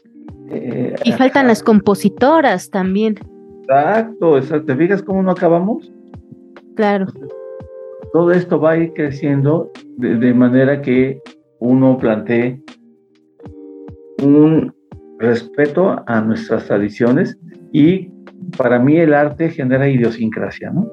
Eh, 0.51 0.95
y 1.05 1.13
faltan 1.13 1.49
las 1.49 1.65
compositoras 1.65 2.71
también. 2.71 3.17
Exacto, 3.63 4.39
exacto. 4.39 4.67
¿Te 4.67 4.77
fijas 4.77 5.03
cómo 5.03 5.21
no 5.25 5.33
acabamos? 5.33 5.93
Claro. 6.77 7.07
Todo 8.13 8.31
esto 8.31 8.61
va 8.61 8.71
a 8.71 8.77
ir 8.77 8.93
creciendo 8.93 9.73
de, 9.97 10.33
manera 10.33 10.81
que 10.81 11.21
uno 11.59 11.99
plantee 11.99 12.63
un 14.23 14.73
respeto 15.19 15.97
a 16.07 16.21
nuestras 16.21 16.67
tradiciones 16.67 17.37
y 17.73 18.13
para 18.57 18.79
mí 18.79 18.97
el 18.97 19.15
arte 19.15 19.51
genera 19.51 19.89
idiosincrasia, 19.89 20.71
¿no? 20.71 20.89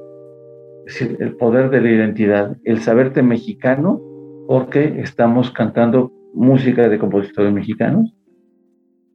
Es 0.85 0.99
decir, 0.99 1.17
el 1.19 1.35
poder 1.35 1.69
de 1.69 1.81
la 1.81 1.89
identidad, 1.89 2.57
el 2.63 2.79
saberte 2.81 3.23
mexicano, 3.23 4.01
porque 4.47 4.99
estamos 4.99 5.51
cantando 5.51 6.11
música 6.33 6.87
de 6.87 6.99
compositores 6.99 7.51
mexicanos, 7.51 8.13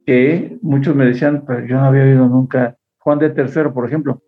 que 0.05 0.57
muchos 0.61 0.95
me 0.95 1.05
decían, 1.05 1.43
pero 1.45 1.65
yo 1.65 1.75
no 1.77 1.85
había 1.85 2.03
oído 2.03 2.27
nunca 2.27 2.77
Juan 2.99 3.19
de 3.19 3.29
Tercero, 3.29 3.73
por 3.73 3.85
ejemplo. 3.85 4.21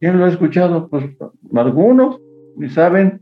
¿Quién 0.00 0.18
lo 0.18 0.24
ha 0.24 0.28
escuchado? 0.28 0.88
Pues 0.88 1.04
algunos, 1.54 2.18
saben, 2.68 3.20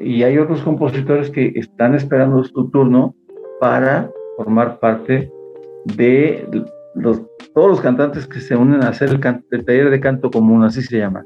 y 0.00 0.22
hay 0.22 0.38
otros 0.38 0.62
compositores 0.62 1.30
que 1.30 1.52
están 1.54 1.94
esperando 1.94 2.42
su 2.44 2.70
turno 2.70 3.14
para 3.60 4.10
formar 4.36 4.80
parte 4.80 5.30
de 5.96 6.46
los, 6.94 7.22
todos 7.54 7.68
los 7.68 7.80
cantantes 7.80 8.26
que 8.26 8.40
se 8.40 8.56
unen 8.56 8.82
a 8.82 8.88
hacer 8.88 9.10
el, 9.10 9.20
taller 9.64 9.90
de 9.90 10.00
canto 10.00 10.30
común, 10.30 10.64
así 10.64 10.82
se 10.82 10.98
llama. 10.98 11.24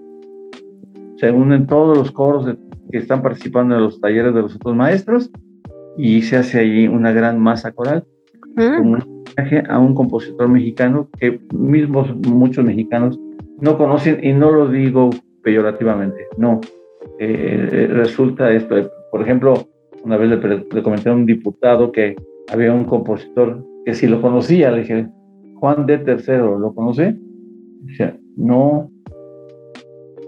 Se 1.17 1.31
unen 1.31 1.67
todos 1.67 1.97
los 1.97 2.11
coros 2.11 2.57
que 2.91 2.99
están 2.99 3.23
participando 3.23 3.75
en 3.75 3.83
los 3.83 4.01
talleres 4.01 4.35
de 4.35 4.43
los 4.43 4.55
otros 4.55 4.75
maestros 4.75 5.31
y 5.97 6.23
se 6.23 6.37
hace 6.37 6.61
allí 6.61 6.89
una 6.89 7.13
gran 7.13 7.39
masa 7.39 7.73
coral. 7.73 8.05
Mm. 8.57 8.81
un 8.81 9.03
homenaje 9.03 9.63
a 9.69 9.79
un 9.79 9.95
compositor 9.95 10.49
mexicano 10.49 11.09
que 11.21 11.41
mismos 11.55 12.13
muchos 12.27 12.65
mexicanos 12.65 13.19
no 13.61 13.79
conocen 13.79 14.19
y 14.23 14.33
no 14.33 14.51
lo 14.51 14.69
digo 14.69 15.11
peyorativamente, 15.43 16.27
no. 16.37 16.61
Eh, 17.21 17.89
resulta 17.93 18.51
esto, 18.51 18.91
por 19.11 19.23
ejemplo, 19.23 19.69
una 20.05 20.17
vez 20.17 20.31
le, 20.31 20.83
comenté 20.83 21.09
a 21.09 21.13
un 21.13 21.27
diputado 21.27 21.93
que 21.93 22.17
había 22.53 22.73
un 22.73 22.85
compositor 22.85 23.65
que 23.85 23.95
si 23.95 24.07
lo 24.07 24.21
conocía, 24.21 24.71
le 24.71 24.81
dije, 24.81 25.09
Juan 25.61 25.87
de 25.87 25.99
Tercero, 25.99 26.59
¿lo 26.59 26.75
conoce? 26.75 27.17
Dice, 27.83 28.15
no. 28.37 28.91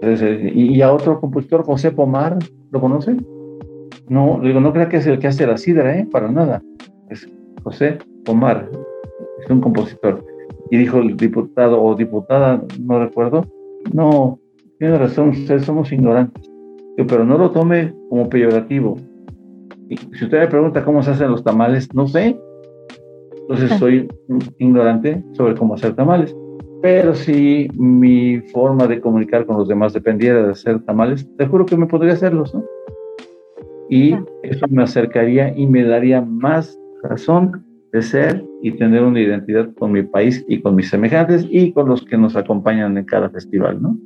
Eh, 0.01 0.51
y, 0.53 0.81
a 0.81 0.91
otro 0.91 1.19
compositor, 1.19 1.63
José 1.63 1.91
Pomar, 1.91 2.37
¿lo 2.71 2.81
conoce? 2.81 3.15
No, 4.09 4.39
digo, 4.43 4.59
no 4.59 4.73
crea 4.73 4.89
que 4.89 4.97
es 4.97 5.07
el 5.07 5.19
que 5.19 5.27
hace 5.27 5.47
la 5.47 5.57
sidra, 5.57 5.97
¿eh? 5.97 6.07
Para 6.11 6.31
nada. 6.31 6.61
Es 7.09 7.27
José 7.63 7.99
Pomar, 8.25 8.69
es 9.43 9.49
un 9.49 9.61
compositor. 9.61 10.25
Y 10.69 10.77
dijo 10.77 10.97
el 10.99 11.15
diputado 11.17 11.81
o 11.81 11.95
diputada, 11.95 12.63
no 12.81 12.99
recuerdo, 12.99 13.45
no, 13.93 14.39
tiene 14.79 14.97
razón, 14.97 15.29
ustedes 15.29 15.63
somos 15.63 15.91
ignorantes. 15.91 16.49
pero 17.07 17.23
no 17.23 17.37
lo 17.37 17.51
tome 17.51 17.93
como 18.09 18.29
peyorativo. 18.29 18.97
Si 19.89 20.25
usted 20.25 20.39
me 20.39 20.47
pregunta 20.47 20.83
cómo 20.83 21.03
se 21.03 21.11
hacen 21.11 21.31
los 21.31 21.43
tamales, 21.43 21.93
no 21.93 22.07
sé. 22.07 22.37
Entonces 23.51 23.79
soy 23.79 24.07
ignorante 24.59 25.21
sobre 25.33 25.55
cómo 25.55 25.73
hacer 25.73 25.93
tamales. 25.93 26.33
Pero 26.81 27.13
si 27.13 27.67
mi 27.73 28.39
forma 28.53 28.87
de 28.87 29.01
comunicar 29.01 29.45
con 29.45 29.57
los 29.57 29.67
demás 29.67 29.93
dependiera 29.93 30.41
de 30.43 30.51
hacer 30.51 30.79
tamales, 30.85 31.27
te 31.37 31.45
juro 31.45 31.65
que 31.65 31.75
me 31.75 31.85
podría 31.85 32.13
hacerlos, 32.13 32.55
¿no? 32.55 32.63
Y 33.89 34.15
eso 34.43 34.65
me 34.69 34.83
acercaría 34.83 35.53
y 35.55 35.67
me 35.67 35.83
daría 35.83 36.21
más 36.21 36.79
razón 37.03 37.65
de 37.91 38.01
ser 38.01 38.45
y 38.61 38.71
tener 38.71 39.03
una 39.03 39.19
identidad 39.19 39.69
con 39.77 39.91
mi 39.91 40.03
país 40.03 40.45
y 40.47 40.61
con 40.61 40.75
mis 40.75 40.89
semejantes 40.89 41.45
y 41.49 41.73
con 41.73 41.89
los 41.89 42.05
que 42.05 42.17
nos 42.17 42.37
acompañan 42.37 42.97
en 42.97 43.03
cada 43.03 43.29
festival, 43.29 43.81
¿no? 43.81 43.97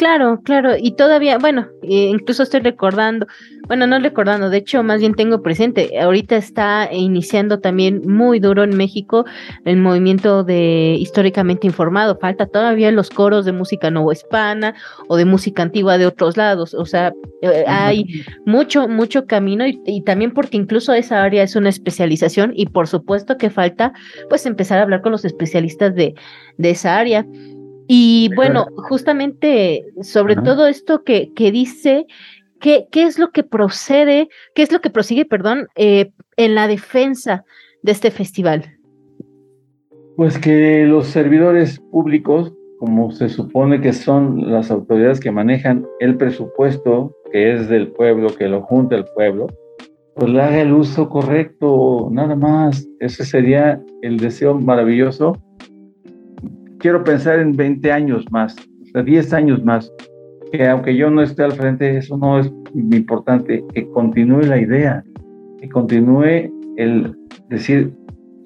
Claro, 0.00 0.40
claro, 0.42 0.76
y 0.80 0.92
todavía, 0.92 1.36
bueno, 1.36 1.68
incluso 1.82 2.42
estoy 2.42 2.60
recordando, 2.60 3.26
bueno, 3.68 3.86
no 3.86 3.98
recordando, 3.98 4.48
de 4.48 4.56
hecho, 4.56 4.82
más 4.82 5.00
bien 5.00 5.12
tengo 5.12 5.42
presente, 5.42 6.00
ahorita 6.00 6.38
está 6.38 6.88
iniciando 6.90 7.60
también 7.60 8.00
muy 8.06 8.40
duro 8.40 8.64
en 8.64 8.74
México 8.78 9.26
el 9.66 9.76
movimiento 9.76 10.42
de 10.42 10.96
históricamente 10.98 11.66
informado, 11.66 12.18
falta 12.18 12.46
todavía 12.46 12.90
los 12.92 13.10
coros 13.10 13.44
de 13.44 13.52
música 13.52 13.92
hispana 14.10 14.74
o 15.08 15.18
de 15.18 15.26
música 15.26 15.64
antigua 15.64 15.98
de 15.98 16.06
otros 16.06 16.38
lados, 16.38 16.72
o 16.72 16.86
sea, 16.86 17.12
eh, 17.42 17.64
hay 17.66 18.06
mucho, 18.46 18.88
mucho 18.88 19.26
camino 19.26 19.66
y, 19.66 20.02
también 20.04 20.32
porque 20.32 20.56
incluso 20.56 20.94
esa 20.94 21.22
área 21.22 21.42
es 21.42 21.56
una 21.56 21.68
especialización 21.68 22.52
y 22.56 22.64
por 22.64 22.88
supuesto 22.88 23.36
que 23.36 23.50
falta 23.50 23.92
pues 24.30 24.46
empezar 24.46 24.78
a 24.78 24.82
hablar 24.82 25.02
con 25.02 25.12
los 25.12 25.26
especialistas 25.26 25.94
de, 25.94 26.14
de 26.56 26.70
esa 26.70 26.96
área. 26.96 27.26
Y 27.92 28.32
bueno, 28.36 28.66
justamente 28.76 29.84
sobre 30.00 30.36
todo 30.36 30.68
esto 30.68 31.02
que, 31.02 31.32
que 31.34 31.50
dice, 31.50 32.06
¿qué, 32.60 32.86
¿qué, 32.92 33.02
es 33.02 33.18
lo 33.18 33.32
que 33.32 33.42
procede, 33.42 34.28
qué 34.54 34.62
es 34.62 34.70
lo 34.70 34.80
que 34.80 34.90
prosigue, 34.90 35.24
perdón, 35.24 35.66
eh, 35.74 36.12
en 36.36 36.54
la 36.54 36.68
defensa 36.68 37.44
de 37.82 37.90
este 37.90 38.12
festival? 38.12 38.78
Pues 40.16 40.38
que 40.38 40.84
los 40.86 41.08
servidores 41.08 41.80
públicos, 41.90 42.54
como 42.78 43.10
se 43.10 43.28
supone 43.28 43.80
que 43.80 43.92
son 43.92 44.52
las 44.52 44.70
autoridades 44.70 45.18
que 45.18 45.32
manejan 45.32 45.84
el 45.98 46.16
presupuesto, 46.16 47.12
que 47.32 47.54
es 47.54 47.68
del 47.68 47.88
pueblo, 47.88 48.28
que 48.36 48.46
lo 48.46 48.62
junta 48.62 48.94
el 48.94 49.06
pueblo, 49.16 49.48
pues 50.14 50.30
le 50.30 50.40
haga 50.40 50.60
el 50.60 50.74
uso 50.74 51.08
correcto, 51.08 52.08
nada 52.12 52.36
más. 52.36 52.86
Ese 53.00 53.24
sería 53.24 53.82
el 54.02 54.18
deseo 54.18 54.54
maravilloso 54.60 55.42
quiero 56.80 57.04
pensar 57.04 57.38
en 57.38 57.52
20 57.52 57.92
años 57.92 58.24
más, 58.30 58.56
o 58.82 58.86
sea, 58.86 59.02
10 59.02 59.32
años 59.34 59.64
más, 59.64 59.92
que 60.50 60.66
aunque 60.66 60.96
yo 60.96 61.10
no 61.10 61.22
esté 61.22 61.44
al 61.44 61.52
frente, 61.52 61.96
eso 61.96 62.16
no 62.16 62.40
es 62.40 62.52
importante, 62.74 63.64
que 63.72 63.88
continúe 63.90 64.42
la 64.42 64.60
idea, 64.60 65.04
que 65.60 65.68
continúe 65.68 66.50
el 66.76 67.16
decir, 67.48 67.92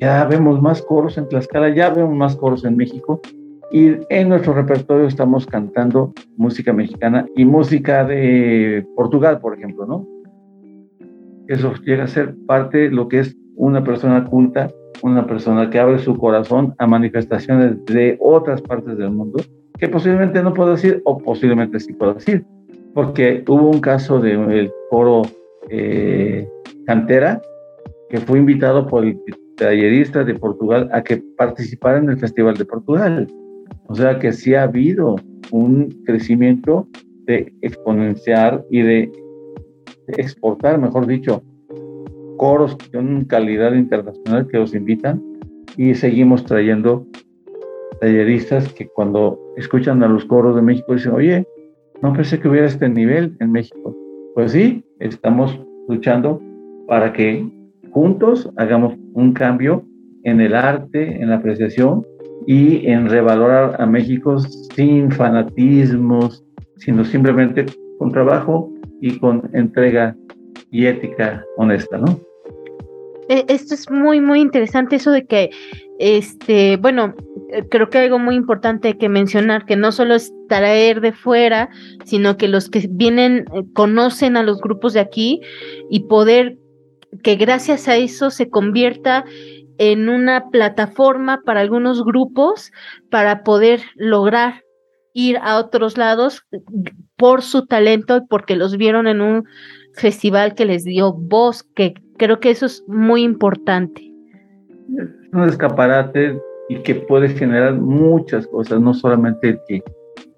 ya 0.00 0.24
vemos 0.26 0.60
más 0.60 0.82
coros 0.82 1.16
en 1.16 1.28
Tlaxcala, 1.28 1.74
ya 1.74 1.90
vemos 1.90 2.14
más 2.14 2.36
coros 2.36 2.64
en 2.64 2.76
México, 2.76 3.20
y 3.70 3.96
en 4.10 4.28
nuestro 4.28 4.52
repertorio 4.52 5.06
estamos 5.06 5.46
cantando 5.46 6.12
música 6.36 6.72
mexicana 6.72 7.26
y 7.34 7.44
música 7.44 8.04
de 8.04 8.86
Portugal, 8.94 9.40
por 9.40 9.56
ejemplo, 9.56 9.86
¿no? 9.86 10.06
Eso 11.48 11.72
llega 11.84 12.04
a 12.04 12.08
ser 12.08 12.34
parte 12.46 12.78
de 12.78 12.90
lo 12.90 13.08
que 13.08 13.20
es 13.20 13.36
una 13.56 13.82
persona 13.82 14.24
culta 14.24 14.68
una 15.04 15.26
persona 15.26 15.68
que 15.68 15.78
abre 15.78 15.98
su 15.98 16.16
corazón 16.16 16.74
a 16.78 16.86
manifestaciones 16.86 17.84
de 17.84 18.16
otras 18.20 18.62
partes 18.62 18.96
del 18.96 19.10
mundo 19.10 19.38
que 19.78 19.86
posiblemente 19.86 20.42
no 20.42 20.54
puedo 20.54 20.70
decir 20.70 21.02
o 21.04 21.18
posiblemente 21.18 21.78
sí 21.78 21.92
puedo 21.92 22.14
decir, 22.14 22.42
porque 22.94 23.44
hubo 23.46 23.68
un 23.70 23.80
caso 23.80 24.18
del 24.18 24.72
coro 24.88 25.20
eh, 25.68 26.48
Cantera 26.86 27.42
que 28.08 28.16
fue 28.18 28.38
invitado 28.38 28.86
por 28.86 29.04
el 29.04 29.18
tallerista 29.58 30.24
de 30.24 30.36
Portugal 30.36 30.88
a 30.90 31.02
que 31.02 31.22
participara 31.36 31.98
en 31.98 32.08
el 32.08 32.18
Festival 32.18 32.56
de 32.56 32.64
Portugal. 32.64 33.28
O 33.88 33.94
sea 33.94 34.18
que 34.18 34.32
sí 34.32 34.54
ha 34.54 34.62
habido 34.62 35.16
un 35.50 35.90
crecimiento 36.06 36.88
de 37.26 37.52
exponenciar 37.60 38.64
y 38.70 38.80
de 38.80 39.12
exportar, 40.16 40.78
mejor 40.78 41.06
dicho, 41.06 41.42
coros 42.36 42.76
con 42.92 43.24
calidad 43.24 43.74
internacional 43.74 44.46
que 44.48 44.58
los 44.58 44.74
invitan 44.74 45.22
y 45.76 45.94
seguimos 45.94 46.44
trayendo 46.44 47.06
talleristas 48.00 48.72
que 48.72 48.86
cuando 48.88 49.38
escuchan 49.56 50.02
a 50.02 50.08
los 50.08 50.24
coros 50.24 50.56
de 50.56 50.62
México 50.62 50.94
dicen, 50.94 51.12
oye, 51.12 51.46
no 52.02 52.12
pensé 52.12 52.40
que 52.40 52.48
hubiera 52.48 52.66
este 52.66 52.88
nivel 52.88 53.36
en 53.40 53.52
México. 53.52 53.96
Pues 54.34 54.52
sí, 54.52 54.84
estamos 54.98 55.58
luchando 55.88 56.40
para 56.86 57.12
que 57.12 57.48
juntos 57.90 58.50
hagamos 58.56 58.94
un 59.14 59.32
cambio 59.32 59.84
en 60.24 60.40
el 60.40 60.54
arte, 60.54 61.22
en 61.22 61.30
la 61.30 61.36
apreciación 61.36 62.04
y 62.46 62.86
en 62.86 63.08
revalorar 63.08 63.80
a 63.80 63.86
México 63.86 64.38
sin 64.38 65.10
fanatismos, 65.10 66.44
sino 66.76 67.04
simplemente 67.04 67.66
con 67.98 68.10
trabajo 68.10 68.72
y 69.00 69.18
con 69.18 69.48
entrega 69.52 70.16
y 70.74 70.86
ética 70.86 71.46
honesta, 71.56 71.98
¿no? 71.98 72.20
E, 73.28 73.44
esto 73.46 73.74
es 73.74 73.88
muy, 73.88 74.20
muy 74.20 74.40
interesante, 74.40 74.96
eso 74.96 75.12
de 75.12 75.24
que, 75.24 75.50
este, 76.00 76.76
bueno, 76.78 77.14
eh, 77.52 77.62
creo 77.70 77.88
que 77.88 77.98
algo 77.98 78.18
muy 78.18 78.34
importante 78.34 78.98
que 78.98 79.08
mencionar, 79.08 79.66
que 79.66 79.76
no 79.76 79.92
solo 79.92 80.16
es 80.16 80.32
traer 80.48 81.00
de 81.00 81.12
fuera, 81.12 81.70
sino 82.04 82.36
que 82.36 82.48
los 82.48 82.68
que 82.68 82.88
vienen 82.90 83.44
eh, 83.54 83.62
conocen 83.72 84.36
a 84.36 84.42
los 84.42 84.60
grupos 84.60 84.94
de 84.94 85.00
aquí 85.00 85.40
y 85.90 86.08
poder 86.08 86.58
que 87.22 87.36
gracias 87.36 87.86
a 87.86 87.94
eso 87.94 88.30
se 88.30 88.50
convierta 88.50 89.24
en 89.78 90.08
una 90.08 90.50
plataforma 90.50 91.40
para 91.44 91.60
algunos 91.60 92.04
grupos 92.04 92.72
para 93.12 93.44
poder 93.44 93.80
lograr 93.94 94.64
ir 95.12 95.38
a 95.40 95.58
otros 95.58 95.96
lados 95.96 96.42
por 97.16 97.42
su 97.42 97.66
talento 97.66 98.16
y 98.16 98.26
porque 98.28 98.56
los 98.56 98.76
vieron 98.76 99.06
en 99.06 99.20
un 99.20 99.44
festival 99.94 100.54
que 100.54 100.64
les 100.64 100.84
dio 100.84 101.12
voz, 101.12 101.62
que 101.74 101.94
creo 102.16 102.40
que 102.40 102.50
eso 102.50 102.66
es 102.66 102.84
muy 102.86 103.22
importante. 103.22 104.02
Es 104.98 105.32
un 105.32 105.44
escaparate 105.44 106.38
y 106.68 106.76
que 106.82 106.94
puede 106.94 107.28
generar 107.28 107.74
muchas 107.74 108.46
cosas, 108.46 108.80
no 108.80 108.94
solamente 108.94 109.58
que 109.68 109.82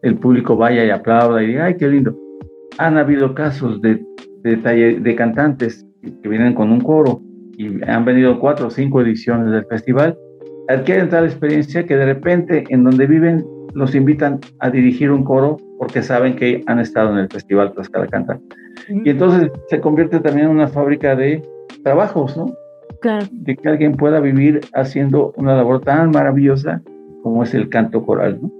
el 0.02 0.16
público 0.16 0.56
vaya 0.56 0.84
y 0.84 0.90
aplauda 0.90 1.42
y 1.42 1.48
diga, 1.48 1.66
ay, 1.66 1.76
qué 1.76 1.88
lindo. 1.88 2.16
Han 2.78 2.98
habido 2.98 3.34
casos 3.34 3.80
de, 3.80 4.04
de, 4.42 5.00
de 5.00 5.16
cantantes 5.16 5.86
que 6.22 6.28
vienen 6.28 6.54
con 6.54 6.70
un 6.70 6.80
coro 6.80 7.20
y 7.56 7.82
han 7.88 8.04
venido 8.04 8.38
cuatro 8.38 8.66
o 8.66 8.70
cinco 8.70 9.00
ediciones 9.00 9.50
del 9.50 9.64
festival, 9.66 10.16
adquieren 10.68 11.08
tal 11.08 11.24
experiencia 11.24 11.86
que 11.86 11.96
de 11.96 12.06
repente 12.06 12.64
en 12.68 12.84
donde 12.84 13.06
viven 13.06 13.44
los 13.74 13.94
invitan 13.94 14.40
a 14.60 14.70
dirigir 14.70 15.10
un 15.10 15.24
coro 15.24 15.56
porque 15.78 16.02
saben 16.02 16.36
que 16.36 16.62
han 16.66 16.78
estado 16.78 17.10
en 17.12 17.18
el 17.18 17.28
festival 17.28 17.72
Tlaxcala 17.72 18.06
Canta. 18.06 18.38
Y 18.88 19.10
entonces 19.10 19.50
se 19.68 19.80
convierte 19.80 20.20
también 20.20 20.46
en 20.46 20.52
una 20.52 20.68
fábrica 20.68 21.16
de 21.16 21.42
trabajos, 21.82 22.36
¿no? 22.36 22.54
Claro. 23.00 23.26
De 23.30 23.56
que 23.56 23.68
alguien 23.68 23.96
pueda 23.96 24.20
vivir 24.20 24.60
haciendo 24.74 25.32
una 25.36 25.54
labor 25.56 25.80
tan 25.80 26.10
maravillosa 26.10 26.82
como 27.22 27.42
es 27.42 27.54
el 27.54 27.68
canto 27.68 28.04
coral, 28.04 28.38
¿no? 28.40 28.50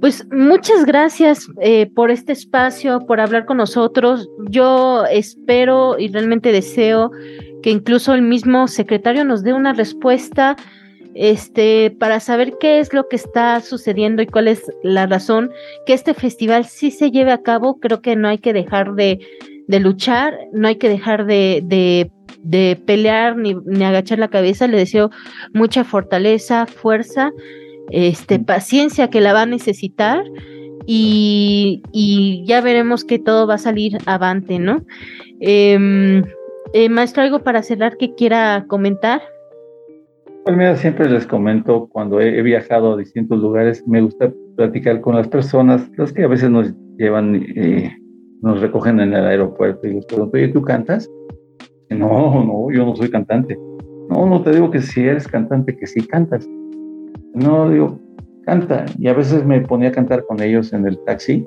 Pues 0.00 0.26
muchas 0.32 0.84
gracias 0.84 1.46
eh, 1.60 1.88
por 1.94 2.10
este 2.10 2.32
espacio, 2.32 3.06
por 3.06 3.20
hablar 3.20 3.46
con 3.46 3.58
nosotros. 3.58 4.28
Yo 4.50 5.04
espero 5.04 5.96
y 5.96 6.08
realmente 6.08 6.50
deseo 6.50 7.12
que 7.62 7.70
incluso 7.70 8.12
el 8.12 8.22
mismo 8.22 8.66
secretario 8.66 9.24
nos 9.24 9.44
dé 9.44 9.52
una 9.52 9.72
respuesta 9.72 10.56
este, 11.14 11.90
para 11.90 12.20
saber 12.20 12.54
qué 12.60 12.78
es 12.80 12.92
lo 12.92 13.08
que 13.08 13.16
está 13.16 13.60
sucediendo 13.60 14.22
y 14.22 14.26
cuál 14.26 14.48
es 14.48 14.62
la 14.82 15.06
razón 15.06 15.50
que 15.86 15.92
este 15.92 16.14
festival 16.14 16.64
sí 16.64 16.90
se 16.90 17.10
lleve 17.10 17.32
a 17.32 17.42
cabo. 17.42 17.78
Creo 17.80 18.00
que 18.00 18.16
no 18.16 18.28
hay 18.28 18.38
que 18.38 18.52
dejar 18.52 18.94
de, 18.94 19.20
luchar, 19.68 20.38
no 20.52 20.68
hay 20.68 20.76
que 20.76 20.88
dejar 20.88 21.26
de, 21.26 22.10
de, 22.42 22.76
pelear 22.86 23.36
ni, 23.36 23.54
ni, 23.66 23.84
agachar 23.84 24.18
la 24.18 24.28
cabeza. 24.28 24.66
Le 24.66 24.78
deseo 24.78 25.10
mucha 25.52 25.84
fortaleza, 25.84 26.66
fuerza 26.66 27.32
este, 27.90 28.38
paciencia 28.38 29.10
que 29.10 29.20
la 29.20 29.32
va 29.32 29.42
a 29.42 29.46
necesitar 29.46 30.24
y, 30.86 32.42
ya 32.46 32.60
veremos 32.60 33.04
que 33.04 33.18
todo 33.18 33.46
va 33.46 33.54
a 33.54 33.58
salir 33.58 33.98
avante, 34.06 34.58
¿no? 34.58 34.84
Eh, 35.40 36.22
eh, 36.72 36.88
maestro, 36.88 37.22
algo 37.22 37.40
para 37.40 37.62
cerrar 37.62 37.96
que 37.96 38.14
quiera 38.14 38.64
comentar. 38.68 39.22
Pues 40.44 40.56
mira, 40.56 40.74
siempre 40.76 41.08
les 41.08 41.24
comento, 41.24 41.88
cuando 41.88 42.20
he, 42.20 42.42
viajado 42.42 42.94
a 42.94 42.96
distintos 42.96 43.38
lugares, 43.38 43.86
me 43.86 44.00
gusta 44.00 44.32
platicar 44.56 45.00
con 45.00 45.14
las 45.14 45.28
personas, 45.28 45.88
las 45.96 46.12
que 46.12 46.24
a 46.24 46.28
veces 46.28 46.50
nos 46.50 46.74
llevan, 46.98 47.46
nos 48.40 48.60
recogen 48.60 48.98
en 48.98 49.14
el 49.14 49.24
aeropuerto 49.24 49.86
y 49.86 49.94
les 49.94 50.06
pregunto, 50.06 50.36
oye, 50.36 50.48
¿tú 50.48 50.62
cantas? 50.62 51.08
No, 51.90 52.44
no, 52.44 52.72
yo 52.72 52.84
no 52.84 52.96
soy 52.96 53.08
cantante. 53.08 53.56
No, 54.10 54.26
no 54.26 54.42
te 54.42 54.50
digo 54.50 54.70
que 54.72 54.80
si 54.80 55.02
eres 55.02 55.28
cantante, 55.28 55.76
que 55.76 55.86
sí 55.86 56.04
cantas. 56.08 56.48
No, 57.34 57.70
digo, 57.70 58.00
canta. 58.44 58.84
Y 58.98 59.06
a 59.06 59.14
veces 59.14 59.46
me 59.46 59.60
ponía 59.60 59.90
a 59.90 59.92
cantar 59.92 60.24
con 60.26 60.42
ellos 60.42 60.72
en 60.72 60.88
el 60.88 60.98
taxi. 61.04 61.44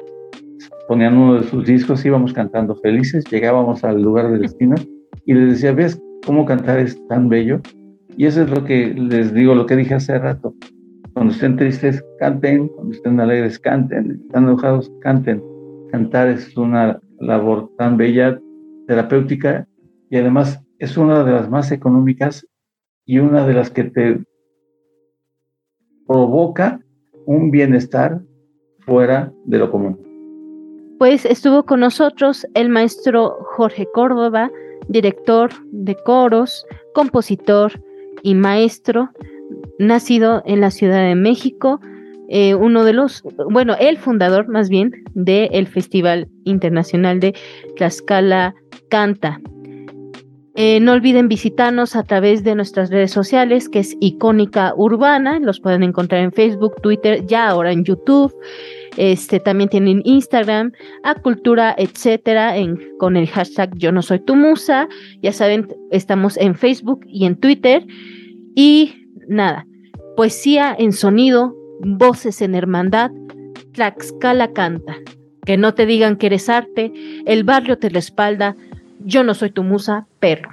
Ponían 0.88 1.18
uno 1.18 1.42
de 1.42 1.44
sus 1.44 1.66
discos, 1.66 2.06
íbamos 2.06 2.32
cantando 2.32 2.76
felices, 2.76 3.26
llegábamos 3.30 3.84
al 3.84 4.02
lugar 4.02 4.32
del 4.32 4.42
destino 4.42 4.76
y 5.26 5.34
les 5.34 5.54
decía, 5.56 5.74
¿ves 5.74 6.02
cómo 6.26 6.46
cantar 6.46 6.80
es 6.80 6.98
tan 7.08 7.28
bello? 7.28 7.60
Y 8.18 8.26
eso 8.26 8.44
es 8.44 8.50
lo 8.50 8.64
que 8.64 8.94
les 8.94 9.34
digo, 9.34 9.56
lo 9.56 9.66
que 9.66 9.76
dije 9.76 9.96
hace 9.96 10.18
rato. 10.18 10.54
Cuando 11.14 11.34
estén 11.34 11.58
tristes, 11.58 12.04
canten, 12.20 12.68
cuando 12.70 12.94
estén 12.94 13.20
alegres, 13.20 13.60
canten, 13.60 14.22
están 14.26 14.44
enojados, 14.44 14.92
canten. 15.02 15.44
Cantar 15.92 16.30
es 16.30 16.56
una 16.58 17.00
labor 17.20 17.70
tan 17.78 17.98
bella, 17.98 18.40
terapéutica 18.88 19.68
y 20.10 20.18
además 20.18 20.62
es 20.80 20.98
una 20.98 21.24
de 21.24 21.32
las 21.32 21.50
más 21.50 21.72
económicas 21.72 22.46
y 23.06 23.20
una 23.20 23.46
de 23.48 23.54
las 23.54 23.70
que 23.70 23.86
te 23.86 24.24
provoca 26.08 26.80
un 27.26 27.52
bienestar 27.52 28.22
fuera 28.80 29.32
de 29.46 29.58
lo 29.58 29.72
común. 29.72 30.00
Pues 31.00 31.26
estuvo 31.26 31.64
con 31.64 31.82
nosotros 31.82 32.48
el 32.54 32.70
maestro 32.70 33.38
Jorge 33.56 33.88
Córdoba, 33.94 34.52
director 34.88 35.50
de 35.72 35.96
coros, 36.06 36.66
compositor 36.94 37.74
y 38.26 38.34
maestro, 38.34 39.12
nacido 39.78 40.42
en 40.48 40.60
la 40.60 40.72
Ciudad 40.72 41.08
de 41.08 41.14
México, 41.14 41.80
eh, 42.28 42.56
uno 42.56 42.84
de 42.84 42.94
los, 42.94 43.22
bueno, 43.52 43.76
el 43.80 43.98
fundador 43.98 44.48
más 44.48 44.68
bien 44.68 45.04
del 45.14 45.68
Festival 45.68 46.28
Internacional 46.44 47.20
de 47.20 47.36
Tlaxcala 47.76 48.56
Canta. 48.90 49.40
Eh, 50.58 50.80
no 50.80 50.94
olviden 50.94 51.28
visitarnos 51.28 51.98
a 51.98 52.04
través 52.04 52.46
de 52.46 52.56
nuestras 52.56 52.90
redes 52.90 53.12
sociales, 53.12 53.68
que 53.68 53.80
es 53.80 53.98
Icónica 54.00 54.74
Urbana. 54.78 55.40
Los 55.40 55.60
pueden 55.60 55.84
encontrar 55.84 56.22
en 56.22 56.32
Facebook, 56.32 56.82
Twitter, 56.82 57.26
ya 57.26 57.50
ahora 57.50 57.74
en 57.74 57.84
YouTube. 57.84 58.34
Este, 58.96 59.42
también 59.42 59.70
tienen 59.70 60.02
Instagram, 60.06 60.72
a 61.04 61.16
Cultura, 61.16 61.76
etcétera, 61.78 62.56
con 62.98 63.18
el 63.18 63.28
hashtag 63.28 63.78
Yo 63.78 63.92
no 63.92 64.02
soy 64.02 64.20
tu 64.20 64.38
musa. 64.38 64.88
Ya 65.22 65.34
saben, 65.34 65.68
estamos 65.92 66.38
en 66.38 66.56
Facebook 66.56 67.02
y 67.06 67.26
en 67.26 67.36
Twitter. 67.36 67.86
Y 68.56 68.94
nada, 69.28 69.68
poesía 70.16 70.74
en 70.78 70.94
sonido, 70.94 71.54
voces 71.82 72.42
en 72.42 72.56
hermandad, 72.56 73.12
Tlaxcala 73.74 74.54
canta. 74.54 74.96
Que 75.46 75.58
no 75.58 75.74
te 75.74 75.86
digan 75.86 76.16
que 76.16 76.28
eres 76.28 76.48
arte, 76.48 76.94
el 77.26 77.44
barrio 77.44 77.78
te 77.78 77.90
respalda, 77.90 78.56
yo 79.06 79.24
no 79.24 79.34
soy 79.34 79.52
tu 79.52 79.64
musa, 79.64 80.08
perro. 80.20 80.50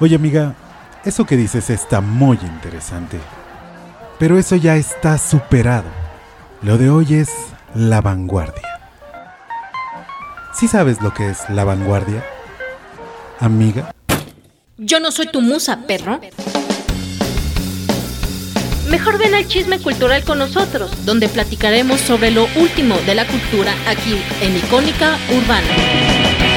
Oye 0.00 0.14
amiga, 0.14 0.54
eso 1.04 1.26
que 1.26 1.36
dices 1.36 1.70
está 1.70 2.00
muy 2.00 2.38
interesante. 2.42 3.18
Pero 4.18 4.38
eso 4.38 4.54
ya 4.54 4.76
está 4.76 5.18
superado. 5.18 5.88
Lo 6.62 6.78
de 6.78 6.88
hoy 6.88 7.14
es 7.14 7.30
la 7.74 8.00
vanguardia. 8.00 8.62
¿Sí 10.54 10.68
sabes 10.68 11.00
lo 11.02 11.12
que 11.14 11.30
es 11.30 11.50
la 11.50 11.64
vanguardia? 11.64 12.24
Amiga. 13.40 13.92
Yo 14.76 15.00
no 15.00 15.10
soy 15.10 15.26
tu 15.26 15.40
musa, 15.40 15.80
perro. 15.88 16.20
Mejor 18.88 19.18
ven 19.18 19.34
al 19.34 19.48
chisme 19.48 19.80
cultural 19.80 20.22
con 20.22 20.38
nosotros, 20.38 21.04
donde 21.04 21.28
platicaremos 21.28 22.00
sobre 22.00 22.30
lo 22.30 22.46
último 22.56 22.96
de 23.04 23.16
la 23.16 23.26
cultura 23.26 23.72
aquí 23.88 24.16
en 24.40 24.56
Icónica 24.56 25.18
Urbana. 25.36 26.47